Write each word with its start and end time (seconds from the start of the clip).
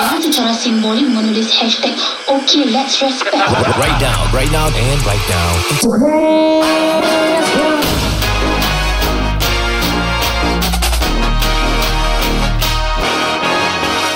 Orang 0.00 0.24
secara 0.24 0.56
simbolik 0.56 1.04
menulis 1.12 1.52
hashtag 1.52 1.92
Okay 2.24 2.64
let's 2.72 3.04
respect 3.04 3.36
Right 3.76 3.98
now, 4.00 4.16
right 4.32 4.48
now, 4.48 4.72
and 4.72 5.00
right 5.04 5.26
now. 5.28 5.50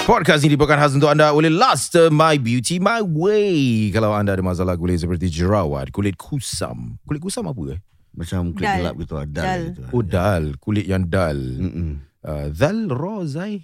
Podcast 0.05 0.45
ini 0.45 0.53
dibawakan 0.53 0.77
khas 0.85 0.93
untuk 0.93 1.09
anda 1.09 1.33
oleh 1.33 1.48
Luster 1.48 2.12
My 2.12 2.37
Beauty 2.37 2.77
My 2.77 3.01
Way. 3.01 3.89
Kalau 3.89 4.12
anda 4.12 4.37
ada 4.37 4.45
masalah 4.45 4.77
kulit 4.77 5.01
seperti 5.01 5.32
jerawat, 5.32 5.89
kulit 5.89 6.21
kusam. 6.21 7.01
Kulit 7.09 7.25
kusam 7.25 7.48
apa 7.48 7.61
eh? 7.73 7.80
Macam 8.12 8.53
kulit 8.53 8.69
Dal. 8.69 8.79
gelap 8.85 8.95
gitu 9.01 9.12
lah. 9.16 9.25
Dal, 9.25 9.45
Dal. 9.45 9.61
gitu 9.73 9.80
lah. 9.80 9.91
Oh, 9.96 10.05
dal. 10.05 10.45
Kulit 10.61 10.85
yang 10.85 11.09
dal. 11.09 11.37
Mm-mm. 11.37 12.14
Uh, 12.25 12.48
dal 12.56 12.88
rozai. 12.88 13.61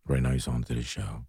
Right 0.07 0.23
now 0.23 0.31
it's 0.31 0.47
on 0.47 0.63
to 0.63 0.73
the 0.73 0.83
show. 0.83 1.25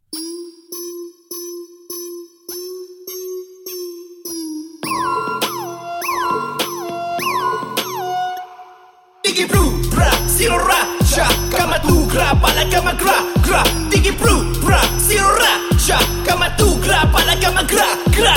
Digi 9.25 9.45
Bru, 9.49 9.83
Bra, 9.91 10.11
Sirora, 10.27 10.81
Sha, 11.05 11.27
Kama 11.51 11.79
tu 11.85 12.07
gra, 12.09 12.33
pala 12.41 12.65
kama 12.71 12.95
gra, 12.95 13.19
gra. 13.45 13.63
Digi 13.91 14.13
Bru, 14.17 14.55
Bra, 14.65 14.81
Sirora, 15.03 15.59
Sha, 15.79 15.99
Kama 16.25 16.49
tu 16.57 16.79
gra, 16.81 17.05
pala 17.13 17.35
kama 17.43 17.63
gra, 17.67 17.87
gra. 18.15 18.35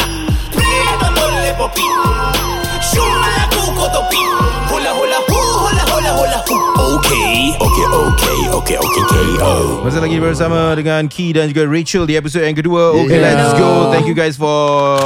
Prima 0.52 1.08
tolle 1.16 1.54
popi, 1.58 1.86
Shula 2.92 3.28
la 3.32 3.44
kuko 3.50 3.86
topi, 3.90 4.22
hula 4.68 4.92
hula 4.92 5.20
hu, 5.24 5.40
hula 5.64 5.84
hula 5.88 6.12
hula 6.12 6.40
hu. 6.44 6.56
Okay, 7.00 7.56
okay, 7.56 7.88
okay, 7.88 8.40
okay, 8.52 8.78
okay, 8.78 9.04
KO. 9.08 9.82
Masih 9.82 10.00
lagi 10.00 10.18
bersama 10.20 10.76
dengan 10.76 11.08
Key 11.08 11.32
dan 11.32 11.48
juga 11.48 11.64
Rachel 11.66 12.04
di 12.04 12.20
episod 12.20 12.44
yang 12.44 12.54
kedua. 12.54 12.92
Okay, 13.00 13.18
Yeah. 13.18 13.36
let's 13.40 13.56
go. 13.56 13.90
Thank 13.90 14.06
you 14.06 14.16
guys 14.16 14.36
for 14.36 15.00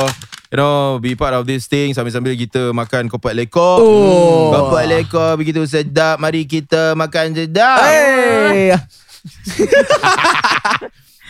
you 0.49 0.57
know 0.57 0.97
be 0.97 1.13
part 1.13 1.33
of 1.33 1.45
this 1.45 1.65
thing 1.65 1.93
sambil-sambil 1.93 2.33
kita 2.33 2.73
makan 2.73 3.05
kopat 3.05 3.37
lekor. 3.37 3.77
Oh. 3.79 4.49
Kopat 4.49 4.89
lekor 4.89 5.37
begitu 5.37 5.61
sedap. 5.65 6.17
Mari 6.17 6.49
kita 6.49 6.97
makan 6.97 7.37
sedap. 7.37 7.85
Hey. 7.85 8.73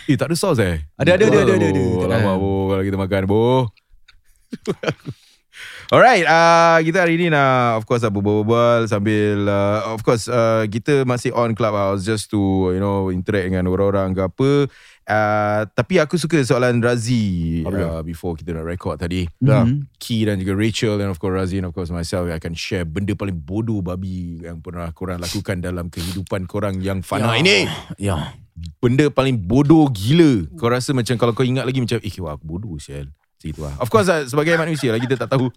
Eh, 0.06 0.14
tak 0.14 0.30
ada 0.30 0.38
sos 0.38 0.62
eh? 0.62 0.86
Ada, 1.02 1.18
ada, 1.18 1.26
ada, 1.26 1.40
ada, 1.42 1.54
ada, 1.58 1.66
ada. 1.66 1.82
Oh, 1.82 2.06
Tak. 2.06 2.14
Alamak, 2.14 2.36
bo, 2.38 2.50
kalau 2.70 2.84
kita 2.86 2.94
makan, 2.94 3.22
bo. 3.26 3.46
Alright, 5.94 6.26
uh, 6.26 6.82
kita 6.82 7.06
hari 7.06 7.14
ni 7.22 7.30
nak 7.30 7.78
of 7.78 7.86
course 7.86 8.02
berbual-bual 8.02 8.90
sambil 8.90 9.46
uh, 9.46 9.94
of 9.94 10.02
course 10.02 10.26
uh, 10.26 10.66
kita 10.66 11.06
masih 11.06 11.30
on 11.38 11.54
Clubhouse 11.54 12.02
just 12.02 12.34
to 12.34 12.74
you 12.74 12.82
know 12.82 13.14
interact 13.14 13.54
dengan 13.54 13.70
orang-orang 13.70 14.18
ke 14.18 14.22
apa. 14.26 14.52
Uh, 15.06 15.62
tapi 15.78 16.02
aku 16.02 16.18
suka 16.18 16.42
soalan 16.42 16.82
Razi 16.82 17.62
uh, 17.70 18.02
before 18.02 18.34
kita 18.34 18.58
nak 18.58 18.66
record 18.66 18.98
tadi. 18.98 19.30
Ya. 19.38 19.62
Key 20.02 20.26
dan 20.26 20.42
juga 20.42 20.58
Rachel 20.58 20.98
and 21.06 21.14
of 21.14 21.22
course 21.22 21.38
Razi 21.38 21.62
and 21.62 21.70
of 21.70 21.78
course 21.78 21.94
myself 21.94 22.26
akan 22.34 22.58
share 22.58 22.90
benda 22.90 23.14
paling 23.14 23.38
bodoh 23.38 23.86
babi 23.86 24.42
yang 24.42 24.66
pernah 24.66 24.90
korang 24.90 25.22
lakukan 25.22 25.62
dalam 25.62 25.94
kehidupan 25.94 26.50
korang 26.50 26.82
yang 26.82 27.06
fana 27.06 27.38
ini. 27.38 27.70
Ya. 28.02 28.34
Benda 28.82 29.14
paling 29.14 29.38
bodoh 29.38 29.86
gila. 29.94 30.50
Kau 30.58 30.74
rasa 30.74 30.98
macam 30.98 31.14
kalau 31.22 31.38
kau 31.38 31.46
ingat 31.46 31.70
lagi 31.70 31.78
macam 31.78 32.02
eh 32.02 32.16
wah 32.18 32.34
aku 32.34 32.46
bodoh 32.58 32.74
sial. 32.82 33.14
Macam 33.46 33.54
itu 33.54 33.62
lah. 33.62 33.76
Of 33.78 33.88
course 33.88 34.10
lah, 34.10 34.26
sebagai 34.26 34.58
manusia 34.66 34.90
lah 34.90 34.98
kita 34.98 35.14
tak 35.16 35.30
tahu. 35.30 35.54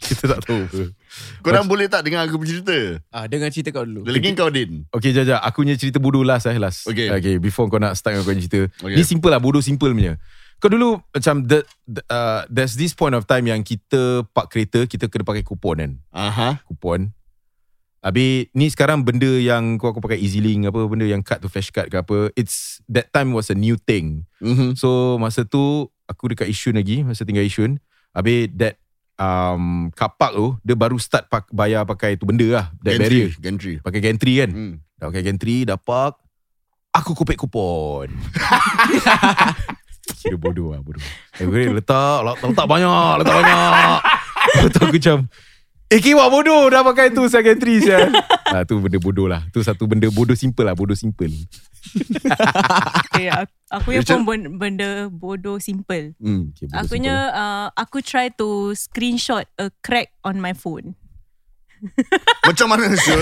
kita 0.00 0.24
tak 0.26 0.40
tahu. 0.42 0.62
Korang 1.42 1.66
boleh 1.66 1.86
tak 1.86 2.02
dengar 2.02 2.22
aku 2.22 2.38
bercerita 2.38 3.02
Ah, 3.10 3.26
dengar 3.26 3.50
cerita 3.50 3.70
kau 3.70 3.82
dulu. 3.82 4.06
Lagi 4.06 4.30
kau 4.32 4.46
Din 4.46 4.86
Okay 4.88 5.10
jap 5.10 5.26
jap 5.26 5.42
Aku 5.42 5.66
punya 5.66 5.74
cerita 5.74 5.98
bodoh 5.98 6.22
last 6.22 6.46
eh 6.46 6.54
last 6.54 6.86
Okay. 6.86 7.10
okay 7.10 7.42
before 7.42 7.66
kau 7.66 7.82
nak 7.82 7.98
start 7.98 8.14
dengan 8.14 8.22
kau 8.22 8.30
punya 8.30 8.42
cerita 8.42 8.60
Okay. 8.78 8.94
Ni 8.94 9.02
simple 9.02 9.26
lah 9.28 9.42
Bodoh 9.42 9.58
simple 9.58 9.90
punya 9.90 10.22
Kau 10.62 10.70
dulu 10.70 11.02
Macam 11.10 11.42
the, 11.42 11.66
the, 11.82 11.98
uh, 12.06 12.46
There's 12.46 12.78
this 12.78 12.94
point 12.94 13.12
of 13.12 13.26
time 13.26 13.42
Yang 13.44 13.74
kita 13.74 14.22
Park 14.30 14.54
kereta 14.54 14.86
Kita 14.86 15.10
kena 15.10 15.26
pakai 15.26 15.42
kupon 15.42 15.76
kan 15.76 15.92
Aha. 16.14 16.62
Kupon 16.62 17.10
Habis 17.98 18.48
Ni 18.54 18.70
sekarang 18.70 19.02
benda 19.02 19.28
yang 19.34 19.76
Kau 19.76 19.90
aku 19.90 19.98
pakai 19.98 20.16
EasyLink 20.16 20.70
Apa 20.70 20.86
benda 20.86 21.04
yang 21.04 21.20
Card 21.20 21.42
to 21.42 21.50
flash 21.50 21.68
card 21.68 21.90
ke 21.90 21.98
apa 21.98 22.30
It's 22.32 22.78
That 22.86 23.10
time 23.10 23.34
was 23.34 23.50
a 23.50 23.58
new 23.58 23.74
thing 23.76 24.30
Mm-hmm. 24.40 24.72
So 24.72 25.20
masa 25.20 25.44
tu 25.44 25.90
Aku 26.10 26.26
dekat 26.26 26.50
Yishun 26.50 26.74
lagi 26.74 27.06
Masa 27.06 27.22
tinggal 27.22 27.46
Yishun. 27.46 27.78
Habis 28.10 28.50
that 28.58 28.74
um, 29.14 29.94
Kapak 29.94 30.34
tu 30.34 30.58
Dia 30.66 30.74
baru 30.74 30.98
start 30.98 31.30
pak, 31.30 31.46
Bayar 31.54 31.86
pakai 31.86 32.18
tu 32.18 32.26
benda 32.26 32.46
lah. 32.50 32.66
That 32.82 32.98
barrier. 32.98 33.30
Gantry. 33.38 33.78
Pakai 33.78 34.00
gantry 34.02 34.42
kan? 34.42 34.50
Hmm. 34.50 34.74
Dah 34.98 35.06
pakai 35.08 35.22
gantry 35.22 35.62
Dah 35.62 35.78
park. 35.78 36.18
Aku 36.90 37.14
kopek 37.14 37.38
kupon. 37.38 38.10
Kira 40.20 40.34
bodoh 40.34 40.74
lah 40.74 40.82
bodoh. 40.82 40.98
Aku 41.38 41.54
letak 41.54 42.26
Letak, 42.26 42.50
letak 42.50 42.66
banyak 42.66 43.12
Letak 43.22 43.34
banyak. 43.38 43.98
Letak 44.66 44.82
aku 44.82 44.96
macam 44.98 45.18
Eh 45.90 45.98
kiwak 45.98 46.30
bodoh 46.30 46.70
Dah 46.70 46.86
pakai 46.86 47.10
tu 47.10 47.26
Saya 47.26 47.42
gantry 47.42 47.82
saya 47.82 48.14
ah, 48.46 48.62
Tu 48.62 48.78
benda 48.78 48.98
bodoh 49.02 49.26
lah 49.26 49.42
Tu 49.50 49.58
satu 49.66 49.90
benda 49.90 50.06
bodoh 50.06 50.38
simple 50.38 50.62
lah 50.62 50.78
Bodoh 50.78 50.94
simple 50.94 51.34
Okay, 53.10 53.32
aku, 53.72 53.96
yang 53.96 54.04
pun 54.04 54.22
ben- 54.28 54.52
benda 54.60 55.08
bodoh 55.08 55.56
simple. 55.58 56.12
Hmm. 56.20 56.52
okay, 56.52 56.68
bodoh 56.68 56.76
Akunya 56.76 57.16
uh, 57.32 57.66
aku 57.74 58.04
try 58.04 58.28
to 58.30 58.76
screenshot 58.76 59.48
a 59.56 59.72
crack 59.82 60.12
on 60.22 60.38
my 60.38 60.52
phone. 60.52 60.94
Macam 62.48 62.66
mana 62.68 62.92
Syul? 62.92 63.20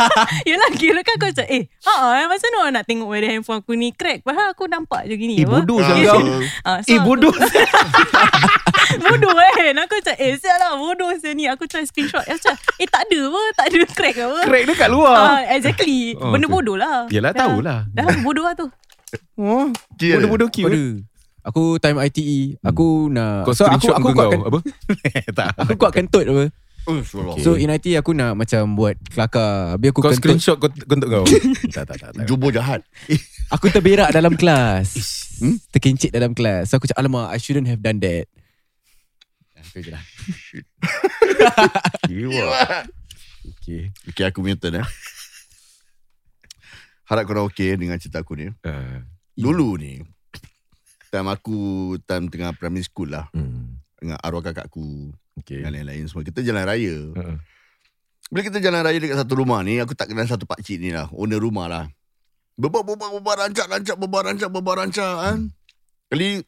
Yelah 0.48 0.70
kira 0.74 1.00
kan 1.00 1.14
aku 1.14 1.26
macam 1.28 1.46
Eh 1.46 1.62
haa, 1.80 2.26
Masa 2.26 2.44
mana 2.44 2.56
orang 2.60 2.74
nak 2.74 2.84
tengok 2.84 3.06
Whether 3.06 3.30
handphone 3.30 3.58
aku 3.58 3.72
ni? 3.72 3.90
Crack. 3.90 4.20
Padahal 4.20 4.50
aku 4.50 4.66
nampak 4.66 5.06
je 5.06 5.14
gini 5.14 5.34
Eh 5.36 5.46
bodoh 5.46 5.78
Ah, 5.78 5.86
so- 5.86 6.18
kau 6.18 6.20
Ah, 6.64 6.78
so 6.80 6.88
Eh 6.88 6.98
bodoh. 6.98 7.30
Bodoh 9.00 9.32
kan 9.52 9.74
Aku 9.78 9.94
macam 9.96 10.14
Eh 10.16 10.34
sial 10.36 10.56
lah 10.56 10.74
Bodoh 10.74 11.10
saya 11.14 11.32
ni. 11.32 11.46
Aku 11.46 11.64
try 11.64 11.82
screenshot. 11.82 12.20
Aku 12.20 12.36
macam 12.36 12.54
Eh 12.76 12.86
tak 12.86 13.02
ada 13.04 13.18
apa 13.22 13.40
Tak 13.54 13.64
ada 13.66 13.78
crack 13.88 14.16
apa? 14.18 14.38
Crack 14.44 14.62
dia 14.64 14.74
kat 14.76 14.88
luar. 14.88 15.14
Ah, 15.14 15.40
exactly. 15.48 16.14
Oh, 16.16 16.32
Benda 16.32 16.44
tu. 16.44 16.52
bodoh 16.52 16.76
lah. 16.76 17.06
Yelah, 17.08 17.30
Dah- 17.30 17.46
tahulah. 17.46 17.78
Dah 17.88 18.04
bodoh 18.20 18.44
lah 18.44 18.54
tu. 18.54 18.66
Oh. 19.36 19.70
Bodoh-bodoh 19.92 20.48
cute 20.48 20.66
Ada. 20.66 20.84
Aku 21.42 21.80
time 21.80 21.96
ITE, 22.02 22.60
aku 22.60 23.08
Hmm. 23.08 23.16
nak 23.16 23.42
Kau 23.42 23.56
so 23.56 23.64
aku 23.64 23.80
screenshot 23.80 23.96
aku 23.96 24.08
kuatkan 24.12 24.38
kau 24.38 24.48
Apa? 24.50 24.58
Tak. 25.32 25.48
aku 25.56 25.72
kuatkan 25.74 26.04
tot 26.06 26.22
apa. 26.22 26.44
Oh, 26.88 26.96
Syul 27.04 27.36
So 27.44 27.60
in 27.60 27.68
ITE 27.68 28.00
aku 28.00 28.16
nak 28.16 28.40
macam 28.40 28.72
buat 28.72 28.96
kelakar. 29.12 29.76
Habis 29.76 29.88
aku 29.92 30.00
Kau 30.00 30.08
kentut. 30.08 30.20
screenshot 30.20 30.56
kau, 30.56 30.72
kau 30.72 30.96
untuk 30.96 31.10
kau 31.12 31.24
Tak 31.76 31.84
tak 31.84 31.96
tak, 32.00 32.10
tak. 32.16 32.24
Jumbo 32.24 32.48
jahat 32.48 32.80
Aku 33.54 33.68
terberak 33.68 34.14
dalam 34.14 34.38
kelas. 34.38 34.94
Hmm? 35.42 35.58
Terkincit 35.74 36.14
dalam 36.14 36.32
kelas. 36.32 36.70
So 36.70 36.78
aku 36.78 36.88
cakap 36.88 37.02
alamak 37.02 37.34
I 37.34 37.38
shouldn't 37.42 37.68
have 37.68 37.82
done 37.82 37.98
that. 38.00 38.30
Ah, 39.58 39.62
Itu 39.66 39.78
je 39.84 39.90
lah. 39.92 40.02
Okay 43.40 43.92
Okay 44.12 44.24
aku 44.28 44.42
punya 44.44 44.56
turn 44.58 44.80
eh 44.80 44.86
Harap 47.08 47.24
korang 47.26 47.46
okay 47.48 47.74
dengan 47.74 47.98
cerita 47.98 48.22
aku 48.22 48.36
ni 48.36 48.46
uh, 48.50 48.98
Dulu 49.34 49.78
ni 49.80 49.98
Time 51.10 51.28
aku 51.32 51.56
Time 52.04 52.28
tengah 52.30 52.54
primary 52.54 52.84
school 52.84 53.10
lah 53.10 53.26
hmm. 53.32 53.69
Dengan 54.00 54.16
arwah 54.24 54.40
kakakku 54.40 55.12
Okay 55.44 55.60
Dengan 55.60 55.76
lain-lain 55.76 56.08
semua. 56.08 56.24
Kita 56.24 56.40
jalan 56.40 56.64
raya. 56.64 56.96
Uh-uh. 57.12 57.36
Bila 58.32 58.42
kita 58.46 58.58
jalan 58.64 58.80
raya 58.80 58.96
dekat 58.96 59.18
satu 59.20 59.36
rumah 59.36 59.60
ni 59.60 59.76
Aku 59.78 59.92
tak 59.92 60.08
kenal 60.08 60.24
satu 60.24 60.48
pakcik 60.48 60.80
ni 60.80 60.90
lah. 60.90 61.12
Owner 61.12 61.36
rumah 61.36 61.68
lah. 61.68 61.84
Bebar-bebar 62.56 63.12
bebar 63.14 63.46
rancak 63.46 63.68
rancak 63.68 63.96
bebar 64.00 64.26
rancak 64.26 64.48
bebar 64.48 64.80
rancak 64.80 65.14
kan? 65.20 65.38
Kali 66.08 66.40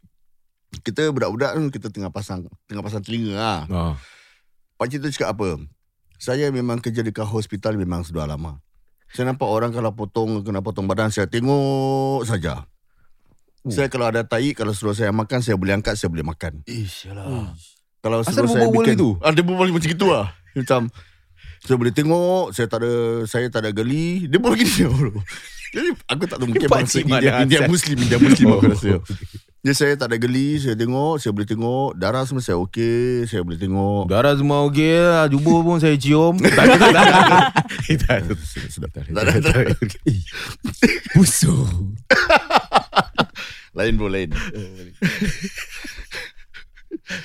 Kita 0.80 1.12
budak-budak 1.12 1.52
Kita 1.70 1.92
tengah 1.92 2.08
pasang 2.08 2.48
Tengah 2.66 2.82
pasang 2.82 3.04
telinga 3.04 3.36
lah. 3.36 3.60
Oh. 3.68 3.94
Pakcik 4.80 5.04
tu 5.04 5.12
cakap 5.12 5.36
apa? 5.36 5.60
Saya 6.16 6.48
memang 6.48 6.80
kerja 6.80 7.04
dekat 7.04 7.28
hospital 7.28 7.76
Memang 7.76 8.02
sudah 8.02 8.24
lama. 8.24 8.58
Saya 9.12 9.28
nampak 9.28 9.44
orang 9.44 9.76
kalau 9.76 9.92
potong 9.92 10.40
kena 10.40 10.64
potong 10.64 10.88
badan 10.88 11.12
saya 11.12 11.28
tengok 11.28 12.24
saja. 12.24 12.64
Saya 13.70 13.86
kalau 13.86 14.10
ada 14.10 14.26
tai 14.26 14.50
kalau 14.58 14.74
suruh 14.74 14.96
saya 14.96 15.14
makan 15.14 15.38
saya 15.38 15.54
boleh 15.54 15.78
angkat 15.78 15.94
saya 15.94 16.10
boleh 16.10 16.26
makan. 16.26 16.66
Ish, 16.66 17.06
yalah. 17.06 17.54
Kalau 18.02 18.26
Asal 18.26 18.42
suruh 18.42 18.50
dia 18.50 18.54
saya 18.58 18.66
bikin 18.74 18.94
gitu? 18.98 19.10
Ada 19.22 19.40
berbual 19.46 19.70
macam 19.70 19.90
gitu 19.94 20.06
lah. 20.10 20.26
Macam 20.58 20.80
saya 21.62 21.76
boleh 21.78 21.94
tengok 21.94 22.50
saya 22.50 22.66
tak 22.66 22.82
ada 22.82 22.92
saya 23.30 23.46
tak 23.46 23.60
ada 23.62 23.70
geli. 23.70 24.26
Dia 24.26 24.42
pun 24.42 24.58
begini 24.58 24.90
bro. 24.90 25.22
Jadi 25.72 25.88
aku 26.10 26.22
tak 26.28 26.36
tahu 26.36 26.48
mungkin 26.50 26.68
bangsa 26.68 27.00
India, 27.00 27.30
India 27.40 27.60
asal? 27.64 27.70
Muslim 27.70 27.96
India 28.02 28.18
Muslim 28.18 28.46
aku 28.58 28.66
rasa. 28.74 28.98
Jadi 29.62 29.78
saya 29.78 29.94
tak 29.94 30.10
ada 30.10 30.18
geli, 30.18 30.58
saya 30.58 30.74
tengok, 30.74 31.22
saya 31.22 31.30
boleh 31.30 31.46
tengok, 31.46 31.94
darah 31.94 32.26
semua 32.26 32.42
saya 32.42 32.58
okey, 32.66 33.30
saya 33.30 33.46
boleh 33.46 33.62
tengok. 33.62 34.10
Darah 34.10 34.34
semua 34.34 34.66
okey 34.66 34.98
lah. 34.98 35.30
Jubur 35.30 35.62
pun 35.62 35.78
saya 35.78 35.94
cium. 35.94 36.34
tak 36.50 36.66
ada. 36.66 38.34
Tak 39.06 39.22
ada, 39.22 39.38
tak 39.38 39.54
ada. 39.54 39.70
Busuk. 41.14 41.94
Lain 43.72 43.92
bro, 43.96 44.08
lain. 44.08 44.28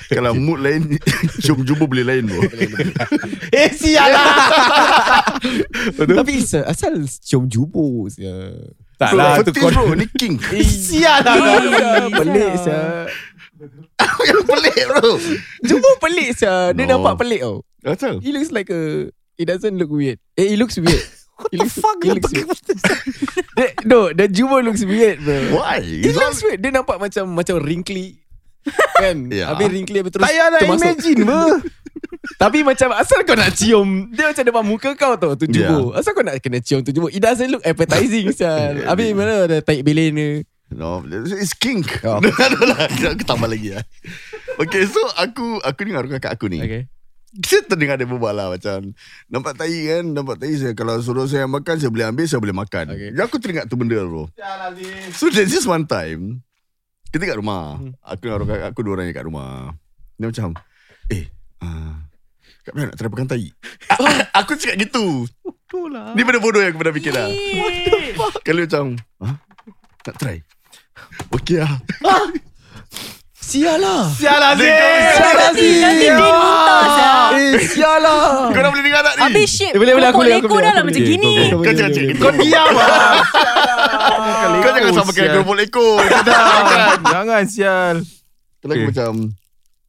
Kalau 0.08 0.32
mood 0.34 0.64
lain, 0.64 0.96
jumpa 1.68 1.86
boleh 1.86 2.06
lain 2.08 2.24
bro. 2.28 2.40
Eh, 3.58 3.72
sial 3.72 4.12
lah. 4.12 5.28
Tapi 5.96 6.34
asal 6.44 7.04
jubur 7.48 8.08
sia. 8.08 8.52
Tak 8.98 9.14
Bro, 9.14 9.20
lah. 9.22 9.32
tu 9.46 9.54
fetis 9.54 9.62
kau- 9.62 9.72
bro, 9.86 9.94
ni 9.94 10.08
king. 10.10 10.36
Sial 10.90 11.22
lah. 11.22 11.38
Pelik 12.10 12.54
sia. 12.58 13.06
Yang 14.26 14.42
pelik 14.50 14.82
bro. 14.90 15.10
Jubur 15.62 15.94
pelik 16.02 16.30
sia. 16.34 16.74
Dia 16.74 16.84
No. 16.90 16.98
nampak 16.98 17.22
pelik 17.22 17.46
tau. 17.46 17.62
Asal? 17.86 18.18
He 18.20 18.34
looks 18.34 18.50
like 18.50 18.68
a 18.74 19.08
It 19.38 19.46
doesn't 19.46 19.78
look 19.78 19.94
weird. 19.94 20.18
Eh, 20.34 20.50
it 20.50 20.58
looks 20.58 20.82
weird. 20.82 20.98
What 21.38 21.52
the 21.54 21.70
fuck? 21.70 21.98
It 22.02 22.18
looks. 22.18 22.34
The- 23.58 23.74
no, 23.86 24.10
the 24.10 24.26
jubur 24.26 24.66
looks 24.66 24.82
weird, 24.82 25.22
bro. 25.22 25.62
Why? 25.62 25.82
It 25.86 26.18
looks 26.18 26.42
weird. 26.42 26.66
Dia 26.66 26.74
nampak 26.74 26.98
macam 26.98 27.30
macam 27.34 27.62
wrinkly. 27.62 28.18
Kan? 28.98 29.30
Ya. 29.32 29.54
Habis 29.54 29.68
wrinkly 29.72 30.04
habis 30.04 30.12
terus 30.12 30.28
Tak 30.28 30.32
payah 30.34 30.48
nak 30.52 30.62
imagine 30.68 31.20
ber. 31.24 31.64
Tapi 32.36 32.60
macam 32.68 32.92
asal 33.00 33.24
kau 33.24 33.34
nak 33.34 33.56
cium 33.56 34.12
Dia 34.12 34.28
macam 34.28 34.44
depan 34.44 34.64
muka 34.68 34.92
kau 34.94 35.16
tau 35.16 35.40
Tu 35.40 35.48
Ya. 35.56 35.72
jubur 35.72 35.96
Asal 35.96 36.12
kau 36.12 36.22
nak 36.22 36.36
kena 36.44 36.60
cium 36.60 36.84
tu 36.84 36.92
jubur 36.92 37.08
It 37.10 37.24
doesn't 37.24 37.48
look 37.48 37.64
appetizing 37.64 38.30
Sal 38.36 38.84
Habis 38.84 39.16
mana 39.16 39.48
ada 39.48 39.64
taik 39.64 39.88
belin 39.88 40.12
ni 40.14 40.30
No, 40.68 41.00
it's 41.08 41.56
kink. 41.56 42.04
Oh. 42.04 42.20
Oh. 42.20 42.20
no, 42.20 42.62
lah. 42.68 42.92
Aku 42.92 43.24
tambah 43.24 43.48
lagi 43.48 43.72
lah. 43.72 43.88
Okay, 44.60 44.84
so 44.84 45.00
aku 45.16 45.64
aku 45.64 45.80
dengar 45.88 46.04
kakak 46.12 46.36
aku 46.36 46.52
ni. 46.52 46.60
Okay 46.60 46.92
Saya 47.44 47.60
terdengar 47.64 48.00
dia 48.00 48.08
berbual 48.08 48.32
lah 48.32 48.48
macam 48.48 48.96
Nampak 49.28 49.60
tai 49.60 49.76
kan 49.84 50.04
Nampak 50.08 50.40
tai 50.40 50.56
saya 50.56 50.72
Kalau 50.72 50.96
suruh 51.04 51.28
saya 51.28 51.44
makan 51.44 51.76
Saya 51.76 51.92
boleh 51.92 52.08
ambil 52.08 52.24
Saya 52.24 52.40
boleh 52.40 52.56
makan 52.56 52.86
Okay. 52.96 53.12
okay. 53.12 53.20
Aku 53.20 53.36
teringat 53.36 53.68
tu 53.68 53.76
benda 53.76 54.00
bro 54.00 54.32
So 55.12 55.28
there's 55.28 55.52
this 55.52 55.68
one 55.68 55.84
time 55.84 56.40
Kita 57.12 57.28
kat 57.28 57.36
rumah 57.36 57.84
Hmm. 57.84 57.92
Aku 58.00 58.22
dengan 58.24 58.36
orang 58.40 58.72
aku 58.72 58.80
Dua 58.80 58.96
orang 58.96 59.12
yang 59.12 59.18
kat 59.20 59.26
rumah 59.28 59.76
Dia 60.16 60.28
macam 60.32 60.56
Eh 61.12 61.28
uh, 61.60 61.94
Kat 62.64 62.72
mana 62.72 62.86
nak 62.90 62.96
try 62.96 63.10
pegang 63.12 63.28
tai 63.28 63.44
Aku 64.40 64.52
cakap 64.56 64.80
gitu 64.80 65.28
Betul 65.44 65.92
lah. 65.92 66.16
Ni 66.16 66.24
benda 66.24 66.40
bodoh 66.40 66.64
yang 66.64 66.72
aku 66.72 66.80
pernah 66.80 66.96
fikir 66.96 67.12
dah 67.12 67.28
Eh. 67.28 68.16
Kalau 68.40 68.62
macam 68.64 68.86
ha? 69.20 69.28
Nak 70.08 70.16
try 70.16 70.40
Okay 71.36 71.60
lah 71.60 71.76
Sial 73.48 73.80
lah 73.80 74.12
Sial 74.12 74.36
lah, 74.36 74.52
Zee. 74.54 74.68
Sial 75.16 75.32
lah 75.32 75.48
Nanti 75.48 75.68
Din 75.80 76.14
muntah 76.14 76.84
sah. 76.92 77.32
Eh 77.32 77.64
sial 77.64 77.98
lah 77.98 78.52
Kau 78.52 78.60
dah 78.60 78.68
boleh 78.68 78.84
dengar 78.84 79.02
tak 79.02 79.14
ni 79.16 79.22
Habis 79.24 79.48
shape 79.50 79.72
Eh, 79.72 79.80
boleh, 79.80 79.94
boleh, 79.94 80.10
aku 80.10 80.20
boleh, 80.20 80.36
boleh, 80.44 80.60
dah 80.62 80.74
lah 80.74 80.84
macam 80.84 81.00
boleh. 81.00 81.08
gini 81.10 81.34
Kau 81.48 81.58
Kau 81.58 81.72
jangan 81.72 81.88
cakap 81.90 82.08
gitu 82.10 82.20
Kau 82.20 82.32
diam 82.36 82.68
lah. 82.70 83.24
Kau 84.58 84.70
jangan 84.70 84.92
sama 84.92 85.08
pakai 85.08 85.24
gerobok 85.30 85.56
ekor 85.58 85.96
Jangan. 86.04 86.98
Jangan 87.06 87.44
sial. 87.48 87.96
Kalau 88.58 88.68
aku 88.68 88.78
Okay. 88.78 88.88
macam 88.92 89.12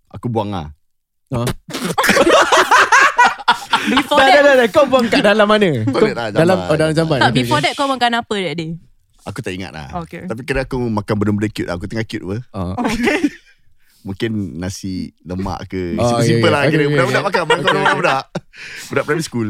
Aku 0.08 0.26
buang 0.28 0.50
lah 0.50 0.66
Before 3.88 4.18
Dah 4.18 4.26
dah 4.28 4.30
that 4.30 4.44
dah 4.44 4.54
dah. 4.56 4.68
Kau 4.70 4.84
buang 4.86 5.06
kat 5.06 5.18
dalam 5.20 5.44
mana 5.44 5.82
Kau, 5.84 6.06
lah. 6.06 6.30
Dalam 6.30 6.56
oh, 6.62 6.76
dalam 6.76 6.92
jamban 6.92 7.18
Tak 7.18 7.28
Okay, 7.28 7.42
before 7.42 7.58
okay. 7.58 7.66
that 7.66 7.74
kau 7.74 7.86
makan 7.86 8.12
apa 8.16 8.34
that 8.38 8.54
day 8.54 8.70
Aku 9.24 9.42
tak 9.42 9.50
ingat 9.52 9.72
lah 9.72 9.90
Okay. 9.98 10.24
Tapi 10.24 10.40
kira 10.42 10.62
aku 10.62 10.78
makan 10.78 11.14
benda-benda 11.16 11.48
cute 11.48 11.66
lah 11.66 11.74
Aku 11.74 11.84
tengah 11.84 12.06
cute 12.06 12.22
apa 12.22 12.36
Ah. 12.54 12.78
Mungkin 14.06 14.60
nasi 14.62 15.10
lemak 15.26 15.66
ke. 15.66 15.98
Oh, 15.98 16.22
Simple-simple 16.22 16.48
okay, 16.48 16.50
lah 16.54 16.60
okay. 16.62 16.70
kira. 16.70 16.82
Okay, 16.82 16.90
Budak-budak 16.94 17.18
okay. 17.18 17.26
makan 17.28 17.42
Makan 17.42 17.58
Okay, 17.58 17.74
budak-budak 17.82 18.22
Budak. 18.88 19.04
Primary 19.04 19.24
school. 19.26 19.48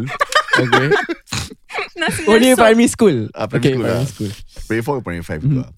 Okay. 0.58 0.86
Nasi 2.00 2.20
Oh 2.26 2.36
ni 2.38 2.54
primary 2.54 2.88
school? 2.90 3.16
Ah, 3.34 3.46
primary 3.46 3.58
Okay 3.58 3.72
school 3.74 3.84
primary 3.84 4.02
lah. 4.02 4.08
school. 4.08 4.30
Primary 4.66 4.82
4 4.82 4.98
ke 4.98 5.02
primary 5.04 5.26
5 5.26 5.42
tu 5.46 5.58
lah. 5.62 5.70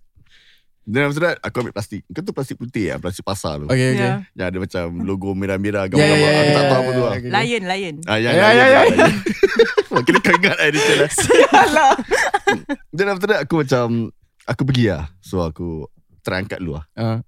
Then 0.91 1.03
after 1.07 1.23
that 1.23 1.37
Aku 1.45 1.57
ambil 1.61 1.75
plastik. 1.77 2.03
Kau 2.09 2.25
tu 2.25 2.33
plastik 2.33 2.57
putih 2.57 2.91
lah 2.91 2.99
Plastik 2.99 3.23
pasar 3.23 3.61
tu. 3.61 3.67
Okay 3.69 3.95
okay. 3.95 4.01
Yeah. 4.01 4.19
Yang 4.33 4.47
ada 4.49 4.59
macam 4.65 4.85
Logo 5.05 5.31
merah-merah 5.37 5.85
Ya, 5.87 5.93
ya, 5.93 5.93
Gambar-gambar. 5.93 6.31
ya, 6.33 6.41
Aku 6.41 6.51
tak 6.51 6.65
ya, 6.65 6.71
tahu 6.71 6.81
apa 6.81 6.91
tu 6.91 7.01
ya, 7.01 7.05
lah 7.05 7.15
okay. 7.15 7.31
Lion 7.31 7.63
Lion. 7.69 7.95
Ah, 8.09 8.19
yang 8.19 8.33
Ya, 8.35 8.49
ya, 8.49 8.67
ya, 8.67 8.81
ya. 8.89 9.07
Kau 9.91 10.33
ingat 10.41 10.57
lah 10.57 10.69
Rachel 10.73 10.97
lah 10.99 11.93
Then 12.97 13.07
after 13.13 13.29
that 13.31 13.41
Aku 13.45 13.55
macam 13.61 13.87
Aku 14.49 14.63
pergi 14.65 14.85
lah. 14.91 15.13
So 15.21 15.45
aku 15.45 15.85
Try 16.21 16.45
angkat 16.45 16.61
dulu 16.61 16.77
lah. 16.77 16.85
Ah. 16.97 17.19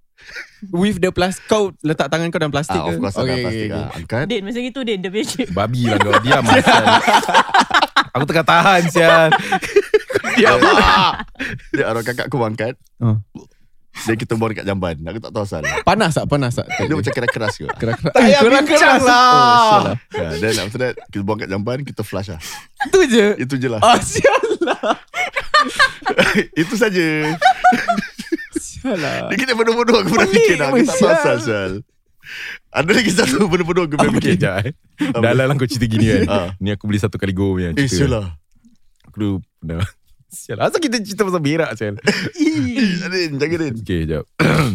With 0.64 0.98
the 0.98 1.10
plastic 1.10 1.42
Kau 1.44 1.74
letak 1.80 2.06
tangan 2.06 2.28
kau 2.28 2.38
dalam 2.38 2.50
plastik 2.50 2.76
ah, 2.76 2.86
Of 2.86 2.94
ke? 2.94 3.00
course 3.00 3.16
okay, 3.16 3.26
ada 3.28 3.42
plastik 3.42 3.58
okay, 3.60 3.68
lah 3.68 3.82
okay. 3.84 3.98
Angkat 3.98 4.24
Din 4.26 4.42
macam 4.42 4.62
itu 4.62 4.80
Din 4.80 4.98
Dia 4.98 5.10
punya 5.10 5.24
Babi 5.50 5.82
lah 5.84 5.98
kau. 5.98 6.12
Diam 6.20 6.42
lah 6.42 6.56
sial. 6.56 6.84
Aku 8.14 8.24
tengah 8.24 8.44
tahan 8.44 8.82
sial. 8.86 9.28
Diam 10.34 10.58
lah 10.58 11.24
Dia 11.70 11.84
orang 11.86 12.04
kakak 12.04 12.26
aku 12.26 12.36
angkat 12.40 12.74
Ah. 12.96 13.18
Dia 13.92 14.14
kita 14.14 14.34
buang 14.34 14.48
dekat 14.48 14.64
jamban 14.64 14.96
Aku 15.02 15.18
tak 15.18 15.30
tahu 15.30 15.42
asal 15.42 15.60
Panas 15.82 16.14
tak? 16.14 16.24
Panas 16.24 16.54
tak? 16.54 16.64
Dia 16.70 16.94
macam 16.94 17.12
keras-keras 17.12 17.52
ke 17.52 17.66
kerak-kerak 17.68 18.08
Tak 18.08 18.20
Eh, 18.20 18.30
payah 18.30 18.40
bincang 18.62 19.00
lah. 19.02 19.26
Oh, 19.28 19.80
lah. 19.84 19.96
yeah, 20.12 20.32
Then 20.38 20.54
after 20.56 20.78
that 20.80 20.94
Kita 21.06 21.20
buang 21.20 21.36
kat 21.36 21.48
jamban 21.48 21.82
Kita 21.82 22.00
flush 22.00 22.30
lah 22.30 22.40
Itu 22.80 22.98
je 23.04 23.26
Itu 23.36 23.54
je 23.56 23.68
lah 23.68 23.82
Ah 23.82 23.98
sial 23.98 24.40
lah 24.62 24.96
Itu 26.62 26.74
saja 26.74 27.36
Lah 28.84 29.26
Dia 29.26 29.36
kita 29.36 29.52
bodoh-bodoh 29.52 29.96
Aku 29.96 30.08
pernah 30.10 30.28
fikir 30.28 30.54
dah 30.56 30.68
Aku 30.68 30.76
tak 30.80 30.88
tahu 30.88 30.98
sial. 30.98 31.14
asal 31.14 31.36
Syal 31.38 31.72
Ada 32.70 32.90
lagi 32.90 33.10
satu 33.10 33.36
benda-bodoh 33.44 33.84
Aku 33.84 33.94
pernah 33.94 34.12
Okay, 34.12 34.34
fikir 34.34 34.34
sekejap 34.36 34.54
eh. 34.60 34.72
Dah 35.14 35.32
lah 35.32 35.44
kau 35.52 35.66
cerita 35.66 35.86
gini 35.88 36.06
kan. 36.08 36.22
Ah. 36.26 36.48
Ni 36.56 36.70
aku 36.70 36.84
beli 36.84 36.96
satu 36.96 37.16
kali 37.16 37.30
go 37.30 37.52
punya 37.52 37.70
Eh 37.70 37.82
cerita. 37.82 37.94
sial 37.96 38.10
lah 38.12 38.26
Aku 39.04 39.16
dulu 39.16 39.34
pernah. 39.58 39.82
Sial 40.32 40.56
lah. 40.56 40.64
Asal 40.66 40.80
kita 40.80 40.96
cerita 40.98 41.22
pasal 41.22 41.38
berak 41.38 41.70
sial. 41.74 42.00
Eh, 42.38 43.04
Adin 43.04 43.36
jaga 43.36 43.54
Din 43.58 43.74
Okay, 43.76 44.02
sekejap. 44.02 44.24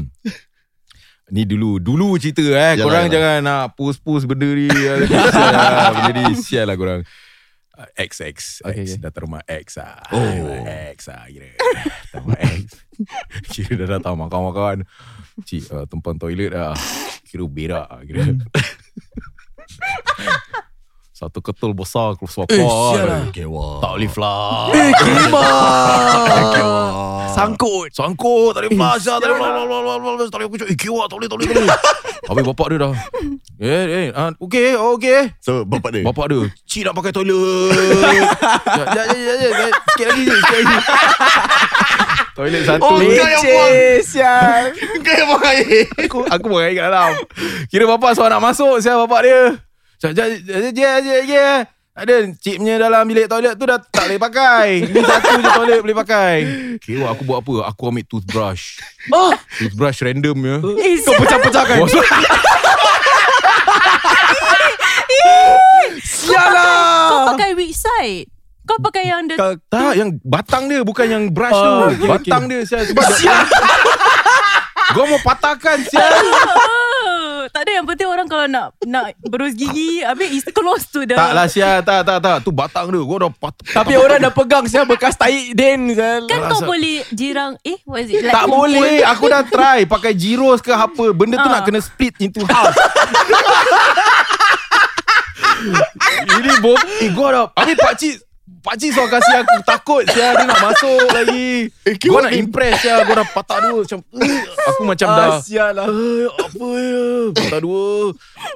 Ni 1.28 1.44
dulu 1.44 1.76
Dulu 1.78 2.16
cerita 2.16 2.40
eh 2.42 2.54
Yalah, 2.74 2.78
Korang 2.78 3.04
yalah. 3.04 3.12
jangan 3.12 3.38
nak 3.42 3.64
Post-post 3.74 4.24
benda 4.24 4.48
ni 4.48 4.70
Sial 4.72 5.04
lah 5.04 5.92
Benda 5.92 6.12
ni 6.14 6.34
Sial 6.38 6.64
lah 6.64 6.76
korang 6.76 7.02
Uh, 7.78 7.86
X 7.94 8.26
X. 8.26 8.38
Okay, 8.66 8.90
X. 8.90 8.98
okay. 8.98 9.02
Datang 9.06 9.30
rumah 9.30 9.46
X 9.46 9.78
lah 9.78 10.02
Oh. 10.10 10.66
X 10.98 11.14
lah 11.14 11.30
kira. 11.30 11.54
Datang 11.54 12.22
rumah 12.26 12.40
X. 12.42 12.66
Kira 13.54 13.74
dah 13.86 14.02
datang 14.02 14.18
makan-makan. 14.18 14.82
Cik 15.46 15.70
uh, 15.70 15.86
Tempat 15.86 16.18
toilet 16.18 16.50
lah 16.50 16.74
Kira 17.30 17.46
berak 17.46 17.86
lah 17.86 18.02
kira 18.02 18.34
Satu 21.18 21.42
ketul 21.42 21.74
besar 21.74 22.14
Keluar 22.14 22.30
suapar 22.30 22.54
Eh, 22.54 22.62
lah. 22.62 23.26
Okay 23.34 23.50
wah 23.50 23.82
Tak 23.82 23.98
boleh 23.98 24.06
flush. 24.06 24.70
Eh 24.78 24.90
kimak 24.94 25.42
Sangkut. 27.34 27.90
Sangkut 27.90 28.54
Tak 28.54 28.62
boleh 28.62 28.74
flush 28.78 29.06
lah. 29.10 29.18
Tak 29.18 29.28
boleh 29.34 30.30
Tak 30.30 30.38
boleh 30.38 30.70
Eh 30.70 30.78
kiwak 30.78 31.06
tak 31.10 31.18
boleh 31.18 31.26
Tak 31.26 31.38
boleh 31.42 31.48
tak 31.50 31.58
boleh. 31.58 31.80
Habis 32.30 32.44
bapak 32.44 32.68
dia 32.70 32.78
dah. 32.84 32.94
Eh 33.58 33.86
eh 33.88 34.06
uh, 34.14 34.30
Okay 34.38 34.76
oh, 34.78 35.00
okay 35.00 35.32
So 35.42 35.66
bapak 35.66 35.90
dia? 35.90 36.04
Bapak 36.06 36.26
dia. 36.30 36.42
Cik 36.70 36.86
nak 36.86 36.94
pakai 36.94 37.10
toilet. 37.10 37.74
Sekejap 37.74 39.06
sekejap 39.10 39.36
sekejap, 39.42 39.72
Sikit 39.90 40.06
lagi 40.06 40.22
je 40.22 40.36
Sikit 40.38 40.58
lagi. 40.60 40.78
Toilet 42.38 42.62
satu. 42.70 42.86
Oh, 42.86 43.02
kau 43.02 43.02
yang 43.02 43.42
buang. 43.42 43.66
Leceh 43.74 43.98
sial. 44.06 44.70
Kau 45.02 45.10
yang 45.10 45.26
buang 45.26 45.46
air. 45.50 45.90
Aku 46.06 46.18
aku 46.22 46.46
buang 46.46 46.70
air 46.70 46.78
kat 46.78 46.86
dalam. 46.86 47.14
Kira 47.66 47.90
bapak 47.90 48.14
suara 48.14 48.38
nak 48.38 48.54
masuk 48.54 48.78
siapa 48.78 49.10
bapak 49.10 49.26
dia. 49.26 49.42
Ada 51.98 52.30
cik 52.30 52.62
punya 52.62 52.78
dalam 52.78 53.02
bilik 53.04 53.26
toilet 53.26 53.58
tu 53.58 53.66
dah 53.66 53.82
tak 53.82 54.06
boleh 54.06 54.22
pakai. 54.22 54.86
Ni 54.86 55.02
satu 55.02 55.34
je 55.36 55.50
toilet 55.50 55.82
boleh 55.82 55.98
pakai. 55.98 56.34
Kira 56.78 57.10
aku 57.10 57.26
buat 57.26 57.42
apa? 57.42 57.74
Aku 57.74 57.90
ambil 57.90 58.06
toothbrush. 58.06 58.78
Oh 59.10 59.34
Toothbrush 59.58 60.06
random 60.06 60.38
ya. 60.38 60.58
Eh, 60.78 61.02
Kau 61.02 61.18
pecah-pecahkan 61.18 61.78
Bos- 61.82 61.98
Sial 65.98 66.54
Kau 67.10 67.20
pakai 67.34 67.58
which 67.58 67.74
side? 67.74 68.30
Kau 68.62 68.78
pakai 68.78 69.08
yang 69.08 69.26
Kau 69.32 69.56
tak, 69.66 69.96
yang 69.96 70.22
batang 70.22 70.68
dia 70.68 70.84
bukan 70.84 71.08
yang 71.08 71.24
brush 71.32 71.56
Oh, 71.56 71.88
tu. 71.90 71.98
okay, 71.98 72.10
batang 72.12 72.46
dia 72.46 72.62
sial 72.62 72.84
sebab 72.84 73.08
dia, 73.18 73.32
Gua 74.94 75.04
mau 75.08 75.20
patahkan 75.20 75.82
sial. 75.82 76.12
Tak 77.48 77.62
ada 77.62 77.72
yang 77.74 77.86
penting 77.86 78.06
orang 78.06 78.26
kalau 78.26 78.46
nak 78.46 78.76
nak 78.82 79.06
berus 79.22 79.52
gigi 79.52 80.00
habis 80.00 80.30
is 80.32 80.46
close 80.48 80.86
to 80.86 81.02
the 81.02 81.14
Tak 81.14 81.32
lah 81.32 81.46
Sia 81.46 81.80
Tak 81.80 82.04
tak 82.04 82.18
tak. 82.18 82.38
Tu 82.42 82.52
batang 82.52 82.88
dia. 82.88 83.00
Gua 83.00 83.18
dah 83.20 83.32
pat, 83.32 83.54
Tapi 83.64 83.94
orang 83.96 84.20
dah 84.20 84.32
pegang 84.32 84.66
saya 84.66 84.84
bekas 84.84 85.14
tai 85.14 85.52
Den. 85.52 85.92
Kan 85.96 86.42
kau 86.48 86.62
boleh 86.64 87.08
jirang 87.10 87.56
Eh 87.62 87.80
what 87.84 88.02
is 88.02 88.10
it? 88.10 88.22
Like 88.22 88.34
Tak 88.34 88.46
boleh. 88.46 89.02
Aku 89.06 89.26
dah 89.26 89.44
try 89.44 89.84
Pakai 89.84 90.12
gyros 90.12 90.60
ke 90.60 90.70
apa. 90.70 91.12
Benda 91.12 91.38
tu 91.38 91.46
Ah. 91.46 91.54
nak 91.54 91.64
kena 91.64 91.80
split 91.80 92.14
into 92.20 92.44
half. 92.44 92.76
Ini 96.30 96.52
bom 96.60 96.78
Eh 97.00 97.10
gua 97.12 97.28
dah 97.30 97.46
Habis 97.56 97.76
pakcik 97.76 98.14
Pakcik 98.48 98.90
suruh 98.90 99.08
kasih 99.08 99.36
aku. 99.38 99.56
Takut 99.62 100.04
sia. 100.06 100.32
Dia 100.34 100.44
nak 100.44 100.60
masuk 100.62 101.00
lagi. 101.10 101.68
Eh, 101.84 101.96
Gua 102.02 102.20
nak 102.22 102.32
impress 102.34 102.80
sia. 102.80 103.00
Gua 103.02 103.16
dah 103.18 103.28
patah 103.28 103.60
dua 103.62 103.80
Macam 103.82 104.00
eh, 104.18 104.40
Aku 104.66 104.82
macam 104.84 105.08
dah. 105.10 105.28
Ah, 105.30 105.40
sial 105.40 105.72
lah. 105.74 105.86
Eh, 105.86 106.28
apa 106.28 106.66
ya? 106.74 107.04
Patah 107.34 107.60
dua. 107.60 108.12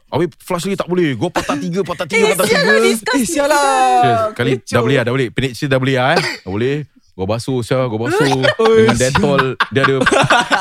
Habis 0.09 0.27
flush 0.37 0.63
lagi 0.65 0.77
tak 0.77 0.87
boleh. 0.87 1.11
Gua 1.13 1.27
patah 1.27 1.55
tiga 1.55 1.79
Patah 1.81 2.03
tiga 2.05 2.23
Eh 2.25 2.31
Patah 2.33 2.45
sial 2.45 2.59
tiga. 2.61 2.71
lah 2.71 2.87
Eh, 3.13 3.23
sial 3.25 3.47
lah. 3.47 3.63
Serius, 3.97 4.19
Kali 4.33 4.51
Kecoh. 4.57 4.67
dah 4.69 4.81
boleh 4.81 4.95
lah 4.95 5.03
Dah 5.03 5.13
boleh. 5.13 5.27
Penetrate 5.29 5.67
dah 5.67 5.79
boleh 5.79 5.95
lah 5.95 6.09
eh. 6.09 6.21
Dah 6.41 6.49
boleh. 6.49 6.77
Gua 7.11 7.25
basuh 7.27 7.59
Syah 7.59 7.83
Gua 7.85 7.99
basuh. 8.01 8.23
Dengan 8.77 8.95
detol 8.97 9.41
Dia 9.69 9.81
ada 9.81 9.95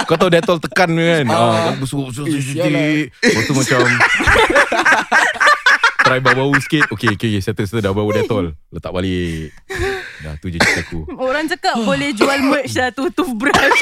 Kau 0.05 0.17
tahu 0.17 0.29
detol 0.29 0.59
tekan 0.61 0.91
kan? 0.91 1.25
Ah. 1.27 1.71
Kau 1.71 1.79
basuh 1.81 2.01
basuh 2.05 2.25
Eh, 2.25 2.35
basuh 2.35 2.55
lah. 2.59 2.67
sikit 2.67 3.07
Lepas 3.25 3.43
tu 3.47 3.55
macam 3.57 3.81
Try 6.11 6.19
bau-bau 6.19 6.51
sikit. 6.59 6.91
Okay 6.91 7.09
okay 7.09 7.29
okay, 7.31 7.33
Settle 7.39 7.65
settle 7.65 7.81
Dah 7.81 7.93
bau 7.93 8.11
detol 8.11 8.53
Letak 8.75 8.91
balik. 8.91 9.55
Dah 10.21 10.35
tu 10.37 10.47
je 10.47 10.59
cerita 10.59 10.83
aku. 10.83 11.07
Orang 11.15 11.47
cakap 11.47 11.79
boleh 11.79 12.11
jual 12.11 12.39
merch 12.43 12.75
lah 12.75 12.91
tu 12.91 13.07
Toothbrush. 13.09 13.55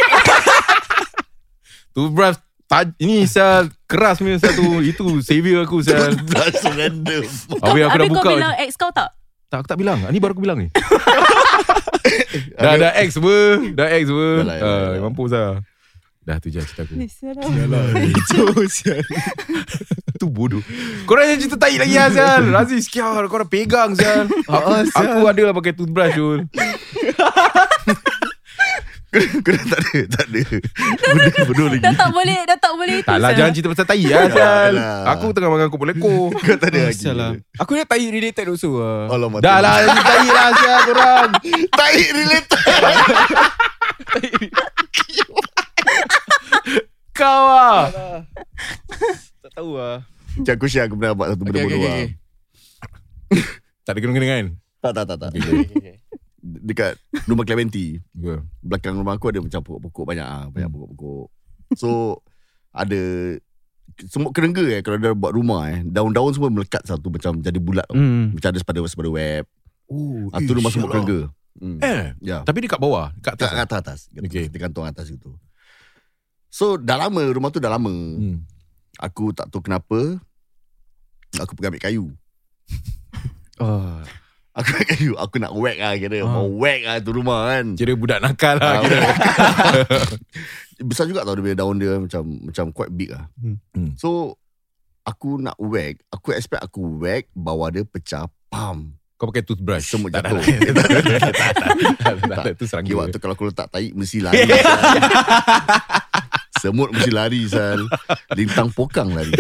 Toothbrush 1.96 2.36
taj, 2.64 2.92
Ini 2.96 3.24
Syah 3.24 3.64
Keras 3.88 4.20
punya 4.20 4.36
satu 4.36 4.78
Itu 4.78 5.18
savior 5.18 5.64
aku 5.64 5.80
Syah 5.80 6.12
Blush 6.12 6.62
random. 6.68 7.24
Habis 7.64 7.82
aku 7.82 7.94
dah 7.96 7.96
Habis 7.96 8.06
kau 8.06 8.14
buka. 8.14 8.30
bilang 8.30 8.54
ex 8.60 8.70
kau 8.76 8.90
tak? 8.92 9.08
Tak 9.48 9.56
aku 9.58 9.66
tak 9.66 9.78
bilang. 9.80 9.98
Ni 10.04 10.20
baru 10.20 10.36
aku 10.36 10.44
bilang 10.44 10.60
ni. 10.60 10.68
Dah 12.54 12.76
dah 12.76 12.92
X 13.00 13.16
ber 13.16 13.72
Dah 13.72 13.88
X 13.90 14.04
ber 14.06 14.32
Dah 14.38 14.44
dah 14.44 14.52
lah, 14.52 14.58
Ah. 14.60 14.92
Mampus 15.00 15.32
lah 15.32 15.64
Dah 16.28 16.36
tu 16.36 16.52
je 16.52 16.60
cerita 16.60 16.84
aku. 16.84 16.92
Eh, 17.00 17.08
sial 17.08 17.40
lah. 17.72 17.88
Itu 18.04 18.44
sial. 18.68 19.00
Tu 20.20 20.28
bodoh. 20.28 20.60
Korang 21.08 21.24
yang 21.24 21.40
cerita 21.40 21.56
tai 21.56 21.80
lagi 21.80 21.96
Azal 21.96 22.52
Razi 22.52 22.76
sekian 22.84 23.16
Korang 23.32 23.48
pegang 23.48 23.96
Azal 23.96 24.28
aku, 24.44 24.70
aku 25.00 25.18
ada 25.24 25.42
lah 25.48 25.54
pakai 25.56 25.72
toothbrush 25.72 26.12
Jul. 26.12 26.44
Kau 29.08 29.56
dah 29.56 29.64
tak 29.72 29.80
ada 29.80 30.00
Tak 30.04 30.24
ada. 30.28 30.42
Benda 31.00 31.40
bodoh 31.48 31.66
lagi. 31.72 31.80
Dah 31.80 31.96
tak 31.96 32.10
boleh 32.12 32.40
Dah 32.44 32.58
tak 32.60 32.72
boleh 32.76 33.00
Tak 33.00 33.16
lah 33.16 33.32
sial. 33.32 33.38
jangan 33.40 33.52
cerita 33.56 33.68
pasal 33.72 33.86
tai 33.88 34.04
Azal 34.04 34.70
lah. 34.76 35.08
Aku 35.16 35.26
tengah 35.32 35.48
makan 35.48 35.72
kopok 35.72 35.88
leko 35.88 36.28
Kau 36.28 36.56
tak 36.60 36.76
ada 36.76 36.92
lagi. 36.92 37.08
Sial 37.08 37.16
lah. 37.16 37.32
Aku 37.56 37.72
dah 37.72 37.88
tai 37.88 38.04
related 38.04 38.52
also 38.52 38.76
lah. 38.76 39.08
Alamak 39.08 39.40
Dah 39.40 39.64
lah 39.64 39.80
tai 39.80 40.28
lah 40.28 40.44
Azal 40.52 40.78
korang. 40.92 41.30
Tai 41.72 41.96
related 41.96 42.60
Kau 47.18 47.42
lah 47.50 47.90
Tak 49.42 49.50
tahu 49.58 49.70
lah 49.74 50.06
Macam 50.38 50.54
aku 50.54 50.66
share 50.70 50.86
Aku 50.86 50.94
pernah 50.94 51.14
buat 51.18 51.28
satu 51.34 51.42
benda 51.42 51.58
Okay, 51.58 51.66
bodoh 51.66 51.78
okay, 51.78 51.88
lah 51.88 51.96
okay. 51.98 52.08
Tak 53.88 53.96
ada 53.96 53.98
kena-kena 54.04 54.28
kan? 54.28 54.46
Tak 54.84 54.92
tak 54.94 55.04
tak 55.08 55.16
tak. 55.16 55.30
Dekat 56.44 57.00
rumah 57.24 57.44
Clementi. 57.48 57.96
Belakang 58.60 59.00
rumah 59.00 59.16
aku 59.16 59.32
ada 59.32 59.40
macam 59.40 59.60
pokok-pokok 59.64 60.04
banyak 60.04 60.28
ah, 60.28 60.46
Banyak 60.52 60.68
pokok-pokok. 60.68 61.26
So 61.76 62.20
Ada 62.72 63.00
Semut 64.12 64.36
kerengga 64.36 64.62
eh 64.68 64.84
Kalau 64.84 65.00
dia 65.00 65.16
buat 65.16 65.32
rumah 65.32 65.72
eh. 65.72 65.80
Daun-daun 65.88 66.36
semua 66.36 66.52
melekat 66.52 66.84
satu 66.84 67.08
Macam 67.08 67.40
jadi 67.40 67.56
bulat. 67.56 67.88
Hmm. 67.88 68.36
Macam 68.36 68.48
ada 68.52 68.60
sepada-sepada 68.60 69.08
web. 69.08 69.44
Oh, 69.88 70.28
ah, 70.36 70.40
Tu 70.44 70.52
rumah 70.52 70.68
semut 70.68 70.92
kerengga. 70.92 71.32
Hmm. 71.56 71.80
Eh 71.80 72.12
Ya. 72.20 72.44
Tapi 72.44 72.60
dekat 72.60 72.76
bawah 72.76 73.08
Dekat 73.16 73.40
atas 73.40 73.48
Kat 73.48 73.64
atas 73.64 73.78
atas. 73.80 74.00
Okay. 74.12 74.28
okay. 74.28 74.44
Di 74.52 74.58
kantong 74.60 74.84
atas 74.84 75.08
itu 75.08 75.32
So 76.48 76.74
dah 76.74 76.96
lama 76.98 77.22
Rumah 77.24 77.48
tu 77.48 77.58
dah 77.58 77.70
lama 77.70 77.92
hmm. 77.92 78.38
Aku 78.98 79.30
tak 79.30 79.46
tahu 79.46 79.60
kenapa 79.60 80.16
Aku 81.36 81.52
pergi 81.52 81.68
ambil 81.68 81.82
kayu 81.82 82.04
Oh. 83.58 83.98
Aku 84.52 84.68
ambil 84.68 84.86
kayu 84.88 85.12
Aku 85.14 85.34
nak 85.36 85.52
whack 85.52 85.76
lah 85.76 85.94
kira 85.94 86.18
Ah. 86.20 86.30
Mau 86.30 86.48
whack 86.56 86.80
lah 86.82 86.96
tu 86.98 87.10
rumah 87.12 87.40
kan 87.48 87.66
Kira 87.74 87.92
budak 87.92 88.18
nakal 88.18 88.56
lah 88.56 88.70
Ah, 88.72 88.82
kira. 88.82 89.00
Besar 90.88 91.04
juga 91.04 91.22
tau 91.22 91.34
dia 91.34 91.54
daun 91.54 91.74
dia 91.74 91.94
Macam 91.94 92.22
macam 92.40 92.64
quite 92.70 92.90
big 92.90 93.10
lah 93.10 93.26
Hmm. 93.36 93.58
Hmm. 93.72 93.92
So 93.94 94.34
Aku 95.04 95.36
nak 95.36 95.56
whack 95.56 96.00
Aku 96.08 96.30
expect 96.30 96.60
aku 96.60 96.80
whack 96.98 97.26
Bawah 97.32 97.68
dia 97.68 97.82
pecah 97.82 98.24
Pam 98.46 98.94
Kau 99.14 99.26
pakai 99.26 99.42
toothbrush 99.42 99.82
Semut 99.84 100.10
Tak 100.10 100.22
jatuh. 100.22 100.38
Tak. 100.38 100.86
Tak. 100.86 101.72
Tak. 101.98 102.14
Tak 102.24 102.38
ada. 102.40 102.50
Tu 102.52 102.64
serangga 102.64 102.94
waktu 102.96 103.18
kalau 103.18 103.34
aku 103.34 103.44
letak 103.44 103.66
tahi 103.68 103.90
Mesti 103.90 104.18
lari. 104.20 104.38
Semut 106.58 106.90
mesti 106.90 107.10
lari 107.10 107.46
Sal. 107.46 107.86
Lintang 108.34 108.70
pokang 108.74 109.14
lari. 109.14 109.32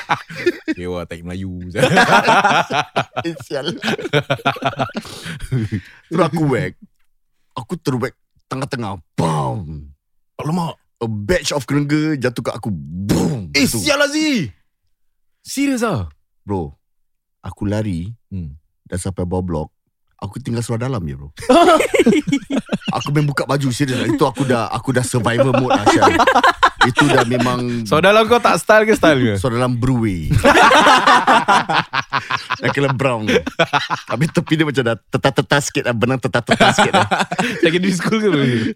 Dewa 0.76 1.06
tak 1.06 1.22
Melayu 1.22 1.62
Eh, 3.26 3.34
Sial. 3.42 3.74
Terus 6.10 6.24
aku 6.24 6.42
whack. 6.50 6.74
Aku 7.54 7.74
terwhack 7.78 8.14
Tengah-tengah. 8.50 8.98
Bam 9.14 9.90
Alamak. 10.38 10.74
A 11.00 11.08
batch 11.08 11.56
of 11.56 11.64
kerengga 11.64 12.18
Jatuh 12.18 12.42
kat 12.44 12.54
aku. 12.58 12.68
Boom. 12.74 13.54
Eh 13.56 13.64
Jatuh. 13.64 13.80
sial 13.80 14.00
Aziz. 14.04 14.52
Serius 15.40 15.80
ah? 15.80 16.12
Bro 16.44 16.76
Aku 17.40 17.64
lari 17.64 18.12
hmm. 18.28 18.52
Dah 18.84 19.00
sampai 19.00 19.24
bawah 19.24 19.40
blok 19.40 19.68
Aku 20.20 20.36
tinggal 20.36 20.60
seluar 20.60 20.84
dalam 20.84 21.00
je 21.00 21.16
bro. 21.16 21.32
Aku 23.00 23.08
main 23.14 23.24
buka 23.24 23.48
baju 23.48 23.72
Serius 23.72 23.96
lah. 24.04 24.08
Itu 24.10 24.24
aku 24.28 24.44
dah 24.44 24.68
Aku 24.76 24.92
dah 24.92 25.00
survivor 25.00 25.54
mode 25.56 25.72
lah 25.72 25.84
Syal. 25.88 26.12
Itu 26.84 27.08
dah 27.08 27.24
memang 27.24 27.84
So 27.88 28.00
dalam 28.04 28.28
kau 28.28 28.40
tak 28.40 28.60
style 28.60 28.84
ke 28.84 28.92
style 28.96 29.20
ke? 29.20 29.32
Seluar 29.40 29.62
dalam 29.64 29.80
brewery 29.80 30.32
Dah 32.60 32.70
kena 32.74 32.92
brown. 32.92 33.28
Habis 34.08 34.28
tepi 34.32 34.60
dia 34.60 34.66
macam 34.68 34.82
dah 34.92 34.96
Tetas-tetas 34.96 35.62
sikit 35.70 35.82
dah 35.88 35.94
Benang 35.96 36.20
tetas-tetas 36.20 36.72
sikit 36.76 36.92
dah 36.92 37.08
Secondary 37.62 37.94
school 37.94 38.18
ke 38.20 38.28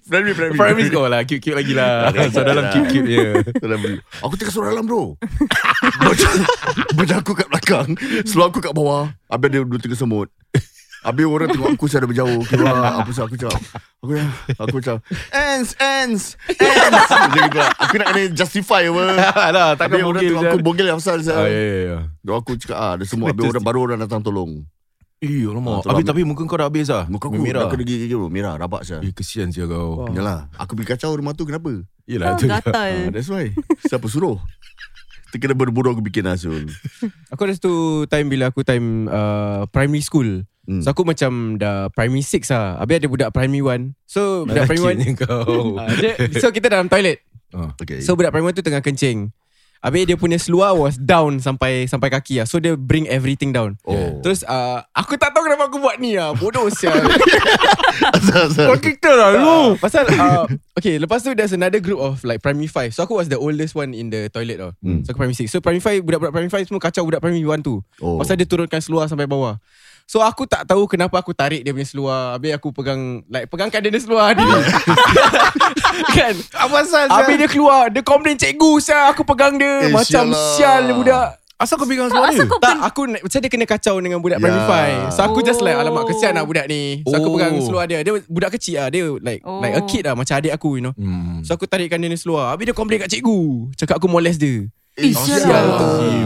Primary, 0.05 0.33
primary. 0.37 0.57
Primary 0.57 0.85
school 0.89 1.09
lah. 1.09 1.21
Cute-cute 1.27 1.57
lagi 1.57 1.73
lah. 1.77 2.13
So 2.33 2.41
dalam 2.45 2.71
cute-cute 2.71 3.09
je. 3.09 3.27
Dalam. 3.61 3.81
Aku 4.25 4.37
tinggal 4.39 4.53
seluar 4.53 4.73
dalam 4.73 4.85
bro. 4.87 5.17
Baju, 6.01 6.27
baju 6.97 7.13
aku 7.19 7.33
kat 7.37 7.49
belakang. 7.51 7.89
Seluar 8.25 8.49
aku 8.53 8.61
kat 8.63 8.73
bawah. 8.73 9.11
Habis 9.29 9.47
ada 9.51 9.67
dua 9.67 9.81
tiga 9.81 9.97
semut 9.99 10.29
Habis 11.05 11.25
orang 11.29 11.49
tengok 11.53 11.69
aku 11.77 11.85
Saya 11.85 12.01
dah 12.03 12.09
berjauh 12.09 12.41
Keluar 12.49 12.75
Apa 13.05 13.11
sah 13.13 13.29
aku 13.29 13.37
cakap? 13.37 13.61
Aku 14.01 14.17
dah 14.17 14.29
Aku 14.57 14.77
Ants 14.81 15.05
Ants 15.31 15.71
Ants. 15.77 16.25
Macam 16.93 17.29
gitu 17.31 17.59
lah. 17.61 17.71
Aku 17.77 17.95
nak 18.01 18.07
kena 18.13 18.23
justify 18.33 18.83
apa. 18.89 19.03
Alah 19.53 19.69
Habis 19.77 19.81
takkan 19.85 20.01
orang 20.05 20.23
tengok 20.25 20.43
aku 20.49 20.59
Bogel 20.65 20.87
yang 20.89 20.99
besar 20.99 21.21
Ah, 21.29 21.45
ya, 21.45 21.53
ya, 21.53 21.79
ya. 21.85 21.99
Doa 22.25 22.41
aku 22.41 22.57
cakap 22.57 22.77
ah, 22.81 22.93
Ada 22.97 23.05
semut 23.05 23.33
Habis 23.33 23.53
orang 23.53 23.65
baru 23.65 23.79
orang 23.85 23.99
datang 24.01 24.25
tolong. 24.25 24.65
Eh 25.21 25.45
Ah, 25.45 25.53
alamak 25.53 25.85
tu 25.85 25.89
Habis 25.93 26.05
lah. 26.05 26.11
tapi 26.13 26.21
muka 26.25 26.43
kau 26.45 26.57
dah 26.57 26.67
habis 26.69 26.89
lah 26.89 27.05
Muka 27.09 27.29
aku 27.29 27.37
Merah. 27.41 27.65
Dah 27.65 27.73
kena 27.73 27.85
gigi 27.85 28.13
bro. 28.13 28.29
Merah 28.33 28.55
rabak 28.57 28.83
saya 28.85 29.01
Eh 29.05 29.13
kesian 29.13 29.53
siya 29.53 29.69
kau. 29.69 30.09
Yalah 30.13 30.49
Aku 30.57 30.73
pergi 30.77 30.97
kacau 30.97 31.13
rumah 31.13 31.33
tu 31.33 31.45
Kenapa? 31.45 31.73
Yelah 32.09 32.37
Kau 32.37 32.45
tu 32.45 32.47
ah, 32.49 32.61
gatal. 32.61 33.13
That's 33.13 33.29
why. 33.29 33.53
Siapa 33.85 34.05
suruh? 34.09 34.41
Kita 35.33 35.51
kena 35.51 35.55
bodoh-bodoh 35.59 35.99
aku 35.99 36.03
bikin 36.05 36.29
Azul 36.31 36.69
Aku 37.29 37.41
ada 37.43 37.53
satu 37.53 38.05
time 38.07 38.31
bila 38.31 38.55
aku 38.55 38.63
time 38.63 39.11
uh, 39.11 39.67
primary 39.69 39.99
school. 39.99 40.47
Hmm. 40.65 40.81
So 40.81 40.91
aku 40.91 41.05
macam 41.05 41.61
dah 41.61 41.93
primary 41.93 42.25
6 42.25 42.49
lah. 42.49 42.81
Habis 42.81 42.97
ada 42.99 43.09
budak 43.09 43.31
primary 43.31 43.61
1. 43.61 43.93
So 44.09 44.49
budak 44.49 44.65
primary 44.65 45.13
1 45.13 45.21
kau 45.21 45.77
dia, 46.01 46.17
So 46.41 46.49
kita 46.49 46.73
dalam 46.73 46.89
toilet. 46.89 47.21
Okay 47.79 48.01
So 48.01 48.17
budak 48.17 48.33
primary 48.33 48.57
1 48.57 48.59
tu 48.59 48.65
tengah 48.65 48.81
kencing. 48.81 49.29
Habis 49.85 50.09
dia 50.09 50.17
punya 50.17 50.41
seluar 50.41 50.73
was 50.73 50.97
down 50.97 51.37
sampai 51.37 51.85
sampai 51.85 52.09
kaki 52.09 52.41
lah. 52.41 52.49
So 52.49 52.57
dia 52.57 52.73
bring 52.73 53.05
everything 53.05 53.53
down. 53.53 53.77
Oh 53.85 54.25
Terus 54.25 54.41
uh, 54.41 54.81
aku 54.97 55.21
tak 55.21 55.37
tahu 55.37 55.45
kenapa 55.45 55.69
aku 55.69 55.77
buat 55.77 56.01
ni 56.01 56.17
lah. 56.17 56.33
Bodoh 56.33 56.73
sial. 56.73 56.97
Asal 57.95 58.51
asal 58.51 58.67
Kau 58.67 58.79
kita 58.83 59.07
lah 59.07 59.29
lu 59.39 59.79
Pasal 59.79 60.03
uh, 60.11 60.51
Okay 60.75 60.99
lepas 60.99 61.23
tu 61.23 61.31
There's 61.31 61.55
another 61.55 61.79
group 61.79 62.03
of 62.03 62.27
Like 62.27 62.43
primary 62.43 62.67
5 62.67 62.91
So 62.91 63.07
aku 63.07 63.15
was 63.15 63.31
the 63.31 63.39
oldest 63.39 63.79
one 63.79 63.95
In 63.95 64.11
the 64.11 64.27
toilet 64.35 64.59
tau 64.59 64.75
Hmm. 64.83 65.07
So 65.07 65.15
aku 65.15 65.23
primary 65.23 65.39
6 65.39 65.47
So 65.47 65.63
primary 65.63 65.79
5 65.79 66.03
Budak-budak 66.03 66.33
primary 66.35 66.51
5 66.53 66.69
Semua 66.69 66.83
kacau 66.83 67.07
budak 67.07 67.23
primary 67.23 67.47
1 67.47 67.63
tu 67.63 67.79
Oh. 68.03 68.19
Pasal 68.19 68.35
dia 68.35 68.51
turunkan 68.51 68.83
seluar 68.83 69.07
Sampai 69.07 69.31
bawah 69.31 69.63
So 70.05 70.21
aku 70.21 70.45
tak 70.45 70.65
tahu 70.65 70.85
Kenapa 70.85 71.17
aku 71.17 71.33
tarik 71.33 71.61
dia 71.61 71.73
punya 71.73 71.85
seluar 71.85 72.37
Habis 72.37 72.53
aku 72.55 72.69
pegang 72.71 73.25
Like 73.27 73.49
pegangkan 73.49 73.81
dia 73.81 73.89
punya 73.89 74.03
seluar 74.03 74.27
dia. 74.33 74.45
Kan 76.17 76.35
Apa 76.53 76.77
asal 76.81 77.09
Habis 77.09 77.35
dia 77.37 77.49
keluar 77.49 77.89
Dia 77.89 78.03
komplain 78.03 78.37
cikgu 78.37 78.73
Sial 78.81 79.11
aku 79.11 79.25
pegang 79.25 79.57
dia 79.57 79.89
Eh, 79.89 79.91
Macam 79.91 80.29
sial 80.55 80.93
budak 80.93 81.41
Asal 81.55 81.79
kau 81.79 81.87
pegang 81.87 82.11
seluar 82.11 82.35
dia 82.35 82.51
kau 82.51 82.59
tak, 82.59 82.83
aku 82.83 83.07
macam 83.15 83.39
dia 83.39 83.47
kena 83.47 83.63
kacau 83.63 84.03
dengan 84.03 84.19
budak 84.19 84.37
Ya. 84.37 84.43
primary 84.43 84.67
5. 85.07 85.15
So 85.15 85.23
aku 85.23 85.39
just 85.39 85.63
like 85.63 85.79
alamak 85.79 86.03
Oh. 86.03 86.09
kesian 86.11 86.35
lah 86.35 86.43
budak 86.43 86.67
ni. 86.67 87.07
So 87.07 87.15
aku 87.15 87.31
Oh. 87.31 87.35
pegang 87.39 87.55
seluar 87.63 87.87
dia. 87.87 88.03
Dia 88.03 88.11
budak 88.27 88.59
kecil 88.59 88.83
lah. 88.83 88.91
Dia 88.91 89.07
like 89.23 89.39
Oh. 89.41 89.63
like 89.63 89.73
a 89.73 89.83
kid 89.87 90.03
lah 90.03 90.19
macam 90.19 90.35
adik 90.35 90.51
aku 90.51 90.77
you 90.77 90.83
know. 90.83 90.91
hmm. 90.93 91.47
So 91.47 91.55
aku 91.55 91.65
tarikkan 91.65 91.97
dia 91.97 92.11
ni 92.11 92.19
seluar. 92.19 92.51
Habis 92.51 92.69
dia 92.69 92.75
komplain 92.75 92.99
kat 92.99 93.09
cikgu. 93.09 93.71
Cakap 93.79 94.03
aku 94.03 94.11
molest 94.11 94.43
dia. 94.43 94.67
Eh, 94.95 95.11
sial. 95.11 95.43
sial. 95.43 95.67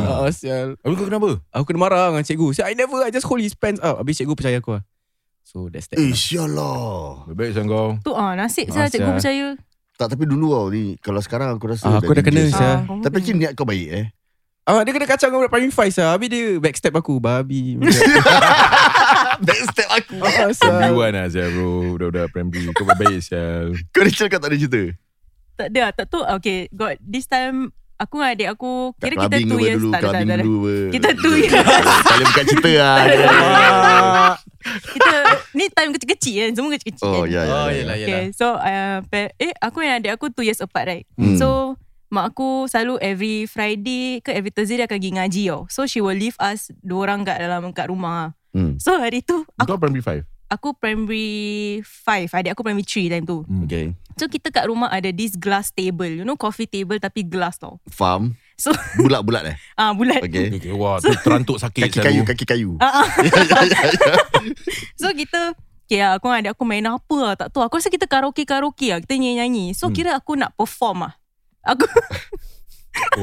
Ah, 0.05 0.29
sial. 0.29 0.69
Habis 0.79 0.95
kau 0.95 1.07
kenapa? 1.07 1.41
Aku 1.51 1.65
kena 1.65 1.81
marah 1.81 2.09
dengan 2.09 2.21
cikgu. 2.21 2.53
Sial, 2.53 2.69
I 2.69 2.75
never, 2.75 3.01
I 3.01 3.09
just 3.09 3.25
hold 3.25 3.41
his 3.41 3.53
pants 3.53 3.81
up. 3.81 3.97
Habis 3.97 4.19
cikgu 4.19 4.35
percaya 4.35 4.59
aku 4.59 4.77
lah. 4.77 4.83
So 5.43 5.67
that's 5.67 5.89
that. 5.89 5.97
Eh, 5.97 6.13
lah. 6.13 6.13
sial 6.13 6.49
lah. 6.53 7.25
Baik-baik 7.27 7.51
sang 7.53 7.65
kau. 7.67 7.97
Tu 7.99 8.13
ah 8.13 8.37
nasib 8.37 8.69
Ah, 8.69 8.73
saya 8.75 8.89
cikgu 8.89 9.09
sial. 9.09 9.17
percaya. 9.17 9.47
Tak, 9.97 10.07
tapi 10.13 10.25
dulu 10.25 10.53
tau 10.53 10.69
ni. 10.69 10.95
Kalau 10.99 11.19
sekarang 11.19 11.49
aku 11.51 11.65
rasa 11.67 11.89
Ah, 11.89 11.97
aku 11.97 12.13
dah 12.13 12.21
kena, 12.21 12.45
sial. 12.47 12.85
Ah, 12.85 13.01
Tapi 13.01 13.15
actually 13.17 13.41
niat 13.41 13.53
kau 13.53 13.65
baik 13.65 13.89
eh. 13.89 14.07
Ah, 14.63 14.85
dia 14.85 14.93
kena 14.93 15.09
kacau 15.09 15.27
dengan 15.27 15.41
budak 15.41 15.51
primary 15.51 15.73
5 15.73 15.89
sah. 15.89 16.13
Habis 16.13 16.29
dia 16.29 16.45
backstep 16.61 16.93
aku. 16.93 17.17
Babi. 17.17 17.81
Backstep 19.41 19.89
aku. 19.89 20.17
ah, 20.21 20.53
sial. 20.53 20.77
Primary 20.77 20.93
one 20.93 21.15
lah 21.15 21.27
Sial 21.27 21.49
bro 21.49 21.71
Budak-budak 21.95 22.27
primary 22.29 22.69
Kau 22.69 22.85
baik-baik 22.85 23.21
Sial 23.23 23.71
Kau 23.89 24.03
ni 24.03 24.11
cakap 24.11 24.39
tak 24.39 24.51
ada 24.51 24.59
cerita? 24.59 24.83
tak 25.55 25.75
ada 25.75 25.91
tak 25.91 26.07
tu 26.07 26.23
okay 26.23 26.71
got 26.71 26.95
this 27.01 27.27
time 27.27 27.75
aku 27.99 28.15
dengan 28.23 28.31
adik 28.33 28.49
aku 28.55 28.71
Kat 28.95 29.03
kira 29.03 29.15
kita 29.15 29.27
clubbing 29.27 29.47
2 29.47 29.59
ke 29.59 29.63
years 29.67 29.83
dulu, 29.83 29.91
tak 29.91 30.01
ada 30.01 30.07
tak 30.09 30.23
tak 30.23 30.39
dulu 30.39 30.59
apa. 30.59 30.75
Kita 30.89 31.09
two 31.19 31.35
years. 31.35 31.53
Kalian 32.09 32.27
bukan 32.31 32.45
cerita 32.47 32.71
lah. 32.79 32.97
Ah. 34.19 34.35
kita 34.69 35.11
ni 35.55 35.65
time 35.71 35.91
kecil-kecil 35.97 36.35
kan 36.45 36.51
semua 36.53 36.71
kecil-kecil 36.77 37.07
Oh, 37.09 37.25
kan 37.25 37.31
ya, 37.31 37.41
ya. 37.41 37.55
Oh, 37.55 37.69
ya. 37.71 37.73
yelah, 37.73 37.97
yelah. 37.97 38.11
Okay, 38.11 38.25
so 38.37 38.47
uh, 38.59 39.01
eh 39.39 39.55
aku 39.63 39.81
dan 39.81 40.03
adik 40.03 40.13
aku 40.19 40.29
2 40.35 40.45
years 40.45 40.61
apart 40.61 40.85
right. 40.91 41.07
Hmm. 41.17 41.39
So 41.41 41.79
mak 42.09 42.35
aku 42.35 42.69
selalu 42.69 43.01
every 43.01 43.37
Friday 43.49 44.21
ke 44.25 44.33
every 44.35 44.53
Thursday 44.53 44.81
dia 44.81 44.89
akan 44.89 44.99
pergi 44.99 45.13
ngaji 45.15 45.43
tau. 45.49 45.63
So 45.73 45.89
she 45.89 46.05
will 46.05 46.17
leave 46.17 46.37
us 46.43 46.69
dua 46.81 47.09
orang 47.09 47.25
kat 47.25 47.41
dalam 47.41 47.71
kat 47.73 47.89
rumah. 47.89 48.37
Hmm. 48.53 48.77
So 48.83 48.97
hari 48.99 49.25
tu 49.25 49.45
aku, 49.57 49.77
Kau 49.77 49.81
primary 49.81 50.05
five 50.05 50.25
aku 50.49 50.73
primary 50.75 51.29
5, 51.85 52.33
adik 52.33 52.51
aku 52.57 52.65
primary 52.65 52.85
3 52.85 53.13
time 53.13 53.25
tu. 53.25 53.45
Okay. 53.69 53.93
So 54.19 54.27
kita 54.27 54.51
kat 54.51 54.67
rumah 54.67 54.91
ada 54.91 55.13
this 55.13 55.37
glass 55.37 55.71
table, 55.71 56.09
you 56.09 56.25
know 56.25 56.35
coffee 56.35 56.67
table 56.67 56.97
tapi 56.99 57.23
glass 57.23 57.61
tau. 57.61 57.79
Faham? 57.87 58.35
So 58.59 58.75
Bulat-bulat 59.05 59.55
eh? 59.55 59.57
ah 59.79 59.95
bulat. 59.95 60.19
Okay. 60.25 60.51
okay. 60.51 60.73
Wah 60.75 60.99
tu 60.99 61.15
terantuk 61.23 61.63
sakit 61.63 61.95
Kaki 61.95 61.99
kayu, 62.03 62.23
kaki 62.27 62.45
kayu. 62.45 62.71
Ah, 62.83 63.05
ah. 63.05 63.07
Ya, 63.23 63.63
ya, 63.63 63.81
ya. 63.87 64.15
So 65.01 65.13
kita 65.15 65.55
Okay 65.89 66.05
lah, 66.05 66.21
aku 66.21 66.29
dengan 66.29 66.41
adik 66.45 66.53
aku 66.53 66.65
main 66.69 66.85
apa 66.85 67.17
lah 67.17 67.33
Tak 67.33 67.49
tahu 67.49 67.65
Aku 67.65 67.81
rasa 67.81 67.89
kita 67.89 68.05
karaoke-karaoke 68.05 68.93
lah 68.93 69.01
Kita 69.01 69.17
nyanyi-nyanyi 69.17 69.73
So 69.73 69.89
Hmm. 69.89 69.97
kira 69.97 70.13
aku 70.21 70.37
nak 70.37 70.53
perform 70.53 71.09
lah 71.09 71.17
Aku 71.65 71.89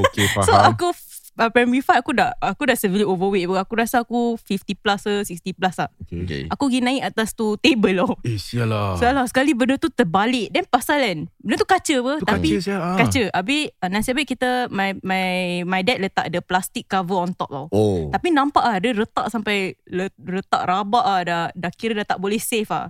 Okay 0.01 0.25
So 0.41 0.49
faham 0.49 0.73
aku 0.73 0.89
uh, 1.35 1.49
Primary 1.49 1.79
5 1.79 1.99
aku 1.99 2.11
dah 2.11 2.31
Aku 2.39 2.63
dah 2.63 2.73
severely 2.73 3.03
overweight 3.03 3.45
pun. 3.45 3.57
Aku 3.57 3.73
rasa 3.75 4.01
aku 4.01 4.35
50 4.37 4.75
plus 4.75 5.01
ke 5.01 5.13
60 5.23 5.51
plus 5.53 5.75
lah 5.75 5.89
Okay, 6.03 6.21
Okay. 6.25 6.41
Aku 6.49 6.67
pergi 6.67 6.81
naik 6.81 7.03
atas 7.05 7.31
tu 7.31 7.55
table 7.57 7.95
loh 7.95 8.15
Eh 8.23 8.35
sial 8.35 8.67
lah 8.67 8.95
Salah 8.95 9.27
sekali 9.27 9.51
benda 9.51 9.75
tu 9.75 9.87
terbalik 9.87 10.49
Then 10.49 10.65
pasal 10.65 10.99
kan 10.99 11.19
Benda 11.37 11.55
tu 11.55 11.67
kaca 11.67 11.95
apa 11.95 12.13
Tu 12.17 12.25
Tapi 12.25 12.47
kaca 12.49 12.61
sial 12.61 12.79
ah. 12.79 12.95
Kaca 12.97 13.23
Habis 13.31 13.63
uh, 13.77 13.89
nasib 13.89 14.13
baik 14.15 14.27
kita 14.27 14.49
my, 14.67 14.95
my 14.99 15.25
my 15.63 15.81
dad 15.81 15.99
letak 15.99 16.27
ada 16.27 16.39
plastic 16.39 16.85
cover 16.85 17.19
on 17.19 17.31
top 17.31 17.49
tau 17.49 17.65
Oh. 17.69 18.07
tapi 18.07 18.29
nampak 18.29 18.61
ah 18.61 18.77
dia 18.77 18.93
retak 18.93 19.27
sampai 19.27 19.75
le, 19.85 20.07
retak 20.15 20.63
rabak 20.63 21.03
ah 21.03 21.21
dah 21.21 21.43
dah 21.51 21.71
kira 21.71 21.91
dah 21.93 22.07
tak 22.07 22.19
boleh 22.19 22.37
save 22.37 22.69
ah. 22.69 22.87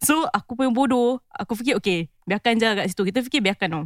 So 0.00 0.24
aku 0.26 0.54
pun 0.54 0.70
bodoh, 0.70 1.20
aku 1.28 1.52
fikir 1.54 1.76
okay, 1.76 2.08
biarkan 2.24 2.56
je 2.56 2.68
kat 2.70 2.86
situ. 2.88 3.02
Kita 3.04 3.20
fikir 3.20 3.40
biarkan 3.42 3.68
tau. 3.68 3.84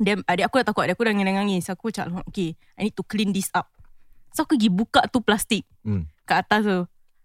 Dia 0.00 0.16
adik 0.24 0.48
aku 0.48 0.56
dah 0.56 0.66
takut, 0.66 0.82
adik 0.82 0.96
aku 0.96 1.04
dah 1.04 1.12
nangis-nangis. 1.12 1.68
Aku 1.68 1.88
cakap, 1.88 2.24
okay, 2.24 2.56
I 2.74 2.88
need 2.88 2.96
to 2.96 3.04
clean 3.04 3.30
this 3.30 3.52
up. 3.52 3.68
So 4.30 4.42
aku 4.42 4.54
pergi 4.54 4.68
buka 4.68 5.04
tu 5.06 5.20
plastik 5.20 5.68
Hmm. 5.80 6.08
kat 6.24 6.44
atas 6.44 6.62
tu. 6.62 6.78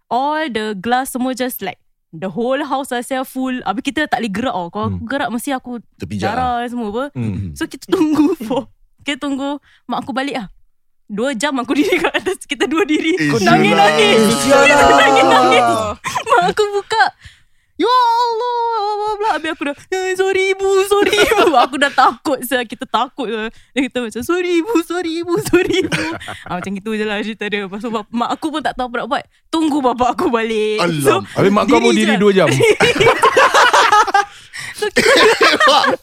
All 0.05 0.47
the 0.47 0.75
glass 0.75 1.09
semua 1.09 1.31
just 1.31 1.59
like 1.59 1.79
the 2.11 2.27
whole 2.27 2.59
house 2.61 2.89
rasa 2.89 3.23
full. 3.23 3.61
Habis 3.61 3.83
kita 3.85 4.05
tak 4.05 4.19
boleh 4.19 4.31
gerak 4.31 4.53
tau. 4.53 4.67
Kalau 4.69 4.87
aku 4.89 4.99
gerak 5.03 5.29
mesti 5.29 5.49
aku 5.51 5.71
Terpijak 5.95 6.29
darah 6.29 6.65
semua 6.65 6.89
apa. 6.89 7.03
Hmm. 7.13 7.53
So 7.53 7.65
kita 7.65 7.87
tunggu 7.87 8.35
for 8.45 8.67
Kita 9.01 9.21
tunggu 9.21 9.61
Mak 9.85 10.01
aku 10.01 10.11
balik 10.11 10.35
lah 10.35 10.47
Dua 11.05 11.31
jam 11.31 11.53
aku 11.55 11.73
diri 11.77 11.95
kat 11.95 12.09
atas 12.15 12.41
Kita 12.41 12.65
dua 12.65 12.81
diri 12.83 13.13
Eh, 13.13 13.29
Nangis-nangis 13.29 14.17
lah. 14.49 14.65
Nangis-nangis 14.97 15.65
Mak 16.25 16.41
aku 16.49 16.63
buka 16.73 17.03
Ya 17.75 17.91
Allah 17.91 19.11
blah. 19.15 19.31
Habis 19.35 19.49
aku 19.51 19.63
dah 19.65 19.75
eh, 19.91 20.15
Sorry 20.15 20.55
ibu 20.55 20.69
Sorry 20.85 21.11
ibu 21.11 21.51
Aku 21.65 21.75
dah 21.75 21.91
takut 21.91 22.39
saya. 22.41 22.63
Kita 22.63 22.83
takut 22.85 23.27
lah 23.27 23.51
Dia 23.71 23.83
kata 23.85 24.07
macam 24.07 24.21
Sorry 24.23 24.63
ibu 24.63 24.75
Sorry 24.79 25.11
ibu 25.19 25.35
Sorry 25.41 25.83
ibu 25.83 26.03
ah, 26.47 26.55
Macam 26.55 26.71
gitu 26.71 26.95
je 26.95 27.03
lah 27.03 27.19
cerita 27.19 27.43
dia 27.45 27.67
Lepas 27.67 27.83
tu 27.83 27.91
mak 27.91 28.29
aku 28.31 28.47
pun 28.49 28.61
tak 28.61 28.73
tahu 28.73 28.87
apa 28.87 28.95
nak 28.97 29.07
buat 29.09 29.23
Tunggu 29.49 29.83
bapak 29.83 30.09
aku 30.15 30.31
balik 30.31 30.79
So, 31.03 31.19
Alam. 31.19 31.27
Habis 31.27 31.51
mak 31.51 31.63
kau 31.65 31.79
pun 31.79 31.91
Diri 31.91 31.99
diri 32.01 32.15
je. 32.15 32.21
dua 32.21 32.31
jam 32.33 32.47
so 34.73 34.87
kita 34.87 35.11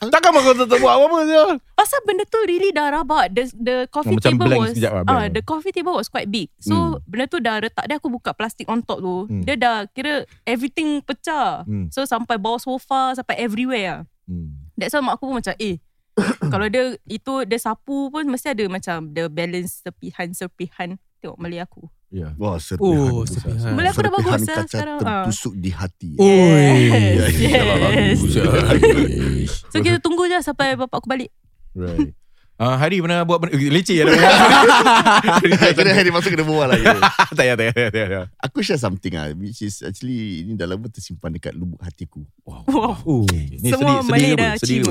Takkan 0.02 0.30
kau 0.30 0.52
tak 0.52 0.78
buat 0.78 0.94
apa-apa 0.94 1.18
sial 1.24 1.48
Pasal 1.72 2.00
benda 2.04 2.24
tu 2.24 2.38
really 2.44 2.68
dah 2.68 2.92
rabak 2.92 3.32
The, 3.32 3.42
the 3.54 3.76
coffee 3.88 4.12
Oh, 4.12 4.18
macam 4.20 4.32
table 4.34 4.52
was 4.54 4.70
sekejap 4.72 4.92
blank. 5.02 5.30
The 5.32 5.42
coffee 5.42 5.72
table 5.72 5.94
was 5.94 6.08
quite 6.08 6.28
big 6.28 6.52
So 6.58 6.74
Hmm. 6.74 7.00
benda 7.04 7.24
tu 7.26 7.38
dah 7.38 7.58
retak 7.58 7.84
Dia 7.86 7.96
aku 7.96 8.08
buka 8.08 8.32
plastik 8.32 8.68
on 8.68 8.80
top 8.80 9.00
tu 9.00 9.24
Hmm. 9.24 9.42
Dia 9.42 9.56
dah 9.56 9.76
kira 9.88 10.24
Everything 10.42 11.00
pecah 11.00 11.64
Hmm. 11.64 11.88
So 11.88 12.04
sampai 12.04 12.36
bawah 12.36 12.58
sofa 12.58 13.14
Sampai 13.14 13.38
everywhere 13.38 13.86
lah 13.86 14.00
hmm. 14.26 14.74
That's 14.74 14.92
why 14.92 15.00
mak 15.00 15.16
aku 15.16 15.28
pun 15.28 15.36
macam 15.38 15.54
Eh 15.56 15.80
Kalau 16.52 16.66
dia 16.68 16.92
Itu 17.04 17.44
dia 17.44 17.56
sapu 17.56 18.08
pun 18.08 18.24
Mesti 18.26 18.52
ada 18.52 18.64
macam 18.68 19.08
The 19.08 19.26
balance 19.26 19.80
Serpihan-serpihan 19.80 21.00
Tengok 21.18 21.38
Malay 21.38 21.62
aku 21.62 21.88
Ya 22.12 22.28
Wah, 22.36 22.60
serpihan. 22.60 23.08
Oh, 23.08 23.24
serpihan. 23.24 23.72
Malay 23.72 23.88
aku 23.88 24.04
dah 24.04 24.12
Serpihan 24.12 24.20
bagus 24.20 24.42
lah 24.44 24.56
kaca 24.60 24.68
sekarang 24.68 24.96
ah. 25.00 25.00
tertusuk 25.00 25.54
di 25.56 25.70
hati. 25.72 26.10
Oi. 26.20 26.28
Yes, 26.28 27.32
Ya, 27.40 27.60
ya, 27.64 27.74
yes. 28.12 28.18
Bagus, 28.20 29.52
So 29.72 29.80
kita 29.80 29.96
tunggu 29.96 30.28
je 30.28 30.36
Sampai 30.44 30.76
bapak 30.76 31.00
aku 31.00 31.08
balik 31.08 31.32
Right 31.72 32.12
Ah, 32.60 32.76
Hari 32.78 33.00
pernah 33.00 33.24
buat 33.24 33.40
benda 33.42 33.56
Leceh 33.56 33.96
ya 33.96 34.04
Kira 35.42 35.90
hari 35.96 36.12
masuk 36.12 36.30
kena 36.30 36.44
berbual 36.44 36.68
lagi. 36.68 36.84
Tak 37.32 37.34
payah 37.34 37.54
tak 37.56 37.72
payah, 37.74 37.88
tak 37.90 38.06
payah 38.06 38.24
Aku 38.38 38.60
share 38.60 38.78
something 38.78 39.16
ah, 39.16 39.32
which 39.32 39.64
is 39.64 39.80
actually 39.80 40.44
ini 40.44 40.54
dah 40.54 40.68
lama 40.68 40.86
tersimpan 40.86 41.32
dekat 41.32 41.56
lubuk 41.56 41.80
hatiku. 41.80 42.22
Wow 42.44 42.62
Wow 42.68 42.94
Oh, 43.02 43.24
Ni 43.26 43.66
Semua 43.66 44.04
sedih, 44.04 44.04
sedih 44.04 44.12
Malay 44.12 44.30
dah 44.36 44.50
apa? 44.52 44.60
Sedih 44.60 44.82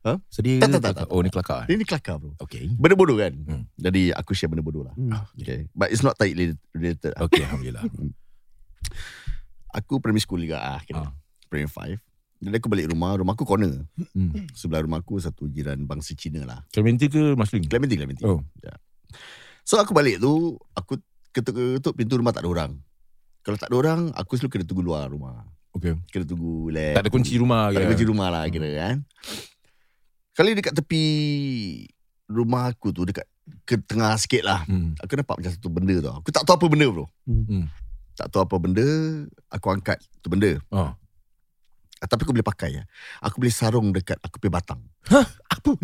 Ha? 0.00 0.16
Sedih 0.32 0.64
Tak, 0.64 0.68
tak, 0.72 0.80
tak, 0.80 0.92
tak. 0.96 1.06
Oh 1.12 1.20
ni 1.20 1.28
kelakar 1.28 1.68
eh? 1.68 1.76
Ini 1.76 1.84
kelakar 1.84 2.16
bro. 2.16 2.32
Okay 2.40 2.72
Benda 2.72 2.96
bodoh 2.96 3.20
kan? 3.20 3.36
Hmm. 3.36 3.68
Jadi 3.76 4.08
aku 4.16 4.32
share 4.32 4.48
benda 4.48 4.64
bodoh 4.64 4.88
lah. 4.88 4.94
Ah, 5.12 5.28
Okay. 5.36 5.68
But 5.76 5.92
it's 5.92 6.00
not 6.00 6.16
tight 6.16 6.32
related. 6.72 7.12
lah. 7.12 7.28
Okay 7.28 7.44
Alhamdulillah 7.44 7.84
Aku 9.76 10.00
primary 10.00 10.24
school 10.24 10.40
juga 10.40 10.58
ah. 10.58 10.80
Kira. 10.80 11.04
Ah. 11.04 11.12
Primary 11.46 12.00
5. 12.00 12.00
Jadi 12.40 12.56
aku 12.56 12.68
balik 12.72 12.88
rumah, 12.88 13.12
rumah 13.20 13.36
aku 13.36 13.44
corner. 13.44 13.84
hmm. 14.16 14.48
Sebelah 14.56 14.80
rumah 14.80 15.04
aku 15.04 15.20
satu 15.20 15.44
jiran 15.46 15.84
bangsa 15.84 16.16
Cina 16.16 16.48
lah. 16.48 16.64
Clementi 16.72 17.12
ke 17.12 17.36
Muslim? 17.36 17.60
Clementi, 17.68 17.94
Clementi. 18.00 18.24
Oh. 18.24 18.40
Ya. 18.64 18.72
So 19.60 19.76
aku 19.76 19.92
balik 19.92 20.16
tu, 20.18 20.56
aku 20.72 20.96
ketuk-ketuk 21.36 21.92
pintu 21.92 22.16
rumah 22.16 22.32
tak 22.32 22.42
ada 22.42 22.50
orang. 22.50 22.72
Kalau 23.44 23.60
tak 23.60 23.68
ada 23.68 23.76
orang, 23.76 24.00
aku 24.16 24.40
selalu 24.40 24.56
kena 24.56 24.64
tunggu 24.64 24.82
luar 24.82 25.12
rumah. 25.12 25.44
Okay 25.70 25.94
Kena 26.10 26.24
tunggu 26.26 26.72
lab. 26.72 26.98
Tak 26.98 27.02
ada 27.06 27.10
kunci 27.12 27.32
rumah 27.38 27.70
Tak 27.70 27.78
ada 27.78 27.88
kunci 27.92 28.04
rumah 28.08 28.28
lah 28.32 28.42
kira 28.50 28.68
kan. 28.74 28.96
Kali 30.40 30.56
dekat 30.56 30.72
tepi 30.72 31.04
rumah 32.24 32.72
aku 32.72 32.96
tu, 32.96 33.04
dekat 33.04 33.28
ke 33.68 33.76
tengah 33.76 34.16
sikit 34.16 34.40
lah. 34.40 34.64
hmm. 34.64 34.96
Aku 35.04 35.12
nampak 35.12 35.36
macam 35.36 35.52
satu 35.52 35.68
benda 35.68 35.92
tau. 36.00 36.24
Aku 36.24 36.32
tak 36.32 36.48
tahu 36.48 36.56
apa 36.56 36.66
benda 36.72 36.88
bro. 36.88 37.04
Hmm. 37.28 37.68
Tak 38.16 38.32
tahu 38.32 38.48
apa 38.48 38.56
benda, 38.56 38.88
aku 39.52 39.66
angkat 39.68 40.00
tu 40.24 40.32
benda. 40.32 40.56
Oh. 40.72 40.96
Ah, 42.00 42.08
Tapi 42.08 42.24
aku 42.24 42.32
boleh 42.32 42.48
pakai 42.48 42.80
ya. 42.80 42.88
Aku 43.20 43.36
boleh 43.44 43.52
sarung 43.52 43.92
dekat 43.92 44.16
aku 44.24 44.40
punya 44.40 44.56
batang. 44.56 44.80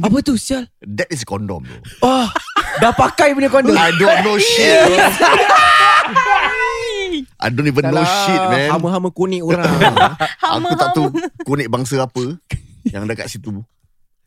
Apa 0.01 0.17
tu 0.25 0.41
sial? 0.41 0.65
That 0.81 1.13
is 1.13 1.21
condom 1.29 1.61
bro. 1.61 1.77
Oh, 2.01 2.25
dah 2.81 2.97
pakai 2.97 3.37
punya 3.37 3.53
kondom. 3.53 3.77
I 3.77 3.93
don't 3.93 4.25
know 4.25 4.41
shit 4.41 4.73
bro. 4.89 4.97
I 7.37 7.53
don't 7.53 7.69
even 7.69 7.93
know 7.93 8.09
shit 8.09 8.41
man. 8.49 8.73
Hama-hama 8.73 9.13
kuning 9.13 9.45
orang. 9.45 9.69
Aku 10.41 10.73
tak 10.81 10.97
tahu 10.97 11.13
kunik 11.45 11.69
bangsa 11.69 12.09
apa 12.09 12.41
yang 12.89 13.05
ada 13.05 13.13
kat 13.13 13.29
situ. 13.29 13.61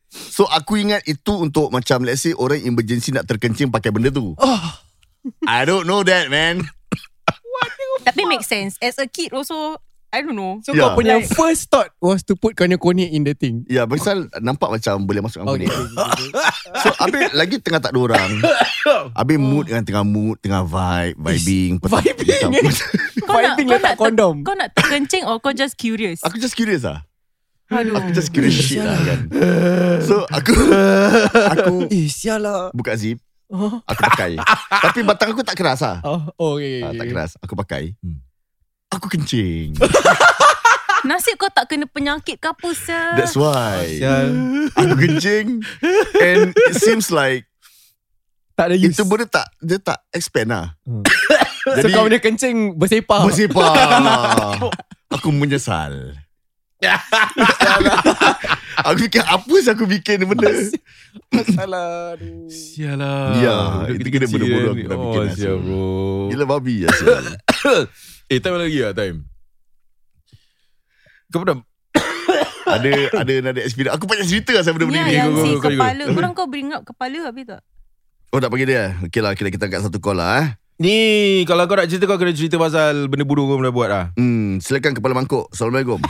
So 0.10 0.46
aku 0.46 0.76
ingat 0.76 1.06
itu 1.06 1.34
untuk 1.34 1.70
macam 1.70 2.02
let's 2.02 2.22
say 2.22 2.34
orang 2.34 2.62
emergency 2.62 3.14
nak 3.14 3.26
terkencing 3.26 3.70
pakai 3.70 3.94
benda 3.94 4.10
tu. 4.10 4.34
oh, 4.34 4.64
I 5.46 5.64
don't 5.64 5.86
know 5.86 6.02
that 6.02 6.28
man. 6.28 6.66
Tapi 8.00 8.24
make 8.24 8.42
sense 8.42 8.80
As 8.80 8.96
a 8.96 9.06
kid 9.06 9.36
also 9.36 9.76
I 10.10 10.26
don't 10.26 10.34
know 10.34 10.58
so 10.64 10.74
Yeah. 10.74 10.90
kau 10.90 10.98
punya 10.98 11.22
Like- 11.22 11.30
first 11.30 11.70
thought 11.70 11.94
was 12.02 12.26
to 12.26 12.34
put 12.34 12.58
punya 12.58 12.82
konik 12.82 13.12
in 13.12 13.22
the 13.22 13.38
thing. 13.38 13.62
Ya, 13.70 13.86
pasal 13.86 14.26
nampak 14.40 14.74
macam 14.74 15.06
boleh 15.06 15.22
masuk 15.22 15.46
Oh, 15.46 15.54
kunik. 15.54 15.70
okay. 15.70 16.30
So 16.82 16.90
habis 16.98 17.30
lagi 17.30 17.62
tengah 17.62 17.78
tak 17.78 17.94
ada 17.94 18.00
orang. 18.02 18.30
Habis 19.14 19.38
mood 19.38 19.70
dengan 19.70 19.84
tengah 19.86 20.02
mood, 20.02 20.42
tengah 20.42 20.66
vibe, 20.66 21.14
vibing. 21.20 21.72
vibing. 21.94 22.66
Kau 23.22 23.38
nak, 23.38 23.54
kau 23.54 23.70
letak 23.70 23.84
nak 23.86 23.96
kondom. 24.00 24.36
Kau 24.42 24.56
nak 24.58 24.74
terkencing 24.74 25.30
Or 25.30 25.38
kau 25.38 25.54
just 25.54 25.78
curious 25.78 26.26
Aku 26.26 26.42
just 26.42 26.58
curious 26.58 26.82
lah. 26.82 27.06
Aduh 27.70 27.94
Aku 27.94 28.10
just 28.12 28.30
curious 28.30 28.56
shit 28.56 28.80
lah 28.80 28.98
kan. 28.98 29.20
So 30.02 30.26
aku 30.26 30.54
aku 31.54 31.74
Eh, 31.88 32.06
sial 32.06 32.42
lah. 32.42 32.70
buka 32.72 32.94
zip, 32.94 33.22
Oh, 33.46 33.82
aku 33.84 34.02
pakai. 34.06 34.38
Tapi 34.86 35.00
batang 35.02 35.34
aku 35.34 35.42
tak 35.42 35.54
keras 35.54 35.82
lah. 35.82 36.02
oh, 36.02 36.22
oh 36.36 36.52
okay, 36.56 36.82
Ah, 36.82 36.92
tak 36.92 37.02
okay. 37.04 37.10
keras. 37.10 37.32
Aku 37.40 37.54
pakai. 37.56 37.94
Hmm. 37.98 38.22
Aku 38.90 39.06
kencing. 39.08 39.74
Nasib 41.08 41.34
kau 41.36 41.48
tak 41.48 41.66
kena 41.66 41.86
penyakit 41.86 42.36
ke 42.36 42.46
apa 42.46 42.70
sah 42.76 43.16
That's 43.16 43.34
why. 43.34 43.88
Sial. 43.88 44.28
Aku 44.76 44.94
kencing 44.98 45.64
and 46.20 46.52
it 46.52 46.76
seems 46.76 47.08
like 47.08 47.48
Tak 48.54 48.68
ada 48.68 48.76
use. 48.76 48.92
Itu 48.92 49.08
benda 49.08 49.24
tak 49.26 49.48
Dia 49.58 49.78
tak 49.78 50.04
expand 50.12 50.50
lah 50.50 50.68
Hmm. 50.84 51.06
So 51.80 51.86
kau 51.88 52.04
punya 52.04 52.18
kencing 52.18 52.76
bersepah. 52.76 53.24
Bersepah 53.24 53.72
Aku 55.12 55.30
menyesal 55.32 56.18
Aku 58.80 58.96
fikir 58.98 59.20
Apa 59.20 59.52
sih 59.60 59.68
aku 59.68 59.84
bikin 59.84 60.24
benda 60.24 60.48
Masalah. 61.30 62.16
aduh. 62.16 62.48
Sialah. 62.48 63.36
Ya, 63.36 63.56
kecil 63.92 64.10
kena 64.10 64.26
benda-bodoh 64.26 64.64
aku 64.64 64.72
Oh, 64.72 64.76
bikin 65.04 65.20
lah, 65.20 65.36
sial 65.36 65.56
bro. 65.60 66.32
Gila 66.32 66.46
babi 66.48 66.76
lah 66.88 66.92
Sil. 66.96 67.12
Eh, 68.30 68.38
time 68.38 68.56
lagi 68.56 68.80
lah 68.80 68.94
time. 68.94 69.26
Kau 71.30 71.42
pernah 71.42 71.62
Ada 72.70 72.90
Ada 73.18 73.32
ada 73.44 73.60
experience 73.60 73.94
Aku 73.94 74.06
banyak 74.06 74.24
cerita 74.24 74.54
lah 74.54 74.62
Saya 74.64 74.74
benda-benda 74.74 74.98
Ya 74.98 75.04
ni 75.04 75.14
yang 75.14 75.30
go, 75.30 75.36
si 75.36 75.50
go, 75.50 75.52
go, 75.52 75.58
go. 75.58 75.66
kepala 75.68 76.04
Korang 76.10 76.32
kau 76.32 76.48
bring 76.48 76.70
up 76.72 76.82
kepala 76.86 77.18
habis 77.26 77.46
tak 77.46 77.62
Oh 78.30 78.38
tak 78.38 78.48
panggil 78.48 78.68
dia 78.70 78.84
Okay 79.04 79.20
lah 79.20 79.34
Kira 79.34 79.50
kita 79.50 79.66
angkat 79.66 79.82
satu 79.84 80.00
call 80.00 80.16
lah 80.16 80.32
eh 80.40 80.48
Ni 80.80 80.96
kalau 81.44 81.68
kau 81.68 81.76
nak 81.76 81.92
cerita 81.92 82.08
kau 82.08 82.16
kena 82.16 82.32
cerita 82.32 82.56
pasal 82.56 83.12
benda 83.12 83.28
bodoh 83.28 83.46
kau 83.46 83.60
pernah 83.60 83.70
buat 83.70 83.90
lah. 83.92 84.06
Hmm, 84.16 84.64
silakan 84.64 84.96
kepala 84.96 85.12
mangkuk. 85.12 85.52
Assalamualaikum. 85.52 86.00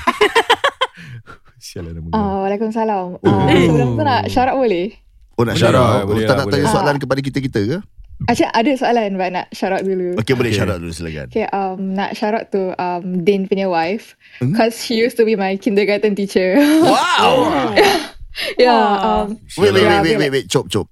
Sialah 1.59 1.91
nama 1.91 2.07
Ah, 2.11 2.35
Waalaikumsalam. 2.41 3.19
Ah, 3.21 3.47
sebelum 3.47 3.89
tu 3.93 4.03
nak 4.03 4.21
syarat 4.27 4.55
boleh? 4.55 4.87
Oh 5.35 5.43
nak 5.43 5.53
Boleh 5.53 5.61
syarat. 5.61 5.79
lah, 5.81 5.91
Oh, 5.93 6.05
boleh 6.05 6.23
tak 6.23 6.29
lah, 6.29 6.37
nak 6.37 6.45
tanya 6.49 6.59
boleh. 6.61 6.73
soalan 6.73 6.95
kepada 6.97 7.19
kita-kita 7.21 7.59
ke? 7.61 7.77
Actually 8.21 8.51
ada 8.51 8.71
soalan 8.75 9.09
but 9.15 9.29
nak 9.29 9.47
syarat 9.49 9.81
dulu. 9.81 10.07
Okey 10.15 10.33
boleh 10.33 10.51
Okay. 10.51 10.59
syarat 10.59 10.75
dulu 10.77 10.91
silakan. 10.91 11.27
Okay, 11.29 11.47
um, 11.49 11.79
nak 11.93 12.11
syarat 12.13 12.43
tu 12.47 12.59
um, 12.69 13.03
Din 13.17 13.45
punya 13.45 13.67
wife. 13.67 14.19
Hmm? 14.37 14.51
Cause 14.51 14.75
she 14.77 14.95
used 14.95 15.15
to 15.15 15.23
be 15.23 15.35
my 15.35 15.55
kindergarten 15.55 16.11
teacher. 16.13 16.59
Wow. 16.83 17.47
yeah. 18.59 18.75
Wah. 18.75 19.23
Um, 19.23 19.39
wait, 19.55 19.71
wait, 19.71 19.79
wait, 19.79 19.83
Yeah, 19.85 19.99
wait, 20.01 20.15
boleh. 20.15 20.19
wait, 20.19 20.31
wait, 20.33 20.45
chop, 20.47 20.67
chop. 20.67 20.91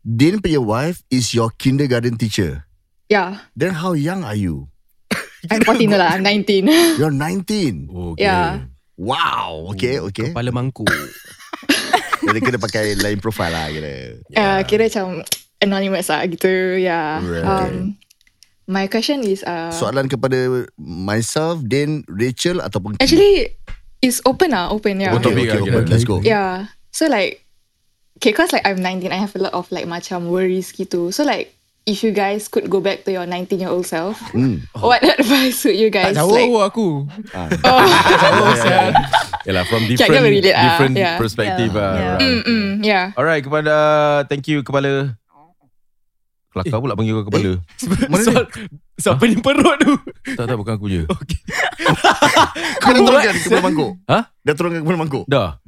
Din 0.00 0.38
punya 0.38 0.58
wife 0.58 1.02
is 1.08 1.34
your 1.34 1.50
kindergarten 1.52 2.14
teacher. 2.14 2.70
yeah. 3.10 3.42
Then 3.52 3.74
how 3.74 3.92
young 3.92 4.22
are 4.22 4.38
you? 4.38 4.70
I'm 5.50 5.62
14 5.62 5.90
lah. 5.90 6.14
I'm 6.14 6.22
19. 6.22 6.66
You're 6.98 7.10
19. 7.10 7.90
Okay. 8.14 8.22
yeah. 8.22 8.70
Wow. 8.98 9.70
Okay, 9.72 10.02
okay. 10.02 10.34
Kepala 10.34 10.50
mangkuk. 10.50 10.90
Jadi 12.28 12.38
kena 12.42 12.58
pakai 12.58 12.98
lain 12.98 13.22
profile 13.22 13.54
lah 13.54 13.66
kira. 13.70 14.18
Uh, 14.34 14.60
kira 14.66 14.90
macam 14.90 15.22
anonymous 15.62 16.10
lah 16.10 16.26
gitu. 16.26 16.76
Yeah. 16.76 17.22
Right. 17.22 17.46
Um, 17.46 17.94
my 18.66 18.90
question 18.90 19.22
is 19.22 19.46
uh, 19.46 19.70
Soalan 19.70 20.10
kepada 20.10 20.66
myself, 20.76 21.62
Din, 21.62 22.02
Rachel 22.10 22.58
ataupun 22.58 22.98
actually 22.98 23.54
it's 24.02 24.18
open 24.26 24.50
lah. 24.50 24.68
Open 24.74 24.98
yeah. 24.98 25.14
Okay, 25.14 25.30
topic 25.30 25.46
okay, 25.46 25.50
lah 25.54 25.62
open. 25.62 25.84
kira. 25.86 25.92
Let's 25.94 26.04
go. 26.04 26.16
Yeah. 26.20 26.54
So 26.90 27.06
like, 27.06 27.46
okay, 28.18 28.34
cause 28.34 28.50
like 28.50 28.66
I'm 28.66 28.82
19, 28.82 29.14
I 29.14 29.18
have 29.22 29.32
a 29.38 29.42
lot 29.42 29.54
of 29.54 29.70
like 29.70 29.86
macam 29.86 30.26
worries 30.28 30.74
gitu. 30.74 31.14
So 31.14 31.22
like, 31.22 31.54
if 31.88 32.04
you 32.04 32.12
guys 32.12 32.52
could 32.52 32.68
go 32.68 32.84
back 32.84 33.08
to 33.08 33.10
your 33.10 33.24
19 33.24 33.56
year 33.56 33.72
old 33.72 33.88
self, 33.88 34.20
Hmm. 34.36 34.60
what 34.84 35.00
advice 35.18 35.64
would 35.64 35.80
you 35.80 35.88
guys 35.88 36.12
Tak 36.12 36.20
jauh 36.20 36.36
like? 36.36 36.68
aku. 36.68 37.08
Ah. 37.32 37.48
Jauh 38.22 38.52
sial. 38.60 38.92
Yalah 39.48 39.64
from 39.64 39.88
different 39.88 40.12
get 40.12 40.20
relate, 40.20 40.52
ah, 40.52 40.64
different 40.68 40.94
yeah. 41.00 41.16
perspective 41.16 41.72
Yeah, 41.72 41.80
ah. 41.80 41.96
yeah. 41.96 42.12
Right. 42.12 42.20
Mm, 42.20 42.40
mm, 42.44 42.68
yeah. 42.84 43.04
Alright 43.16 43.40
kepada 43.40 43.74
thank 44.28 44.44
you 44.52 44.60
kepala 44.60 45.16
Kelakar 46.48 46.80
pula 46.80 46.96
panggil 46.96 47.12
kau 47.20 47.28
kepala. 47.28 47.60
Soal, 48.24 48.44
soal 48.96 49.16
pening 49.20 49.44
perut 49.44 49.76
tu. 49.84 49.92
Tak 50.32 50.48
tak 50.48 50.56
bukan 50.56 50.80
aku 50.80 50.88
je. 50.88 51.04
Kau 52.80 52.88
dah 52.88 53.00
turunkan 53.04 53.34
kepala 53.36 53.62
mangkuk? 53.68 53.90
Ha? 54.08 54.18
Dah 54.32 54.54
turunkan 54.56 54.80
kepala 54.80 54.96
mangkuk? 54.96 55.24
Dah. 55.28 55.60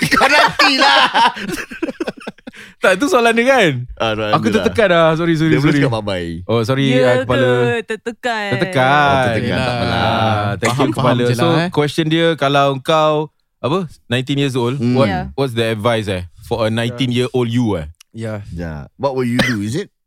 Kau 0.12 0.26
nantilah. 0.26 1.00
Tak 2.78 2.98
itu 2.98 3.06
soalan 3.06 3.32
dia 3.32 3.46
kan. 3.48 3.72
Aku 4.34 4.50
tertekan 4.50 4.90
dah. 4.90 5.14
Sorry 5.14 5.34
sorry 5.34 5.54
Dia 5.54 5.62
boleh 5.62 5.70
sorry. 5.72 5.80
cakap 5.80 5.92
bye-bye. 5.96 6.30
Oh 6.44 6.60
sorry 6.62 6.90
Ya 6.90 6.98
uh, 6.98 7.14
ke 7.14 7.24
kepala. 7.24 7.50
Tertekan 7.80 8.50
Tertekan. 8.52 8.90
Oh, 8.92 9.22
tertekan, 9.24 9.40
Yelah. 9.40 9.62
tak 9.62 9.72
apalah. 9.72 10.02
Ah, 10.02 10.50
Thank 10.52 10.68
you 10.68 10.76
Faham- 10.76 10.92
kepala. 10.92 11.08
faham 11.16 11.30
je 11.30 11.34
So 11.34 11.46
lah, 11.48 11.54
eh. 11.56 11.68
question 11.70 12.06
dia 12.06 12.26
kalau 12.34 12.66
kau 12.76 13.14
apa 13.58 13.78
19 14.08 14.34
years 14.36 14.54
old 14.54 14.76
Hmm. 14.76 14.94
what 14.94 15.06
Yeah. 15.06 15.24
what's 15.32 15.54
the 15.54 15.62
advice 15.64 16.10
eh 16.10 16.26
for 16.42 16.60
a 16.60 16.68
19 16.68 17.08
year 17.08 17.30
old 17.30 17.46
you 17.48 17.72
eh? 17.72 17.86
Ya. 18.12 18.42
Ya. 18.50 18.90
What 18.96 19.14
will 19.14 19.26
you 19.26 19.38
do? 19.40 19.62
Is 19.62 19.74
it? 19.76 19.88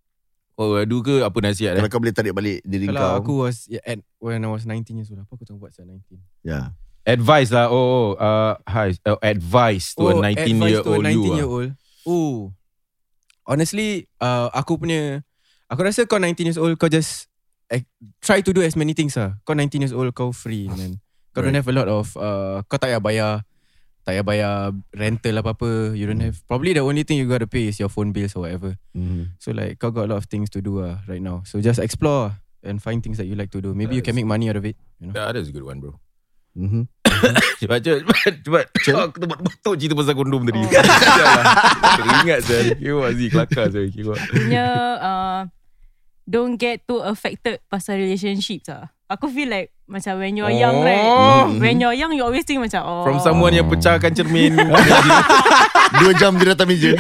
Oh 0.56 0.76
adu 0.76 1.00
ke 1.02 1.20
apa 1.20 1.36
nasihat 1.42 1.76
eh? 1.76 1.80
Kalau 1.82 1.90
kau 1.90 2.00
boleh 2.00 2.12
tarik 2.12 2.32
balik 2.32 2.60
diri 2.62 2.88
Kalau 2.88 3.00
kau. 3.02 3.16
aku 3.18 3.32
was 3.42 3.68
yeah, 3.68 3.84
at, 3.86 4.00
when 4.20 4.40
I 4.40 4.48
was 4.48 4.64
19 4.64 4.88
years 4.94 5.10
old, 5.10 5.20
apa 5.20 5.28
aku 5.30 5.44
tengah 5.44 5.60
buat 5.60 5.72
saat 5.72 5.84
19? 5.84 6.16
Ya. 6.44 6.72
Advice 7.06 7.54
lah. 7.54 7.70
Oh, 7.70 7.78
oh 7.78 8.08
uh, 8.18 8.58
hi, 8.66 8.98
uh, 9.06 9.22
advice 9.22 9.94
to 9.94 10.10
a 10.10 10.14
19 10.18 10.26
Oh, 10.26 10.42
advice 10.42 10.72
year 10.74 10.82
to 10.82 10.90
a 10.90 10.96
old 10.98 11.06
19 11.06 11.14
you. 11.14 11.36
year 11.38 11.46
ah. 11.46 11.56
old. 11.56 11.72
Oh. 12.10 12.38
Honestly, 13.46 14.10
uh, 14.18 14.50
aku 14.50 14.82
punya 14.82 15.22
aku 15.70 15.86
rasa 15.86 16.10
kau 16.10 16.18
19 16.18 16.50
years 16.50 16.58
old 16.58 16.74
kau 16.82 16.90
just 16.90 17.30
eh, 17.70 17.86
try 18.26 18.42
to 18.42 18.50
do 18.50 18.66
as 18.66 18.74
many 18.74 18.98
things 18.98 19.14
lah. 19.14 19.38
Kau 19.46 19.54
19 19.54 19.86
years 19.86 19.94
old 19.94 20.10
kau 20.18 20.34
free 20.34 20.66
man. 20.66 20.98
Kau 21.30 21.46
don't 21.46 21.54
have 21.54 21.70
a 21.70 21.76
lot 21.78 21.86
of 21.86 22.10
uh, 22.18 22.66
kau 22.66 22.82
tak 22.82 22.90
payah 22.90 23.02
bayar 23.02 23.32
tak 24.02 24.18
payah 24.18 24.26
bayar 24.26 24.54
rental 24.98 25.46
apa-apa. 25.46 25.94
You 25.94 26.10
don't 26.10 26.26
have 26.26 26.42
probably 26.50 26.74
the 26.74 26.82
only 26.82 27.06
thing 27.06 27.22
you 27.22 27.30
got 27.30 27.46
to 27.46 27.50
pay 27.50 27.70
is 27.70 27.78
your 27.78 27.94
phone 27.94 28.18
bills 28.18 28.34
or 28.34 28.50
whatever. 28.50 28.82
Mm. 28.98 29.38
So 29.38 29.54
like 29.54 29.78
kau 29.78 29.94
got 29.94 30.10
a 30.10 30.18
lot 30.18 30.22
of 30.22 30.28
things 30.30 30.50
to 30.58 30.60
do 30.62 30.82
ah 30.82 31.06
right 31.06 31.22
now. 31.22 31.46
So 31.46 31.62
just 31.62 31.78
explore 31.78 32.34
and 32.66 32.82
find 32.82 33.06
things 33.06 33.22
that 33.22 33.30
you 33.30 33.38
like 33.38 33.54
to 33.54 33.62
do. 33.62 33.78
Maybe 33.78 33.94
you 33.94 34.02
can 34.02 34.18
make 34.18 34.26
money 34.26 34.50
out 34.50 34.58
of 34.58 34.66
it. 34.66 34.74
You 34.98 35.14
know. 35.14 35.14
Yeah, 35.14 35.30
that's 35.30 35.50
a 35.50 35.54
good 35.54 35.70
one 35.70 35.78
bro. 35.78 36.02
Mm-hmm. 36.56 36.84
Cepat 37.64 37.80
cepat 37.84 38.34
cepat. 38.44 38.66
cepat. 38.80 39.06
Aku 39.12 39.18
tempat 39.20 39.40
betul 39.44 39.74
cerita 39.80 39.94
pasal 39.96 40.16
kondom 40.16 40.44
tadi. 40.48 40.60
Oh. 40.64 40.72
Ingat 42.24 42.40
saya. 42.44 42.72
Kira 42.76 43.12
Aziz 43.12 43.28
kelakar 43.32 43.66
saya 43.72 43.88
kira. 43.88 44.16
Punya 44.32 44.68
uh, 45.00 45.40
Don't 46.26 46.58
get 46.58 46.82
too 46.90 47.06
affected 47.06 47.62
Pasal 47.70 48.02
relationships 48.02 48.66
lah 48.66 48.90
Aku 49.14 49.30
feel 49.30 49.46
like 49.46 49.70
Macam 49.86 50.18
when 50.18 50.34
you're 50.34 50.50
young 50.50 50.82
right 50.82 51.06
Oh. 51.06 51.54
When 51.62 51.78
you're 51.78 51.94
young 51.94 52.18
You 52.18 52.26
always 52.26 52.42
think 52.50 52.66
macam 52.66 52.82
oh, 52.82 53.06
From 53.06 53.22
someone 53.22 53.54
yang 53.54 53.70
pecahkan 53.70 54.10
cermin. 54.18 54.58
Dua 56.02 56.12
jam 56.18 56.34
di 56.36 56.50
atas 56.50 56.66
meja. 56.66 56.98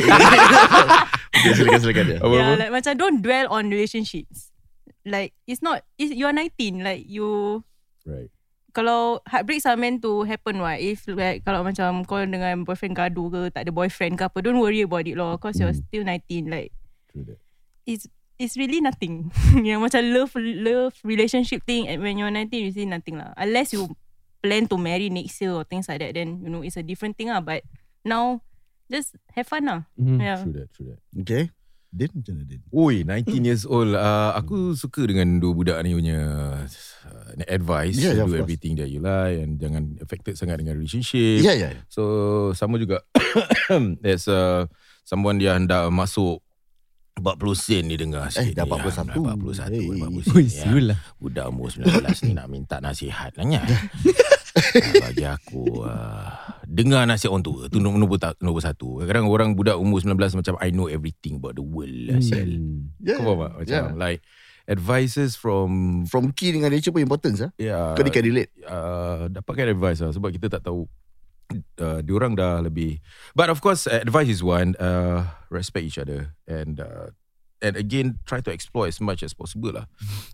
okay, 1.36 1.52
silakan 1.58 1.80
silakan 1.82 2.04
dia. 2.06 2.18
Apa, 2.22 2.34
Yeah 2.38 2.46
apa? 2.54 2.62
like 2.62 2.72
macam 2.78 2.92
Don't 3.02 3.20
dwell 3.26 3.50
on 3.50 3.74
relationships 3.74 4.54
Like 5.02 5.34
It's 5.50 5.66
not 5.66 5.82
it's, 5.98 6.14
You 6.14 6.30
are 6.30 6.36
19 6.38 6.86
Like 6.86 7.10
you 7.10 7.66
Right. 8.06 8.30
Kalau 8.76 9.24
heartbreaks 9.24 9.64
are 9.64 9.80
meant 9.80 10.04
to 10.04 10.28
happen 10.28 10.60
what 10.60 10.76
If 10.78 11.08
like 11.08 11.48
Kalau 11.48 11.64
macam 11.64 12.04
Kau 12.04 12.20
dengan 12.20 12.68
boyfriend 12.68 12.92
gaduh 12.92 13.32
ke 13.32 13.42
Tak 13.56 13.64
ada 13.64 13.72
boyfriend 13.72 14.20
ke 14.20 14.28
apa 14.28 14.38
Don't 14.44 14.60
worry 14.60 14.84
about 14.84 15.08
it 15.08 15.16
loh 15.16 15.32
Cause 15.40 15.56
you're 15.56 15.72
Hmm. 15.72 15.80
still 15.88 16.04
19 16.04 16.52
Like 16.52 16.76
True 17.08 17.24
that. 17.32 17.40
It's 17.88 18.04
It's 18.36 18.60
really 18.60 18.84
nothing 18.84 19.32
Yang 19.64 19.80
macam 19.80 20.02
love 20.12 20.36
Love 20.60 20.92
relationship 21.08 21.64
thing 21.64 21.88
And 21.88 22.04
when 22.04 22.20
you're 22.20 22.28
19 22.28 22.52
You 22.52 22.76
see 22.76 22.84
nothing 22.84 23.16
lah 23.16 23.32
Unless 23.40 23.72
you 23.72 23.88
Plan 24.44 24.68
to 24.68 24.76
marry 24.76 25.08
next 25.08 25.40
year 25.40 25.56
Or 25.56 25.64
things 25.64 25.88
like 25.88 26.04
that 26.04 26.12
Then 26.14 26.44
you 26.44 26.52
know 26.52 26.60
It's 26.60 26.76
a 26.76 26.84
different 26.84 27.16
thing 27.16 27.32
lah 27.32 27.40
But 27.40 27.64
Now 28.04 28.44
Just 28.86 29.16
have 29.34 29.48
fun 29.48 29.66
lah 29.66 29.88
Mhm. 29.96 30.20
Yeah 30.20 30.38
True 30.44 30.54
that, 30.54 30.68
true 30.76 30.88
that. 30.92 31.00
Okay. 31.24 31.44
Din 31.96 32.12
macam 32.12 32.34
mana 32.36 32.44
Din? 32.44 32.62
Oi, 32.76 32.96
19 33.08 33.48
years 33.48 33.64
old. 33.64 33.96
Uh, 33.96 34.36
aku 34.36 34.76
suka 34.76 35.08
dengan 35.08 35.40
dua 35.40 35.56
budak 35.56 35.80
ni 35.80 35.96
punya 35.96 36.20
uh, 37.08 37.32
advice. 37.48 37.96
Yeah, 37.96 38.20
yeah, 38.20 38.28
do 38.28 38.36
everything 38.36 38.76
that 38.76 38.92
you 38.92 39.00
like 39.00 39.40
and 39.40 39.56
jangan 39.56 39.96
affected 40.04 40.36
sangat 40.36 40.60
dengan 40.60 40.76
relationship. 40.76 41.40
Ya, 41.40 41.56
ya. 41.56 41.72
So 41.88 42.04
sama 42.52 42.76
juga 42.76 43.00
There's 44.04 44.28
uh, 44.28 44.68
Someone 45.08 45.40
dia 45.40 45.56
hendak 45.56 45.88
masuk 45.94 46.44
40 47.16 47.56
sen 47.56 47.84
dia 47.88 47.96
dengar 47.96 48.28
Eh, 48.36 48.52
dah 48.52 48.68
41. 48.68 49.16
41 49.16 49.72
Hey. 49.72 49.88
40 49.88 50.36
Ui, 50.36 50.46
sen 50.52 50.68
ya. 50.92 51.00
Budak 51.16 51.48
umur 51.48 51.72
19 51.72 52.28
ni 52.28 52.32
nak 52.36 52.48
minta 52.52 52.84
nasihat 52.84 53.32
lah. 53.40 53.48
Bagi 55.04 55.26
aku 55.28 55.84
uh, 55.84 56.32
Dengar 56.64 57.04
nasihat 57.04 57.30
orang 57.30 57.44
tua 57.44 57.68
Tu 57.68 57.78
nombor, 57.78 58.18
nombor, 58.40 58.62
satu 58.64 59.04
Kadang 59.04 59.28
orang 59.28 59.54
budak 59.54 59.76
umur 59.76 60.00
19 60.00 60.16
Macam 60.40 60.56
I 60.58 60.72
know 60.72 60.88
everything 60.88 61.38
about 61.38 61.56
the 61.56 61.66
world 61.66 61.92
lah 62.08 62.20
Sial 62.20 62.64
Yeah. 62.98 63.20
Kau 63.20 63.36
faham 63.36 63.40
tak? 63.44 63.52
Macam 63.62 63.74
Yeah. 63.76 63.88
like 63.94 64.20
Advices 64.66 65.38
from 65.38 65.70
From 66.10 66.34
key 66.34 66.50
dengan 66.50 66.74
Rachel 66.74 66.90
pun 66.90 67.04
important 67.04 67.38
sah. 67.38 67.52
yeah, 67.56 67.94
Kau 67.94 68.02
ni 68.02 68.10
can 68.10 68.26
relate. 68.26 68.50
uh, 68.66 69.30
dapatkan 69.30 69.70
advice 69.70 70.02
lah 70.02 70.10
sebab 70.10 70.34
kita 70.34 70.50
tak 70.50 70.66
tahu 70.66 70.90
uh, 71.78 72.02
diorang 72.02 72.34
dah 72.34 72.58
lebih 72.60 72.98
but 73.38 73.54
of 73.54 73.62
course 73.62 73.86
advice 73.86 74.26
is 74.26 74.42
one 74.42 74.74
uh, 74.82 75.22
respect 75.54 75.86
each 75.86 76.02
other 76.02 76.34
and 76.50 76.82
uh, 76.82 77.14
and 77.64 77.80
again 77.80 78.20
try 78.28 78.44
to 78.44 78.52
explore 78.52 78.88
as 78.88 79.00
much 79.00 79.24
as 79.24 79.32
possible 79.32 79.72
lah. 79.72 79.88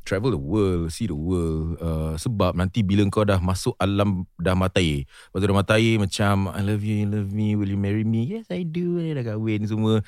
Travel 0.07 0.33
the 0.33 0.41
world 0.41 0.89
see 0.89 1.05
the 1.05 1.17
world. 1.17 1.77
Uh, 1.77 2.17
sebab 2.17 2.57
nanti 2.57 2.81
bila 2.81 3.05
kau 3.09 3.25
dah 3.25 3.37
masuk 3.37 3.77
alam 3.77 4.25
dah 4.37 4.57
matai 4.57 5.05
lepas 5.05 5.39
tu 5.41 5.47
dah 5.47 5.57
matai 5.57 5.85
macam 5.97 6.49
I 6.49 6.61
love 6.65 6.81
you 6.81 7.05
you 7.05 7.09
love 7.09 7.29
me 7.29 7.53
will 7.53 7.69
you 7.69 7.79
marry 7.79 8.01
me? 8.01 8.25
Yes 8.25 8.49
I 8.49 8.65
do. 8.65 8.97
Eh, 8.97 9.13
dah 9.13 9.25
kahwin 9.25 9.65
semua. 9.69 10.01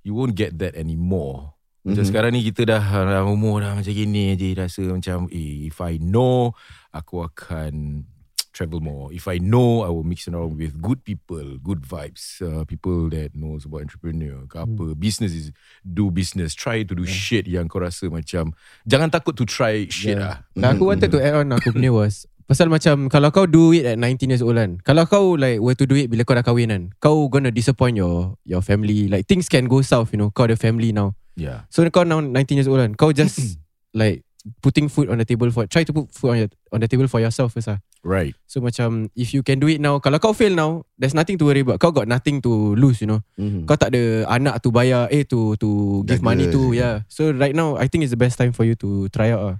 You 0.00 0.16
won't 0.16 0.32
get 0.32 0.56
that 0.58 0.74
anymore. 0.74 1.54
Macam 1.80 2.04
Mhm. 2.04 2.08
sekarang 2.12 2.30
ni 2.36 2.44
kita 2.44 2.68
dah, 2.68 2.84
dah 2.84 3.24
umur 3.24 3.64
dah 3.64 3.72
macam 3.72 3.88
gini 3.88 4.36
je 4.36 4.52
rasa 4.52 4.84
macam 4.84 5.32
eh 5.32 5.64
if 5.64 5.80
I 5.80 5.96
know 5.96 6.52
aku 6.92 7.24
akan 7.24 8.04
travel 8.52 8.80
more. 8.80 9.12
If 9.12 9.28
I 9.28 9.38
know, 9.38 9.82
I 9.82 9.90
will 9.90 10.04
mix 10.04 10.28
around 10.28 10.58
with 10.58 10.80
good 10.82 11.04
people, 11.04 11.58
good 11.62 11.82
vibes, 11.82 12.42
uh, 12.42 12.64
people 12.64 13.08
that 13.10 13.34
knows 13.34 13.64
about 13.64 13.86
entrepreneur, 13.86 14.46
ke 14.46 14.58
apa, 14.58 14.94
business 14.98 15.32
is 15.32 15.46
do 15.82 16.10
business. 16.10 16.54
Try 16.54 16.82
to 16.84 16.94
do 16.94 17.06
shit 17.06 17.46
yang 17.46 17.70
kau 17.70 17.80
rasa 17.80 18.10
macam 18.10 18.52
jangan 18.84 19.08
takut 19.10 19.38
to 19.38 19.46
try 19.46 19.86
shit 19.88 20.18
lah. 20.18 20.42
Nah, 20.58 20.74
aku 20.74 20.86
wanted 20.86 21.10
to 21.14 21.18
add 21.22 21.40
on 21.40 21.54
aku 21.54 21.72
punya 21.74 21.94
was 21.94 22.26
Pasal 22.50 22.66
macam 22.66 23.06
Kalau 23.06 23.30
kau 23.30 23.46
do 23.46 23.70
it 23.70 23.86
at 23.86 23.94
19 23.94 24.26
years 24.26 24.42
old 24.42 24.58
kan 24.58 24.82
Kalau 24.82 25.06
kau 25.06 25.38
like 25.38 25.62
Were 25.62 25.78
to 25.78 25.86
do 25.86 25.94
it 25.94 26.10
Bila 26.10 26.26
kau 26.26 26.34
dah 26.34 26.42
kahwin 26.42 26.74
kan 26.74 26.82
Kau 26.98 27.30
gonna 27.30 27.54
disappoint 27.54 27.94
your 27.94 28.34
Your 28.42 28.58
family 28.58 29.06
Like 29.06 29.30
things 29.30 29.46
can 29.46 29.70
go 29.70 29.86
south 29.86 30.10
You 30.10 30.18
know 30.18 30.34
Kau 30.34 30.50
ada 30.50 30.58
family 30.58 30.90
now 30.90 31.14
Yeah. 31.38 31.70
So 31.70 31.86
kau 31.94 32.02
now 32.02 32.18
19 32.18 32.58
years 32.58 32.66
old 32.66 32.82
kan 32.82 32.98
Kau 32.98 33.14
just 33.14 33.38
Like 33.94 34.26
Putting 34.64 34.88
food 34.88 35.12
on 35.12 35.20
the 35.20 35.28
table 35.28 35.50
for 35.52 35.68
Try 35.68 35.84
to 35.84 35.92
put 35.92 36.08
food 36.12 36.30
on, 36.32 36.38
your, 36.40 36.50
on 36.72 36.80
the 36.80 36.88
table 36.88 37.04
for 37.06 37.20
yourself 37.20 37.52
first 37.52 37.68
lah 37.68 37.78
Right. 38.00 38.32
So 38.48 38.64
macam 38.64 39.12
If 39.12 39.36
you 39.36 39.44
can 39.44 39.60
do 39.60 39.68
it 39.68 39.78
now 39.78 40.00
Kalau 40.00 40.16
kau 40.16 40.32
fail 40.32 40.56
now 40.56 40.88
There's 40.96 41.12
nothing 41.12 41.36
to 41.36 41.44
worry 41.44 41.60
about 41.60 41.76
Kau 41.76 41.92
got 41.92 42.08
nothing 42.08 42.40
to 42.40 42.72
lose 42.76 43.04
you 43.04 43.08
know 43.08 43.20
Mhm. 43.36 43.68
Kau 43.68 43.76
tak 43.76 43.92
ada 43.92 44.24
anak 44.32 44.64
to 44.64 44.72
bayar 44.72 45.12
Eh 45.12 45.28
to 45.28 45.60
to 45.60 46.00
give 46.08 46.24
Jaga. 46.24 46.28
money 46.32 46.46
to 46.48 46.72
Yeah 46.72 47.04
So 47.12 47.36
right 47.36 47.52
now 47.52 47.76
I 47.76 47.86
think 47.92 48.02
it's 48.08 48.16
the 48.16 48.20
best 48.20 48.40
time 48.40 48.56
for 48.56 48.64
you 48.64 48.72
to 48.80 49.12
try 49.12 49.28
out 49.32 49.44
lah 49.44 49.56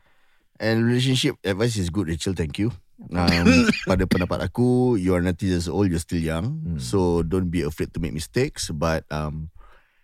And 0.60 0.84
relationship 0.84 1.40
advice 1.40 1.80
is 1.80 1.88
good, 1.88 2.12
Rachel. 2.12 2.36
Thank 2.36 2.60
you. 2.60 2.68
Um, 3.16 3.72
pada 3.88 4.04
pendapat 4.04 4.44
aku, 4.44 5.00
you 5.00 5.16
are 5.16 5.24
90 5.24 5.48
years 5.48 5.66
old, 5.72 5.88
you're 5.88 5.96
still 6.04 6.20
young. 6.20 6.76
So 6.76 7.24
don't 7.24 7.48
be 7.48 7.64
afraid 7.64 7.96
to 7.96 7.98
make 7.98 8.12
mistakes. 8.12 8.68
But 8.68 9.08
um, 9.08 9.48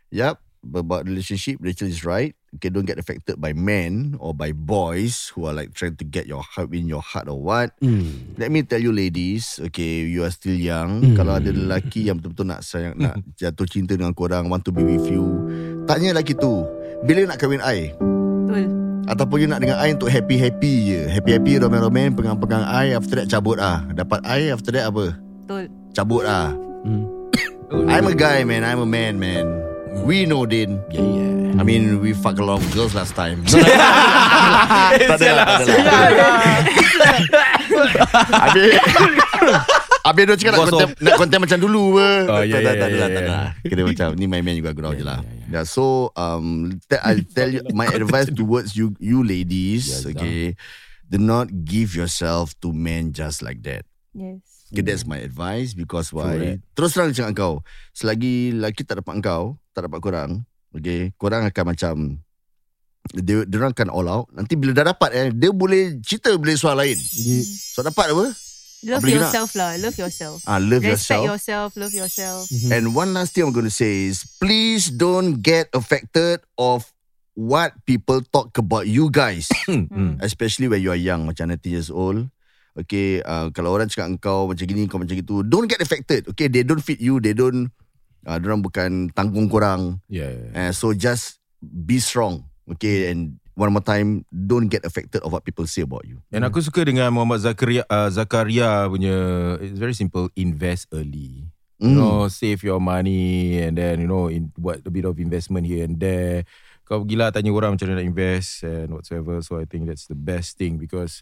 yep, 0.08 0.40
about 0.64 1.04
relationship, 1.04 1.60
Rachel 1.60 1.92
is 1.92 2.08
right. 2.08 2.32
Okay, 2.56 2.72
don't 2.72 2.88
get 2.88 2.96
affected 2.96 3.36
by 3.36 3.52
men 3.52 4.16
or 4.16 4.32
by 4.32 4.56
boys 4.56 5.28
who 5.36 5.44
are 5.44 5.52
like 5.52 5.76
trying 5.76 5.94
to 6.00 6.04
get 6.08 6.24
your 6.24 6.40
heart 6.40 6.72
in 6.72 6.88
your 6.88 7.04
heart 7.04 7.28
or 7.28 7.36
what. 7.36 7.76
Let 8.40 8.48
me 8.48 8.64
tell 8.64 8.80
you, 8.80 8.96
ladies. 8.96 9.60
Okay, 9.68 10.08
you 10.08 10.24
are 10.24 10.32
still 10.32 10.56
young. 10.56 11.12
Kalau 11.12 11.36
ada 11.36 11.52
lelaki 11.52 12.08
yang 12.08 12.16
betul-betul 12.16 12.48
nak 12.48 12.64
sayang, 12.64 12.96
nak 12.96 13.20
jatuh 13.36 13.68
cinta 13.68 13.92
dengan 13.92 14.16
korang, 14.16 14.48
want 14.48 14.64
to 14.64 14.72
be 14.72 14.80
with 14.80 15.04
you, 15.04 15.28
tanya 15.84 16.16
lelaki 16.16 16.32
tu, 16.32 16.64
bila 17.04 17.28
nak 17.28 17.36
kahwin 17.36 17.60
I? 17.60 17.92
Betul. 17.92 18.86
Ataupun 19.06 19.36
you 19.38 19.46
nak 19.46 19.62
dengan 19.62 19.78
I 19.78 19.94
untuk 19.94 20.10
happy-happy 20.10 20.74
je 20.82 21.00
Happy-happy 21.06 21.62
roman-roman 21.62 22.10
Pegang-pegang 22.18 22.66
I 22.66 22.90
After 22.90 23.22
that 23.22 23.30
cabut 23.30 23.62
ah. 23.62 23.86
Dapat 23.94 24.26
I 24.26 24.50
After 24.50 24.74
that 24.74 24.90
apa 24.90 25.14
Betul. 25.46 25.70
Cabut 25.94 26.26
ah. 26.26 26.50
Hmm. 26.82 27.06
I'm 27.94 28.10
a 28.10 28.14
guy 28.18 28.42
man 28.42 28.66
I'm 28.66 28.82
a 28.82 28.88
man 28.88 29.22
man 29.22 29.46
We 30.02 30.26
know 30.26 30.42
Din 30.42 30.82
Yeah, 30.90 31.06
yeah. 31.06 31.35
I 31.54 31.62
mean 31.62 32.02
we 32.02 32.10
fuck 32.10 32.34
a 32.38 32.44
lot 32.44 32.58
of 32.58 32.66
girls 32.74 32.98
last 32.98 33.14
time 33.14 33.46
Tak 35.10 35.16
ada 35.22 35.28
lah 35.30 35.46
ada 35.62 35.74
lah 35.78 36.00
Habis 38.46 38.70
Habis 40.06 40.22
dia 40.22 40.34
cakap 40.38 40.54
nak 40.54 40.70
konten, 40.70 40.88
nak 41.02 41.14
konten 41.18 41.38
macam 41.42 41.58
dulu 41.58 41.98
apa. 41.98 42.08
Oh, 42.30 42.42
ya, 42.46 42.62
tak, 42.62 42.62
ya, 42.62 42.70
ya, 42.70 42.70
ada 42.70 42.70
lah, 42.70 42.86
ya, 42.86 42.86
tak 42.86 43.10
ada 43.10 43.18
ya. 43.18 43.26
lah. 43.26 43.46
Kira 43.66 43.82
macam 43.82 44.08
ni 44.14 44.24
main-main 44.30 44.54
juga 44.54 44.70
gurau 44.70 44.94
je 44.94 45.02
lah. 45.02 45.18
ya, 45.18 45.26
ya. 45.26 45.50
Yeah, 45.50 45.64
so 45.66 46.14
um, 46.14 46.78
te- 46.86 47.02
I'll 47.02 47.26
tell 47.34 47.50
you 47.50 47.66
my 47.74 47.90
advice 47.90 48.30
towards 48.30 48.78
you 48.78 48.94
you 49.02 49.26
ladies, 49.26 49.90
Ya, 49.90 50.14
okay. 50.14 50.54
Do 51.10 51.18
not 51.18 51.50
give 51.66 51.98
yourself 51.98 52.54
to 52.62 52.70
men 52.70 53.14
just 53.14 53.42
like 53.42 53.66
that. 53.66 53.82
Yes. 54.14 54.70
Okay, 54.70 54.82
that's 54.82 55.06
my 55.06 55.18
advice 55.22 55.74
because 55.74 56.14
why? 56.14 56.34
Correct. 56.38 56.58
Terus 56.78 56.90
terang 56.94 57.10
cakap 57.10 57.32
kau, 57.34 57.54
selagi 57.94 58.54
lelaki 58.54 58.86
tak 58.86 59.02
dapat 59.02 59.22
kau, 59.22 59.58
tak 59.74 59.90
dapat 59.90 59.98
korang, 60.02 60.30
okay, 60.76 61.10
korang 61.16 61.48
akan 61.48 61.64
macam 61.64 61.94
dia, 63.14 63.46
dia 63.46 63.56
orang 63.62 63.72
akan 63.72 63.88
all 63.90 64.08
out. 64.10 64.26
Nanti 64.34 64.58
bila 64.58 64.74
dah 64.74 64.92
dapat 64.92 65.10
eh, 65.14 65.28
dia 65.30 65.50
boleh 65.54 66.02
cerita 66.02 66.34
boleh 66.34 66.56
soal 66.58 66.76
lain. 66.78 66.98
So 67.74 67.86
dapat 67.86 68.10
apa? 68.10 68.26
Love 68.86 69.02
Apa 69.02 69.06
lagi 69.08 69.16
nak? 69.16 69.22
yourself 69.24 69.50
lah. 69.56 69.70
Love 69.80 69.96
yourself. 69.96 70.38
Ah, 70.44 70.60
love 70.60 70.84
Respect 70.84 71.24
yourself. 71.24 71.24
yourself. 71.26 71.68
Love 71.80 71.94
yourself. 71.96 72.40
And 72.68 72.92
one 72.92 73.16
last 73.16 73.32
thing 73.32 73.48
I'm 73.48 73.54
going 73.54 73.66
to 73.66 73.72
say 73.72 74.06
is 74.06 74.22
please 74.38 74.92
don't 74.92 75.40
get 75.40 75.72
affected 75.72 76.44
of 76.60 76.84
what 77.34 77.72
people 77.84 78.20
talk 78.32 78.56
about 78.58 78.86
you 78.86 79.08
guys. 79.08 79.48
Hmm. 79.68 80.20
Especially 80.20 80.68
when 80.68 80.80
you 80.80 80.90
are 80.90 80.98
young, 80.98 81.26
macam 81.26 81.50
90 81.50 81.66
years 81.66 81.90
old. 81.90 82.28
Okay, 82.76 83.24
uh, 83.24 83.48
kalau 83.56 83.72
orang 83.72 83.88
cakap 83.88 84.12
engkau 84.12 84.52
macam 84.52 84.64
gini, 84.68 84.84
kau 84.84 85.00
macam 85.00 85.16
gitu, 85.16 85.40
don't 85.40 85.64
get 85.64 85.80
affected. 85.80 86.28
Okay, 86.28 86.46
they 86.52 86.60
don't 86.60 86.84
fit 86.84 87.00
you, 87.00 87.16
they 87.24 87.32
don't, 87.32 87.72
uh, 88.26 88.36
orang 88.36 88.60
bukan 88.60 88.90
tanggung 89.14 89.46
korang. 89.46 90.02
Yeah. 90.10 90.34
yeah. 90.34 90.68
Uh, 90.68 90.72
so 90.74 90.90
just 90.90 91.38
be 91.62 92.02
strong. 92.02 92.44
Okay, 92.66 93.08
and 93.08 93.38
one 93.54 93.70
more 93.70 93.80
time, 93.80 94.26
don't 94.28 94.66
get 94.66 94.82
affected 94.82 95.22
of 95.22 95.30
what 95.30 95.46
people 95.46 95.64
say 95.64 95.86
about 95.86 96.02
you. 96.04 96.18
And 96.34 96.42
aku 96.42 96.58
suka 96.58 96.82
dengan 96.82 97.14
Muhammad 97.14 97.46
Zakaria 97.46 97.86
uh, 97.86 98.10
Zakaria 98.10 98.90
punya 98.90 99.14
it's 99.62 99.78
very 99.78 99.94
simple 99.94 100.28
invest 100.34 100.90
early. 100.90 101.46
You 101.76 101.92
Mm. 101.92 102.00
know, 102.00 102.24
save 102.32 102.64
your 102.64 102.80
money 102.80 103.60
and 103.60 103.76
then 103.76 104.00
you 104.00 104.08
know 104.08 104.32
in 104.32 104.48
buat 104.56 104.80
a 104.80 104.88
bit 104.88 105.04
of 105.04 105.20
investment 105.20 105.68
here 105.68 105.84
and 105.84 106.00
there. 106.00 106.48
Kau 106.88 107.04
gila 107.04 107.28
tanya 107.28 107.52
orang 107.52 107.76
macam 107.76 107.92
mana 107.92 108.00
nak 108.00 108.08
invest 108.08 108.64
and 108.64 108.96
whatsoever. 108.96 109.44
So 109.44 109.60
I 109.60 109.68
think 109.68 109.84
that's 109.84 110.08
the 110.08 110.16
best 110.16 110.56
thing 110.56 110.80
because 110.80 111.20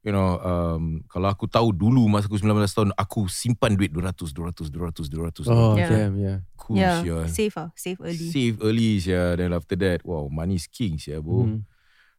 you 0.00 0.10
know 0.10 0.40
um, 0.40 1.04
kalau 1.06 1.28
aku 1.28 1.44
tahu 1.44 1.70
dulu 1.70 2.08
masa 2.08 2.24
aku 2.24 2.40
19 2.40 2.56
tahun 2.64 2.90
aku 2.96 3.28
simpan 3.28 3.76
duit 3.76 3.92
200 3.92 4.16
200 4.32 4.72
200 4.72 5.44
200. 5.44 5.44
Oh 5.52 5.76
Yeah. 5.76 5.88
damn 5.88 6.14
yeah 6.16 6.38
cool 6.56 6.76
yeah. 6.80 7.04
sia. 7.04 7.18
Save 7.28 7.54
ah. 7.56 7.68
Save 7.76 8.00
early. 8.00 8.28
Save 8.32 8.56
early 8.64 8.90
sia 8.98 9.36
then 9.36 9.52
after 9.52 9.76
that 9.76 10.00
wow 10.02 10.24
money 10.26 10.56
is 10.56 10.64
king 10.64 10.96
sia 10.96 11.20
bro. 11.20 11.44
Hmm. 11.44 11.60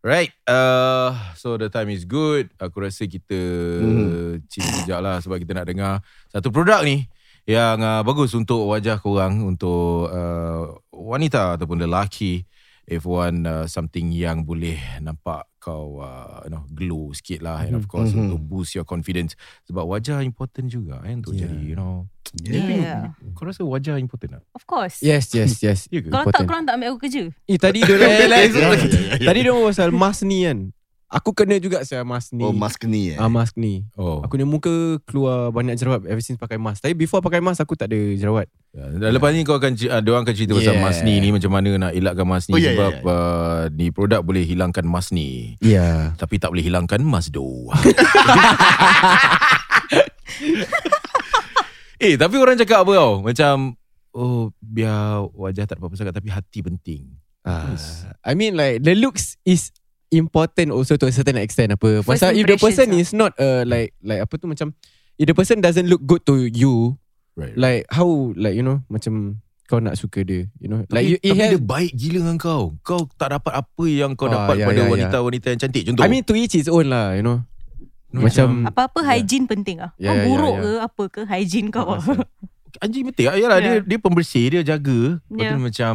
Right. 0.01 0.33
Uh, 0.49 1.13
so 1.37 1.61
the 1.61 1.69
time 1.69 1.93
is 1.93 2.09
good. 2.09 2.49
Aku 2.57 2.81
rasa 2.81 3.05
kita 3.05 3.37
Mhm. 3.85 4.49
chill 4.49 4.65
sekejap 4.65 4.97
lah 4.97 5.21
sebab 5.21 5.37
kita 5.37 5.53
nak 5.53 5.69
dengar 5.69 6.01
satu 6.33 6.49
produk 6.49 6.81
ni 6.81 7.05
yang 7.45 7.77
uh, 7.77 8.01
bagus 8.01 8.33
untuk 8.33 8.65
wajah 8.65 8.97
korang 8.97 9.45
untuk 9.45 10.09
uh, 10.09 10.73
wanita 10.89 11.53
ataupun 11.53 11.85
lelaki 11.85 12.45
if 12.91 13.07
want 13.07 13.47
uh, 13.47 13.63
something 13.65 14.11
yang 14.11 14.43
boleh 14.43 14.75
nampak 14.99 15.47
kau 15.57 16.03
uh, 16.03 16.43
you 16.43 16.51
know 16.51 16.67
glow 16.67 17.15
sikit 17.15 17.39
lah 17.39 17.63
and 17.63 17.79
of 17.79 17.87
course 17.87 18.11
Mhm. 18.11 18.27
untuk 18.27 18.41
boost 18.43 18.75
your 18.75 18.83
confidence 18.83 19.39
sebab 19.63 19.87
wajah 19.87 20.19
important 20.19 20.67
juga 20.67 20.99
kan 20.99 21.23
untuk 21.23 21.31
Yeah. 21.31 21.47
jadi 21.47 21.57
you 21.63 21.77
know 21.79 21.93
Yeah. 22.31 23.11
kau 23.35 23.43
rasa 23.43 23.59
wajah 23.63 23.99
important 23.99 24.39
tak? 24.39 24.43
Of 24.55 24.63
course. 24.63 25.03
Yes 25.03 25.27
yes 25.35 25.59
yes 25.59 25.79
Ya? 25.91 25.99
Kalau 25.99 26.31
tak 26.31 26.47
korang 26.47 26.63
tak 26.63 26.79
ambil 26.79 26.95
aku 26.95 27.03
kerja. 27.03 27.27
Eh 27.43 27.59
tadi 27.59 27.83
dia 27.83 27.91
Ya, 27.99 28.07
ya, 28.23 28.47
ya. 28.47 29.19
Tadi 29.19 29.39
dia 29.43 29.51
pasal 29.51 29.91
mask 29.91 30.23
ni 30.23 30.47
kan 30.47 30.71
Aku 31.11 31.35
kena 31.35 31.59
juga 31.59 31.83
saya 31.83 32.07
mask 32.07 32.31
ni 32.31 32.39
Oh, 32.39 32.55
mask 32.55 32.87
ni 32.87 33.11
eh. 33.11 33.19
Ah 33.19 33.27
mask 33.27 33.59
ni 33.59 33.83
Oh. 33.93 34.23
Aku 34.23 34.39
ni 34.39 34.47
muka 34.47 34.71
keluar 35.03 35.51
banyak 35.51 35.75
jerawat 35.75 36.07
ever 36.07 36.23
since 36.23 36.39
pakai 36.39 36.55
mask. 36.55 36.79
Tapi 36.79 36.95
before 36.95 37.19
pakai 37.19 37.43
mask 37.43 37.59
aku 37.59 37.75
tak 37.75 37.91
ada 37.91 37.99
jerawat. 38.15 38.47
Ya, 38.71 38.87
lepas 39.11 39.35
ni 39.35 39.43
kau 39.43 39.53
akan 39.53 39.75
uh, 39.75 39.99
dia 39.99 40.09
orang 40.09 40.23
akan 40.23 40.31
cerita 40.31 40.55
pasal 40.55 40.71
Yeah. 40.71 40.79
masni 40.81 41.19
ni 41.19 41.29
macam 41.29 41.51
mana 41.51 41.69
nak 41.77 41.91
elakkan 41.91 42.23
masni 42.23 42.55
Oh, 42.55 42.57
ya, 42.57 42.63
ya, 42.63 42.71
sebab 42.71 42.91
ya. 42.95 43.03
Uh, 43.03 43.61
ni 43.75 43.91
produk 43.91 44.23
boleh 44.23 44.47
hilangkan 44.47 44.87
masni 44.87 45.59
Ya. 45.59 46.15
tapi 46.15 46.39
tak 46.39 46.55
boleh 46.55 46.63
hilangkan 46.63 47.03
masdo. 47.03 47.67
eh 51.99 52.15
tapi 52.15 52.35
orang 52.39 52.55
cakap 52.55 52.81
apa 52.81 52.91
tau 52.95 53.11
macam 53.19 53.75
oh 54.11 54.49
biar 54.57 55.27
wajah 55.31 55.67
tak 55.67 55.75
apa-apa 55.75 55.95
sangat 55.95 56.15
tapi 56.15 56.31
hati 56.31 56.59
penting. 56.61 57.03
Uh, 57.41 57.73
I 58.21 58.37
mean 58.37 58.53
like 58.53 58.79
the 58.79 58.93
looks 58.93 59.35
is 59.43 59.73
important 60.11 60.69
also 60.69 60.93
to 60.93 61.07
a 61.07 61.13
certain 61.13 61.35
extent 61.35 61.71
apa. 61.71 62.03
First 62.03 62.19
Pasal 62.19 62.35
if 62.35 62.45
the 62.45 62.55
person 62.55 62.87
lah. 62.87 62.99
is 62.99 63.09
not 63.11 63.31
uh, 63.35 63.63
like 63.63 63.95
like 63.99 64.19
apa 64.19 64.33
tu 64.35 64.45
macam 64.45 64.75
if 65.15 65.25
the 65.25 65.33
person 65.33 65.57
doesn't 65.57 65.87
look 65.87 66.03
good 66.03 66.21
to 66.23 66.45
you 66.45 66.99
Right. 67.31 67.55
like 67.55 67.81
how 67.87 68.05
like 68.35 68.53
you 68.53 68.61
know 68.61 68.83
macam 68.85 69.39
kau 69.63 69.79
nak 69.79 69.95
suka 69.95 70.19
dia 70.19 70.51
you 70.59 70.67
know 70.67 70.83
like 70.91 71.07
tapi, 71.07 71.15
you 71.15 71.17
it 71.17 71.31
tapi 71.31 71.39
has, 71.39 71.49
dia 71.49 71.61
baik 71.63 71.91
gila 71.95 72.17
dengan 72.21 72.37
kau. 72.37 72.75
Kau 72.83 73.07
tak 73.15 73.31
dapat 73.31 73.53
apa 73.55 73.83
yang 73.87 74.11
kau 74.13 74.27
Ah, 74.27 74.43
dapat 74.43 74.55
ya, 74.59 74.65
pada 74.67 74.75
ya, 74.75 74.83
ya. 74.83 74.91
wanita-wanita 74.91 75.47
yang 75.47 75.59
cantik. 75.59 75.83
Contoh. 75.87 76.03
I 76.03 76.11
mean 76.11 76.27
to 76.27 76.35
each 76.35 76.53
his 76.53 76.67
own 76.67 76.91
lah 76.91 77.15
you 77.15 77.23
know. 77.23 77.39
No, 78.11 78.27
Macam 78.27 78.67
Apa-apa 78.67 78.99
hygiene 79.07 79.47
penting 79.47 79.79
ah. 79.79 79.95
Ya, 79.95 80.11
Kau 80.11 80.27
buruk 80.27 80.53
ya. 80.53 80.59
ke 80.59 80.71
apa 80.83 81.03
ke 81.07 81.21
hygiene 81.23 81.71
kau. 81.71 81.95
Anjing 82.83 83.07
betul. 83.07 83.31
Yalah 83.31 83.57
dia 83.63 83.71
Yeah. 83.79 83.83
dia 83.87 83.97
pembersih, 83.97 84.45
dia 84.51 84.61
jaga. 84.67 85.15
Lepas 85.15 85.31
tu 85.31 85.39
Yeah. 85.39 85.55
dia 85.55 85.63
macam 85.63 85.93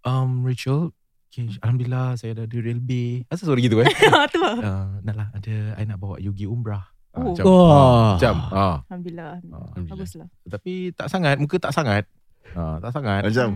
um 0.00 0.28
Rachel, 0.42 0.96
okay, 1.30 1.46
alhamdulillah 1.60 2.18
saya 2.18 2.34
ada 2.34 2.44
duit 2.44 2.66
LB. 2.66 2.90
Asal 3.30 3.46
suara 3.46 3.60
gitu 3.60 3.78
eh? 3.78 3.86
tu 4.34 4.38
lah. 4.38 4.56
uh, 4.58 4.86
nak 5.00 5.14
lah 5.14 5.28
ada 5.30 5.54
I 5.74 5.86
nak 5.86 5.96
bawa 5.96 6.18
Yogi 6.18 6.44
umrah. 6.44 6.90
Ah, 7.10 7.22
Oh. 7.22 7.34
macam, 7.34 7.44
Wah. 7.44 7.58
ah, 7.66 8.08
macam 8.14 8.34
ah. 8.50 8.76
Alhamdulillah. 8.84 9.30
Alhamdulillah. 9.40 9.86
Baguslah. 9.88 10.28
Tapi 10.46 10.72
tak 10.92 11.06
sangat, 11.06 11.36
muka 11.38 11.56
tak 11.58 11.72
sangat. 11.72 12.04
Ah, 12.52 12.78
tak 12.78 12.90
sangat. 12.92 13.22
Macam. 13.24 13.48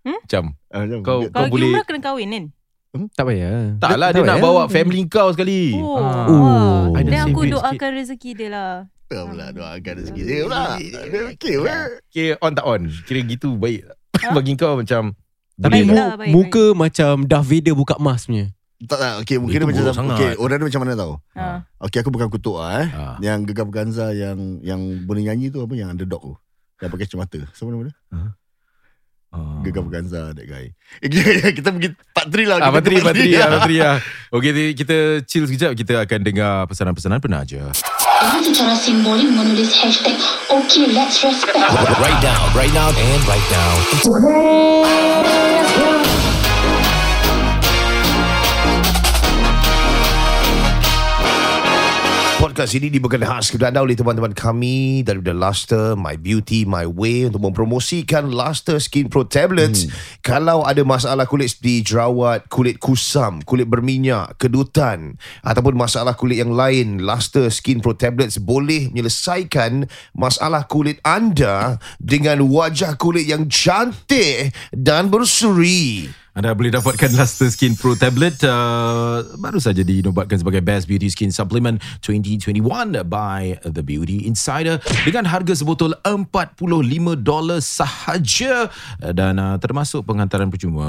Macam 0.00 0.42
ah, 0.68 0.80
macam. 0.80 0.98
Kau- 1.02 1.22
Kalau 1.24 1.30
pergi 1.40 1.50
boleh- 1.50 1.70
umrah 1.70 1.84
kena 1.84 2.00
kahwin 2.00 2.28
kan? 2.28 2.44
tak 2.90 3.22
payah. 3.24 3.78
tak 3.78 3.94
lah 3.96 4.10
dia 4.10 4.18
nak 4.20 4.36
payah. 4.36 4.44
bawa 4.44 4.62
family 4.66 5.06
kau 5.06 5.30
sekali. 5.30 5.74
Oh. 5.74 5.94
Ah. 5.96 6.26
Oh. 6.26 6.82
Dah 6.90 7.02
Dan 7.02 7.22
aku 7.24 7.46
doakan 7.46 7.90
rezeki 7.94 8.30
dia 8.34 8.48
lah. 8.50 8.72
Tak 9.06 9.22
pula 9.26 9.46
doakan 9.50 9.92
rezeki 9.96 10.22
dia 10.22 10.38
pula. 10.42 10.62
Dia 10.74 11.58
apa? 11.58 11.74
Kira 12.06 12.34
on 12.38 12.52
tak 12.52 12.62
on. 12.64 12.80
Kira 13.06 13.20
gitu 13.24 13.54
baik. 13.54 13.86
Bagi 14.34 14.54
kau 14.54 14.74
macam 14.74 15.14
Tapi 15.60 15.84
Baik 15.84 15.86
mu- 15.92 15.96
lah, 16.00 16.10
baik, 16.16 16.32
muka 16.32 16.64
macam 16.72 17.12
Darth 17.28 17.44
Vader 17.46 17.74
buka 17.76 17.94
mask 18.00 18.32
punya. 18.32 18.48
Tak 18.80 18.96
tak 18.96 19.12
okay, 19.20 19.36
mungkin 19.36 19.60
Itu 19.60 19.68
dia 19.68 19.70
macam 19.76 19.92
sangat. 19.92 20.16
okay, 20.16 20.30
orang 20.40 20.56
dia 20.56 20.66
macam 20.72 20.80
mana 20.80 20.92
tahu? 20.96 21.12
Ha. 21.36 21.44
Okay 21.84 21.98
aku 22.00 22.08
bukan 22.08 22.32
kutuk 22.32 22.56
lah 22.56 22.80
eh. 22.80 22.88
Ah. 22.96 23.16
Yang 23.20 23.52
Gegap 23.52 23.68
Ganza 23.68 24.08
yang 24.16 24.56
yang 24.64 24.80
boleh 25.04 25.28
nyanyi 25.28 25.52
tu 25.52 25.60
apa 25.60 25.76
yang 25.76 25.92
underdog 25.92 26.24
tu. 26.24 26.34
Yang 26.80 26.90
pakai 26.96 27.04
kacamata. 27.04 27.40
Siapa 27.52 27.68
nama 27.68 27.84
dia? 27.84 27.94
Ah. 28.08 29.60
Gegap 29.60 29.84
Ganza 29.92 30.32
that 30.32 30.46
guy. 30.48 30.72
Eh, 31.04 31.08
kita 31.52 31.68
pergi 31.76 31.92
part 32.16 32.32
3 32.32 32.40
lah. 32.48 32.56
Ah, 32.56 32.72
Kita 32.72 32.76
Patri, 32.80 32.94
ke 32.96 33.04
part 33.04 33.12
Patri, 33.12 33.20
three 33.20 33.36
ah, 33.36 33.40
lah. 33.44 33.60
Patri, 33.60 33.76
ah. 33.84 33.96
Okey, 34.40 34.50
jadi 34.56 34.70
kita 34.72 34.96
chill 35.28 35.44
sekejap. 35.44 35.76
Kita 35.76 35.94
akan 36.00 36.20
dengar 36.24 36.64
pesanan-pesanan 36.64 37.20
penaja. 37.20 37.68
Orang 38.20 38.40
secara 38.40 38.72
simbolik 38.76 39.28
menulis 39.28 39.76
hashtag 39.80 40.16
Okay 40.52 40.92
let's 40.92 41.24
respect 41.24 41.56
Right 42.00 42.20
now, 42.20 42.40
right 42.52 42.72
now, 42.72 42.88
and 42.92 43.22
right 43.28 43.48
now. 43.52 43.72
Podcast 52.60 52.76
ini 52.76 52.92
diberikan 52.92 53.24
khas 53.24 53.48
kepada 53.48 53.72
anda 53.72 53.80
oleh 53.80 53.96
teman-teman 53.96 54.36
kami 54.36 55.00
daripada 55.00 55.32
Luster 55.32 55.96
My 55.96 56.20
Beauty 56.20 56.68
My 56.68 56.84
Way 56.84 57.32
untuk 57.32 57.48
mempromosikan 57.48 58.28
Luster 58.28 58.76
Skin 58.76 59.08
Pro 59.08 59.24
Tablets. 59.24 59.88
Hmm. 59.88 60.20
Kalau 60.20 60.68
ada 60.68 60.84
masalah 60.84 61.24
kulit 61.24 61.56
seperti 61.56 61.88
jerawat, 61.88 62.52
kulit 62.52 62.76
kusam, 62.76 63.40
kulit 63.48 63.64
berminyak, 63.64 64.36
kedutan 64.36 65.16
ataupun 65.40 65.72
masalah 65.72 66.12
kulit 66.12 66.44
yang 66.44 66.52
lain, 66.52 67.00
Luster 67.00 67.48
Skin 67.48 67.80
Pro 67.80 67.96
Tablets 67.96 68.36
boleh 68.36 68.92
menyelesaikan 68.92 69.88
masalah 70.12 70.68
kulit 70.68 71.00
anda 71.00 71.80
dengan 71.96 72.44
wajah 72.44 73.00
kulit 73.00 73.24
yang 73.24 73.48
cantik 73.48 74.52
dan 74.68 75.08
berseri. 75.08 76.12
Anda 76.40 76.56
boleh 76.56 76.72
dapatkan 76.72 77.12
Luster 77.20 77.52
Skin 77.52 77.76
Pro 77.76 77.92
Tablet 77.92 78.40
uh, 78.48 79.20
baru 79.36 79.60
saja 79.60 79.84
dinobatkan 79.84 80.40
sebagai 80.40 80.64
Best 80.64 80.88
Beauty 80.88 81.12
Skin 81.12 81.28
Supplement 81.28 81.76
2021 82.00 82.64
by 83.04 83.60
The 83.60 83.84
Beauty 83.84 84.24
Insider 84.24 84.80
dengan 85.04 85.28
harga 85.28 85.52
sebotol 85.52 85.92
$45 86.00 86.32
sahaja. 87.60 88.72
Uh, 89.04 89.12
dan 89.12 89.36
uh, 89.36 89.60
termasuk 89.60 90.00
pengantaran 90.08 90.48
percuma. 90.48 90.88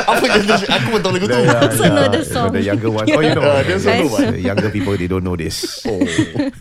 Apa 0.08 0.24
generation? 0.24 0.68
Aku 0.72 0.86
pun 0.96 1.00
tahu 1.04 1.20
lagu 1.20 1.28
tu 1.28 1.36
also 1.36 1.84
know 1.92 2.08
the 2.08 2.24
song. 2.24 2.56
The 2.56 2.64
younger 2.64 2.88
one. 2.88 3.04
Oh, 3.12 3.20
you 3.20 3.36
know. 3.36 3.44
Also 3.44 3.92
know 3.92 4.08
what? 4.08 4.24
The 4.32 4.40
younger 4.40 4.72
people, 4.72 4.96
they 4.96 5.12
don't 5.12 5.28
know 5.28 5.36
this. 5.36 5.84
Oh. 5.84 6.00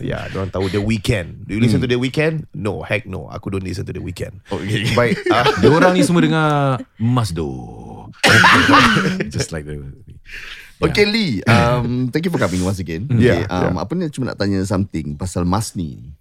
yeah, 0.03 0.27
don't 0.35 0.51
tahu 0.51 0.67
The 0.67 0.83
Weekend. 0.83 1.47
Do 1.47 1.55
you 1.55 1.63
listen 1.63 1.79
to 1.79 1.87
The 1.87 1.95
Weekend? 1.95 2.51
No, 2.51 2.83
heck 2.83 3.07
no. 3.07 3.31
Aku 3.31 3.55
don't 3.55 3.63
listen 3.63 3.87
to 3.87 3.95
The 3.95 4.03
Weekend. 4.03 4.43
Okay. 4.51 4.91
Baik. 4.99 5.15
ah, 5.31 5.47
Dia 5.63 5.71
orang 5.71 5.95
ni 5.95 6.03
semua 6.03 6.19
dengar 6.19 6.83
Masdo. 6.99 7.47
Just 9.33 9.55
like 9.55 9.63
the 9.63 9.79
Okay 10.79 11.03
Lee 11.03 11.43
um, 11.51 12.07
Thank 12.07 12.23
you 12.23 12.31
for 12.31 12.39
coming 12.39 12.63
once 12.63 12.79
again 12.79 13.03
Yeah, 13.11 13.43
okay, 13.43 13.67
um, 13.67 13.75
Apa 13.75 13.91
ni 13.99 14.07
cuma 14.07 14.31
nak 14.31 14.39
tanya 14.39 14.63
something 14.63 15.19
Pasal 15.19 15.43
Masni 15.43 16.15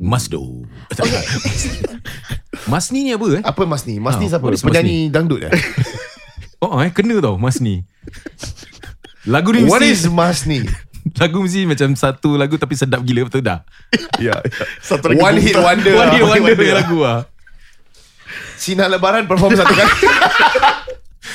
Masdo. 0.00 0.64
Masni 2.72 3.04
ni 3.04 3.10
apa 3.12 3.26
eh? 3.36 3.42
apa 3.44 3.62
Mas 3.68 3.84
ni? 3.84 4.00
Mas 4.00 4.16
ni 4.16 4.32
Ah, 4.32 4.38
siapa? 4.38 4.48
Mas 4.48 4.64
Penyanyi 4.64 5.12
dangdut 5.12 5.44
eh? 5.44 5.52
Oh 6.64 6.78
eh 6.78 6.88
kena 6.88 7.18
tau 7.18 7.36
Mas 7.36 7.58
ni. 7.58 7.82
Lagu 9.26 9.50
ni 9.50 9.66
What 9.66 9.82
mesti 9.82 9.92
is 9.92 10.02
Mas 10.08 10.46
ni? 10.48 10.62
lagu 11.18 11.42
mesti 11.42 11.66
macam 11.66 11.98
satu 11.98 12.38
lagu 12.38 12.54
tapi 12.54 12.78
sedap 12.78 13.02
gila 13.02 13.26
betul 13.26 13.42
dah. 13.42 13.66
Ya. 14.22 14.38
Satu 14.78 15.10
lagi 15.10 15.18
One 15.18 15.38
hit 15.42 15.58
wonder. 15.58 15.92
One 15.98 16.10
hit 16.14 16.22
wonder 16.22 16.54
punya 16.54 16.74
lagu 16.78 17.02
ah. 17.02 17.26
Sinar 18.54 18.86
Lebaran 18.86 19.26
perform 19.26 19.58
satu 19.58 19.74
kali. 19.74 19.90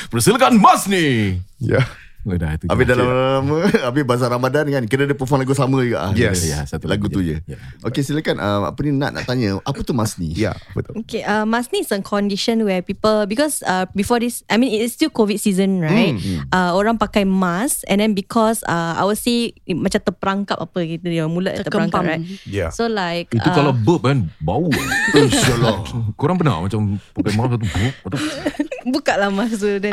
Persilakan 0.07 0.55
Mas 0.55 0.87
ni. 0.87 1.35
Ya. 1.59 1.83
Oh, 1.83 2.06
dah, 2.35 2.51
itu 2.59 2.65
Habis 2.67 2.85
dalam 2.89 3.07
lama 3.07 3.57
Habis 3.87 4.03
bazar 4.03 4.27
Ramadan 4.27 4.65
kan 4.67 4.83
Kena 4.83 5.07
dia 5.07 5.15
perform 5.15 5.47
lagu 5.47 5.55
sama 5.55 5.79
juga 5.79 6.09
ah. 6.09 6.11
Yes. 6.11 6.43
Ya, 6.43 6.67
satu 6.67 6.91
Lagu 6.91 7.07
tu 7.07 7.23
je. 7.23 7.39
je 7.47 7.55
Ya. 7.55 7.57
Okay 7.87 8.03
silakan 8.03 8.43
uh, 8.43 8.67
Apa 8.67 8.79
ni 8.83 8.91
nak 8.91 9.15
nak 9.15 9.23
tanya 9.23 9.61
Apa 9.63 9.79
tu 9.85 9.95
Masni 9.95 10.35
Ya, 10.35 10.57
betul. 10.75 10.99
Okay, 11.05 11.23
uh, 11.23 11.47
Masni 11.47 11.81
is 11.81 11.91
a 11.93 12.01
condition 12.01 12.65
where 12.65 12.81
people 12.81 13.25
because 13.29 13.61
uh, 13.63 13.85
before 13.93 14.17
this, 14.17 14.41
I 14.49 14.57
mean 14.57 14.73
it's 14.73 14.93
still 14.97 15.09
COVID 15.09 15.37
season, 15.37 15.81
right? 15.81 16.13
Uh, 16.49 16.73
orang 16.73 16.97
pakai 16.97 17.27
mask 17.27 17.85
and 17.85 18.01
then 18.01 18.13
because 18.13 18.61
uh, 18.65 18.97
I 18.97 19.03
would 19.05 19.19
say 19.19 19.53
macam 19.69 20.01
terperangkap 20.01 20.57
apa 20.57 20.79
gitu 20.85 21.05
dia 21.05 21.25
mulut 21.27 21.53
terperangkap, 21.57 22.01
right? 22.05 22.23
Ya. 22.47 22.69
So 22.73 22.87
like 22.89 23.29
Itu 23.29 23.45
uh, 23.49 23.53
kalau 23.53 23.71
burp 23.75 24.07
kan 24.07 24.29
bau. 24.41 24.69
InsyaAllah. 25.17 25.85
Korang 26.17 26.37
pernah 26.37 26.63
macam 26.63 26.97
pakai 27.13 27.31
mask 27.35 27.49
satu 27.57 27.65
burp. 27.67 27.95
Buka 28.87 29.19
lah 29.19 29.27
Betul 29.29 29.83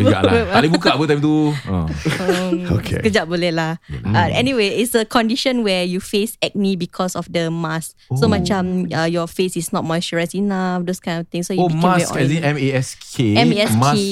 juga 0.00 0.18
lah. 0.24 0.32
Tak 0.50 0.58
boleh 0.60 0.72
buka 0.72 0.88
apa 0.96 1.04
time 1.04 1.20
tu. 1.20 1.34
Ha. 1.66 1.76
Um, 2.20 2.52
Okay. 2.80 3.02
Sekejap 3.02 3.26
boleh 3.26 3.52
lah. 3.52 3.76
Uh, 3.90 4.28
anyway, 4.32 4.80
it's 4.80 4.94
a 4.94 5.04
condition 5.04 5.60
where 5.60 5.82
you 5.82 6.00
face 6.00 6.34
acne 6.40 6.74
because 6.74 7.12
of 7.12 7.28
the 7.28 7.48
mask. 7.48 7.92
So 8.12 8.24
Oh. 8.24 8.30
macam 8.30 8.88
uh, 8.88 9.04
your 9.04 9.26
face 9.26 9.54
is 9.54 9.70
not 9.70 9.82
moisturized 9.82 10.32
enough, 10.32 10.84
those 10.84 10.98
kind 10.98 11.20
of 11.20 11.28
things. 11.28 11.46
So 11.46 11.54
you 11.54 11.62
Oh, 11.62 11.68
become 11.68 12.00
mask 12.00 12.10
very 12.10 12.24
as 12.24 12.30
oily. 12.30 12.36
in 12.36 12.42
M-A-S-K. 12.46 13.14
M-A-S-K. 13.36 13.76
Mask. 13.76 14.04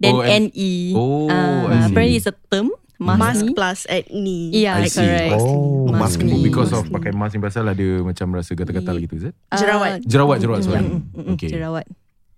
Then 0.00 0.12
Oh, 0.12 0.20
N-E. 0.24 0.72
Oh, 0.92 1.28
I 1.28 1.30
Uh, 1.30 1.68
see. 1.68 1.86
apparently 1.86 2.16
it's 2.16 2.26
a 2.26 2.34
term. 2.48 2.68
Mask 3.00 3.40
Mask. 3.40 3.56
plus 3.56 3.78
acne. 3.88 4.52
Yeah, 4.52 4.76
I 4.76 4.84
see. 4.84 5.00
correct. 5.00 5.40
Oh, 5.40 5.88
mask 5.88 6.20
Mask 6.20 6.28
ni. 6.28 6.44
Because 6.44 6.68
of 6.70 6.84
pakai 6.86 7.16
mask 7.16 7.32
ni 7.32 7.40
pasal 7.40 7.64
ada 7.64 7.86
macam 8.00 8.28
rasa 8.32 8.52
gatal-gatal 8.52 8.96
gitu, 8.98 9.14
is 9.16 9.24
it? 9.28 9.34
Jerawat. 9.50 10.04
Jerawat, 10.04 10.36
jerawat, 10.36 10.60
sorry. 10.62 10.84
Mm, 10.84 10.92
mm, 10.92 11.00
mm, 11.16 11.32
Okay. 11.32 11.48
Jerawat. 11.48 11.88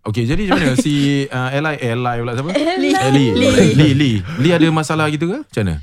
Okay, 0.02 0.26
jadi 0.26 0.50
macam 0.50 0.66
mana 0.66 0.74
si 0.82 1.24
uh, 1.30 1.54
Eli, 1.54 1.78
Eli 1.78 2.14
pula 2.26 2.32
siapa? 2.34 2.50
Eli. 2.58 2.90
Eli. 2.90 3.26
Lee. 3.94 4.18
Lee 4.42 4.50
ada 4.50 4.66
masalah 4.74 5.06
gitu 5.14 5.30
ke? 5.30 5.46
Macam 5.46 5.62
mana? 5.62 5.76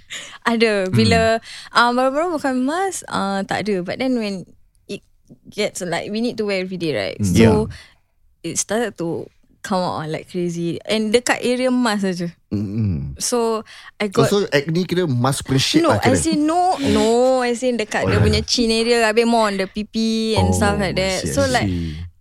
Ada 0.43 0.71
bila 0.91 1.39
uh, 1.71 1.91
baru-baru 1.95 2.35
bukan 2.35 2.55
mask 2.67 3.07
uh, 3.07 3.39
tak 3.47 3.63
ada 3.63 3.79
but 3.79 3.95
then 3.95 4.19
when 4.19 4.43
it 4.91 4.99
gets 5.47 5.79
like 5.79 6.11
we 6.11 6.19
need 6.19 6.35
to 6.35 6.43
wear 6.43 6.59
every 6.59 6.75
day 6.75 6.91
right 6.91 7.19
so 7.23 7.71
it 8.43 8.59
started 8.59 8.97
to 8.99 9.23
come 9.63 9.83
out 9.83 10.07
like 10.07 10.27
crazy 10.31 10.79
and 10.87 11.11
dekat 11.11 11.39
area 11.43 11.67
mask 11.67 12.07
saja 12.07 12.27
mm-hmm. 12.51 13.13
so 13.19 13.61
I 13.99 14.07
Kau 14.11 14.23
got 14.23 14.31
so 14.31 14.37
acne 14.51 14.87
kira 14.87 15.03
mask 15.07 15.47
punya 15.47 15.61
shape 15.63 15.83
No, 15.83 15.95
lah 15.95 16.03
I 16.03 16.15
say 16.15 16.35
no, 16.35 16.75
no. 16.79 17.39
I 17.43 17.55
say 17.55 17.71
dekat 17.75 18.07
dia 18.07 18.19
punya 18.19 18.43
chin 18.43 18.71
area, 18.71 19.03
habis 19.03 19.27
more 19.27 19.47
on 19.51 19.59
the 19.59 19.67
pipi 19.67 20.35
and 20.39 20.55
stuff 20.55 20.79
like 20.79 20.95
that. 20.95 21.23
I 21.23 21.31
So 21.31 21.43
see. 21.45 21.51
like, 21.51 21.69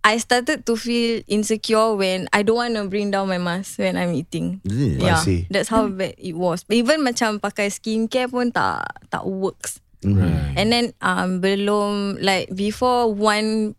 I 0.09 0.17
started 0.17 0.65
to 0.65 0.73
feel 0.73 1.21
insecure 1.29 1.93
when 1.93 2.25
I 2.33 2.41
don't 2.41 2.57
want 2.57 2.73
to 2.81 2.89
bring 2.89 3.13
down 3.13 3.29
my 3.29 3.37
mask 3.37 3.77
when 3.77 3.93
I'm 3.93 4.09
eating. 4.17 4.57
It? 4.65 4.97
Yeah, 4.97 5.21
that's 5.53 5.69
how 5.69 5.85
bad 5.85 6.17
it 6.17 6.33
was. 6.33 6.65
Even 6.65 7.05
macam 7.05 7.37
pakai 7.37 7.69
skincare 7.69 8.25
pun 8.25 8.49
tak 8.49 8.89
tak 9.13 9.21
works. 9.21 9.85
Right. 10.01 10.57
And 10.57 10.73
then 10.73 10.97
um 11.05 11.45
belum 11.45 12.25
like 12.25 12.49
before 12.57 13.13
one 13.13 13.77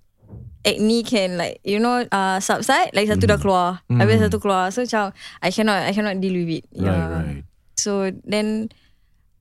acne 0.63 1.01
can 1.03 1.41
like 1.41 1.59
you 1.67 1.81
know 1.81 2.05
uh 2.13 2.39
subside 2.39 2.95
like 2.95 3.11
satu 3.11 3.27
dah 3.27 3.41
keluar. 3.43 3.83
Habis 3.91 4.23
satu 4.31 4.39
keluar. 4.39 4.71
So 4.71 4.87
macam 4.87 5.11
I 5.43 5.51
cannot 5.51 5.83
I 5.83 5.91
cannot 5.91 6.23
deal 6.23 6.39
with 6.39 6.63
it. 6.63 6.65
Right, 6.79 7.11
right. 7.11 7.43
So 7.75 8.15
then 8.23 8.71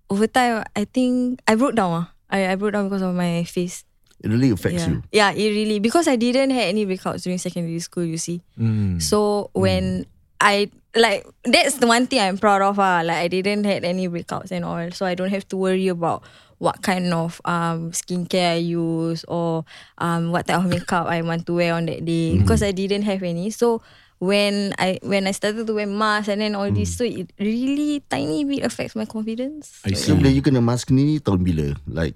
over 0.09 0.25
time 0.25 0.65
I 0.73 0.89
think 0.89 1.45
I 1.45 1.53
broke 1.53 1.77
down. 1.77 1.93
ah. 1.93 2.07
I 2.33 2.49
I 2.49 2.55
broke 2.57 2.73
down 2.73 2.89
because 2.89 3.05
of 3.05 3.13
my 3.13 3.45
face. 3.45 3.85
It 4.19 4.27
really 4.27 4.51
affects 4.51 4.83
Yeah. 4.83 4.89
you 4.89 4.97
Yeah, 5.11 5.31
it 5.31 5.49
really 5.55 5.79
because 5.79 6.07
I 6.07 6.15
didn't 6.19 6.51
have 6.51 6.67
any 6.67 6.85
breakouts 6.85 7.23
during 7.23 7.39
secondary 7.39 7.79
school, 7.79 8.03
you 8.03 8.17
see. 8.19 8.43
Mm. 8.59 8.99
So 9.01 9.49
when 9.55 10.05
I 10.39 10.71
like 10.95 11.23
that's 11.43 11.77
the 11.79 11.87
one 11.87 12.07
thing 12.07 12.19
I'm 12.19 12.37
proud 12.39 12.61
of. 12.61 12.79
Ah, 12.79 12.99
like 13.03 13.17
I 13.17 13.27
didn't 13.27 13.63
had 13.63 13.83
any 13.83 14.07
breakouts 14.07 14.51
and 14.51 14.63
all, 14.65 14.91
so 14.91 15.05
I 15.05 15.15
don't 15.15 15.31
have 15.31 15.47
to 15.51 15.57
worry 15.57 15.87
about 15.87 16.23
what 16.59 16.83
kind 16.83 17.13
of 17.15 17.39
um 17.47 17.91
skincare 17.95 18.59
I 18.59 18.63
use 18.63 19.23
or 19.31 19.63
um 19.99 20.31
what 20.35 20.47
type 20.47 20.59
of 20.59 20.67
makeup 20.67 21.07
I 21.07 21.23
want 21.23 21.47
to 21.47 21.55
wear 21.55 21.71
on 21.75 21.87
that 21.87 22.03
day 22.03 22.35
because 22.35 22.59
I 22.63 22.71
didn't 22.75 23.03
have 23.07 23.23
any. 23.23 23.51
So 23.51 23.79
when 24.19 24.75
I 24.75 24.99
when 25.03 25.27
I 25.27 25.31
started 25.31 25.67
to 25.67 25.73
wear 25.73 25.87
mask 25.87 26.27
and 26.27 26.43
then 26.43 26.55
all 26.55 26.67
this, 26.71 26.95
so 26.99 27.03
it 27.07 27.31
really 27.39 28.03
tiny 28.11 28.43
bit 28.43 28.63
affects 28.67 28.95
my 28.95 29.07
confidence. 29.07 29.79
I 29.87 29.95
So 29.95 30.11
see. 30.11 30.19
bila 30.19 30.27
you 30.35 30.43
kena 30.43 30.59
mask 30.59 30.91
ni 30.91 31.19
tahun 31.23 31.43
bila 31.43 31.75
Like 31.87 32.15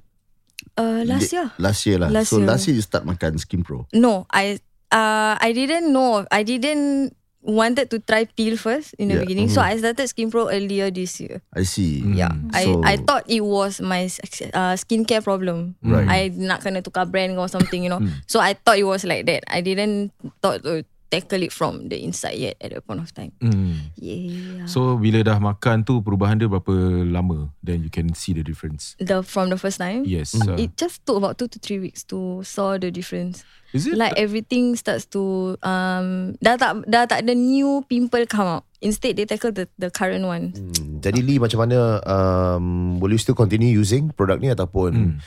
Uh, 0.73 1.05
last 1.05 1.29
year. 1.29 1.47
Last 1.61 1.85
year 1.85 1.97
lah 2.01 2.09
Last 2.09 2.29
So 2.33 2.41
year. 2.41 2.47
last 2.49 2.63
year 2.65 2.75
you 2.77 2.85
start 2.85 3.05
makan 3.05 3.37
Skin 3.37 3.61
Pro 3.61 3.85
No, 3.93 4.25
I 4.33 4.57
uh, 4.89 5.37
I 5.37 5.53
didn't 5.53 5.93
know. 5.93 6.25
I 6.33 6.41
didn't 6.41 7.13
wanted 7.43 7.91
to 7.91 7.99
try 7.99 8.23
peel 8.23 8.55
first 8.55 8.95
in 8.95 9.11
the 9.11 9.19
Yeah, 9.19 9.27
beginning. 9.27 9.49
So 9.51 9.59
I 9.59 9.75
started 9.75 10.07
Skin 10.07 10.31
Pro 10.31 10.47
earlier 10.47 10.87
this 10.89 11.19
year. 11.19 11.43
I 11.51 11.67
see. 11.67 11.99
Yeah, 11.99 12.31
I 12.55 12.63
So- 12.63 12.81
I 12.87 12.95
thought 12.97 13.27
it 13.27 13.43
was 13.43 13.83
my 13.83 14.07
uh, 14.55 14.73
skincare 14.79 15.19
problem. 15.21 15.75
Right. 15.83 16.07
I 16.07 16.19
nak 16.31 16.63
kena 16.63 16.79
tukar 16.81 17.03
brand 17.05 17.35
or 17.35 17.51
something, 17.51 17.83
you 17.83 17.91
know. 17.91 17.99
So 18.31 18.39
I 18.39 18.55
thought 18.55 18.79
it 18.79 18.87
was 18.87 19.03
like 19.03 19.27
that. 19.27 19.43
I 19.51 19.59
didn't 19.59 20.15
thought 20.39 20.63
to 20.63 20.87
tackle 21.13 21.45
it 21.45 21.53
from 21.53 21.85
the 21.87 22.01
inside 22.01 22.41
yet 22.41 22.57
at 22.57 22.73
that 22.73 22.81
point 22.81 22.97
of 22.97 23.13
time. 23.13 23.29
Hmm. 23.37 23.93
Yeah. 23.95 24.65
So 24.65 24.97
bila 24.97 25.21
dah 25.21 25.37
makan 25.37 25.85
tu 25.85 26.01
perubahan 26.01 26.41
dia 26.41 26.49
berapa 26.49 26.73
lama 27.05 27.53
then 27.61 27.85
you 27.85 27.93
can 27.93 28.17
see 28.17 28.33
the 28.33 28.41
difference. 28.41 28.97
the 28.97 29.21
from 29.21 29.53
the 29.53 29.59
first 29.61 29.77
time. 29.77 30.01
Yes. 30.03 30.33
uh, 30.33 30.57
It 30.57 30.73
just 30.73 31.05
took 31.05 31.21
about 31.21 31.37
two 31.37 31.45
to 31.45 31.61
three 31.61 31.77
weeks 31.77 32.01
to 32.09 32.41
saw 32.41 32.81
the 32.81 32.89
difference. 32.89 33.45
is 33.73 33.85
it 33.85 33.93
Like 33.97 34.17
everything 34.17 34.73
starts 34.73 35.05
to 35.13 35.53
um 35.61 36.33
dah 36.41 36.57
tak 36.57 36.85
dah 36.89 37.05
tak 37.05 37.25
ada 37.25 37.33
new 37.37 37.85
pimple 37.85 38.25
come 38.25 38.49
out. 38.59 38.65
Instead 38.81 39.15
they 39.15 39.23
tackle 39.23 39.53
the 39.53 39.69
the 39.77 39.87
current 39.93 40.25
one. 40.25 40.51
Hmm, 40.57 40.99
Jadi 40.99 41.23
Lee 41.23 41.39
macam 41.39 41.63
mana 41.63 42.03
um, 42.03 42.99
Will 42.99 43.15
you 43.15 43.21
still 43.21 43.35
continue 43.37 43.71
using 43.71 44.11
produk 44.11 44.43
ni 44.43 44.51
Ataupun 44.51 45.19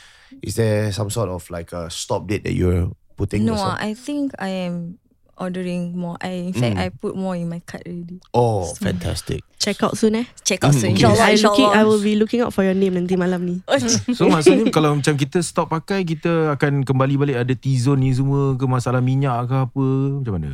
Is 0.45 0.61
there 0.61 0.93
some 0.93 1.09
sort 1.09 1.32
of 1.32 1.41
like 1.49 1.72
a 1.72 1.89
stop 1.89 2.28
date 2.28 2.45
That 2.45 2.53
you're 2.53 2.93
putting 3.16 3.49
No, 3.49 3.57
yourself? 3.57 3.80
I 3.80 3.97
think 3.97 4.37
I 4.37 4.68
am 4.68 5.01
ordering 5.37 5.97
more. 5.97 6.16
I 6.20 6.51
in 6.51 6.55
fact 6.57 6.76
I 6.76 6.89
put 6.91 7.16
more 7.16 7.37
in 7.37 7.49
my 7.49 7.61
cart 7.64 7.84
already. 7.87 8.20
Oh 8.32 8.72
fantastic 8.76 9.45
Check 9.57 9.82
out 9.82 9.99
soon 9.99 10.20
eh. 10.20 10.26
Check 10.45 10.62
out 10.62 10.76
soon. 10.76 10.95
Okay, 10.95 11.09
I 11.09 11.34
looking, 11.34 11.66
I 11.66 11.82
will 11.82 11.99
be 11.99 12.14
looking 12.14 12.39
out 12.45 12.53
for 12.55 12.62
your 12.62 12.76
name 12.76 12.95
nanti 12.95 13.16
malam 13.18 13.43
ni. 13.43 13.57
So 14.16 14.28
maksudnya 14.28 14.70
kalau 14.70 14.95
macam 14.95 15.16
kita 15.18 15.43
stop 15.43 15.72
pakai 15.72 16.05
kita 16.07 16.55
akan 16.55 16.84
kembali 16.87 17.14
balik 17.18 17.37
ada 17.43 17.55
T-zone 17.57 18.05
ni 18.05 18.14
semua 18.14 18.55
ke 18.55 18.62
masalah 18.68 19.03
minyak 19.03 19.49
ke 19.51 19.57
apa 19.66 19.87
macam 20.22 20.34
mana? 20.39 20.51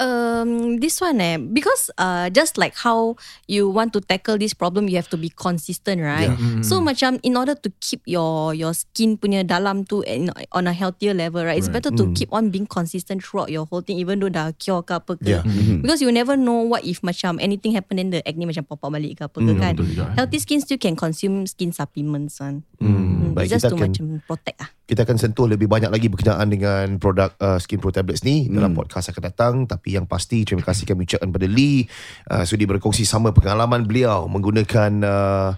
Um, 0.00 0.80
this 0.80 0.98
one 0.98 1.20
eh, 1.20 1.36
because 1.38 1.86
uh, 1.94 2.26
just 2.32 2.58
like 2.58 2.74
how 2.74 3.14
you 3.46 3.68
want 3.70 3.92
to 3.92 4.00
tackle 4.00 4.34
this 4.34 4.50
problem, 4.50 4.88
you 4.88 4.96
have 4.96 5.06
to 5.12 5.20
be 5.20 5.28
consistent, 5.28 6.00
right? 6.02 6.32
So 6.64 6.80
macam 6.82 7.20
in 7.22 7.36
order 7.36 7.54
to 7.54 7.68
keep 7.78 8.02
your 8.08 8.50
your 8.56 8.74
skin 8.74 9.14
punya 9.14 9.46
dalam 9.46 9.86
tu 9.86 10.02
in, 10.02 10.32
on 10.50 10.66
a 10.66 10.74
healthier 10.74 11.14
level, 11.14 11.44
right? 11.46 11.54
It's 11.54 11.70
better 11.70 11.92
to 11.94 12.10
keep 12.18 12.32
on 12.34 12.50
being 12.50 12.66
consistent 12.66 13.22
throughout 13.22 13.52
your 13.54 13.68
whole 13.68 13.84
thing, 13.84 14.00
even 14.02 14.18
though 14.18 14.32
dah 14.32 14.50
cure 14.58 14.82
ke 14.82 14.96
apa 14.96 15.12
ke. 15.14 15.38
Yeah. 15.38 15.46
Because 15.78 16.02
you 16.02 16.10
never 16.10 16.34
know 16.34 16.66
what 16.66 16.82
if 16.82 17.04
macam 17.06 17.38
anything 17.38 17.70
happen 17.76 18.00
then 18.00 18.10
the 18.10 18.24
acne 18.26 18.48
macam 18.48 18.66
pop 18.66 18.82
up 18.82 18.90
balik 18.90 19.20
ke 19.20 19.28
apa 19.28 19.38
ke 19.38 19.52
kan. 19.54 19.76
betul 19.78 19.86
juga, 19.86 20.04
eh. 20.10 20.14
Healthy 20.18 20.38
skin 20.42 20.58
still 20.64 20.80
can 20.82 20.98
consume 20.98 21.46
skin 21.46 21.70
supplements 21.70 22.42
one. 22.42 22.66
Hmm, 22.82 23.30
It's 23.30 23.34
baik, 23.38 23.48
just 23.54 23.64
to 23.70 23.76
akan- 23.78 23.86
macam 23.86 24.04
protect 24.26 24.58
ah. 24.58 24.70
Kita 24.82 25.06
akan 25.06 25.16
sentuh 25.16 25.46
lebih 25.46 25.70
banyak 25.70 25.88
lagi 25.88 26.10
berkenaan 26.10 26.50
dengan 26.50 26.98
produk 26.98 27.32
uh, 27.38 27.56
Skin 27.56 27.78
Pro 27.78 27.94
Tablets 27.94 28.26
ni. 28.26 28.50
Dalam 28.50 28.74
podcast 28.74 29.14
akan 29.14 29.22
datang. 29.22 29.54
Tapi 29.70 29.94
yang 29.94 30.10
pasti 30.10 30.42
terima 30.42 30.66
kasih 30.66 30.84
kami 30.84 31.06
ucapkan 31.06 31.30
pada 31.30 31.46
Lee. 31.46 31.86
Uh, 32.26 32.42
sudi 32.42 32.66
berkongsi 32.66 33.06
sama 33.06 33.30
pengalaman 33.30 33.86
beliau 33.86 34.26
menggunakan 34.26 34.92
uh, 35.06 35.50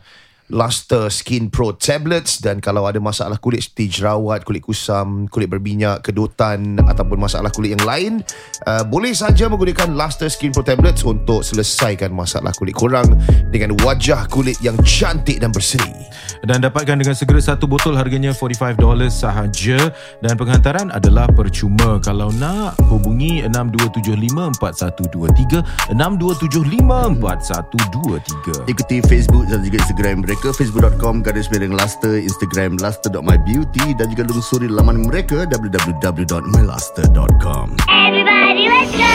Luster 0.52 1.08
Skin 1.08 1.48
Pro 1.48 1.72
Tablets 1.72 2.44
dan 2.44 2.60
kalau 2.60 2.84
ada 2.84 3.00
masalah 3.00 3.40
kulit 3.40 3.64
seperti 3.64 3.96
jerawat, 3.96 4.44
kulit 4.44 4.60
kusam, 4.60 5.24
kulit 5.32 5.48
berminyak, 5.48 6.04
kedutan 6.04 6.76
ataupun 6.84 7.16
masalah 7.16 7.48
kulit 7.48 7.72
yang 7.72 7.80
lain, 7.88 8.20
uh, 8.68 8.84
boleh 8.84 9.16
saja 9.16 9.48
menggunakan 9.48 9.96
Luster 9.96 10.28
Skin 10.28 10.52
Pro 10.52 10.60
Tablets 10.60 11.00
untuk 11.00 11.40
selesaikan 11.40 12.12
masalah 12.12 12.52
kulit 12.52 12.76
korang 12.76 13.08
dengan 13.48 13.72
wajah 13.80 14.28
kulit 14.28 14.60
yang 14.60 14.76
cantik 14.84 15.40
dan 15.40 15.48
berseri. 15.48 16.12
Dan 16.44 16.60
dapatkan 16.60 17.00
dengan 17.00 17.16
segera 17.16 17.40
satu 17.40 17.64
botol 17.64 17.96
harganya 17.96 18.36
$45 18.36 18.76
sahaja 19.08 19.80
dan 20.20 20.36
penghantaran 20.36 20.92
adalah 20.92 21.24
percuma. 21.32 21.96
Kalau 22.04 22.28
nak 22.36 22.76
hubungi 22.92 23.40
62754123 23.48 25.96
62754123. 25.96 28.68
Ikuti 28.68 29.00
Facebook 29.08 29.48
dan 29.48 29.64
juga 29.64 29.80
Instagram 29.80 30.20
mereka 30.20 30.33
facebook.com 30.42 31.22
garis 31.22 31.46
miring 31.52 31.76
Luster 31.76 32.18
Instagram 32.18 32.80
luster.mybeauty 32.82 33.94
dan 33.94 34.10
juga 34.10 34.26
lungsuri 34.26 34.66
laman 34.66 35.06
mereka 35.06 35.46
www.myluster.com 35.46 37.66
Everybody, 37.86 38.66
let's 38.66 38.90
go! 38.96 39.14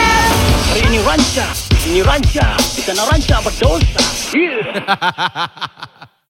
Ini 0.80 1.02
ranca, 1.02 1.50
ini 1.84 2.00
ranca, 2.00 2.56
kita 2.78 2.94
nak 2.94 3.10
ranca 3.10 3.42
berdosa. 3.42 4.00
Yeah. 4.32 5.76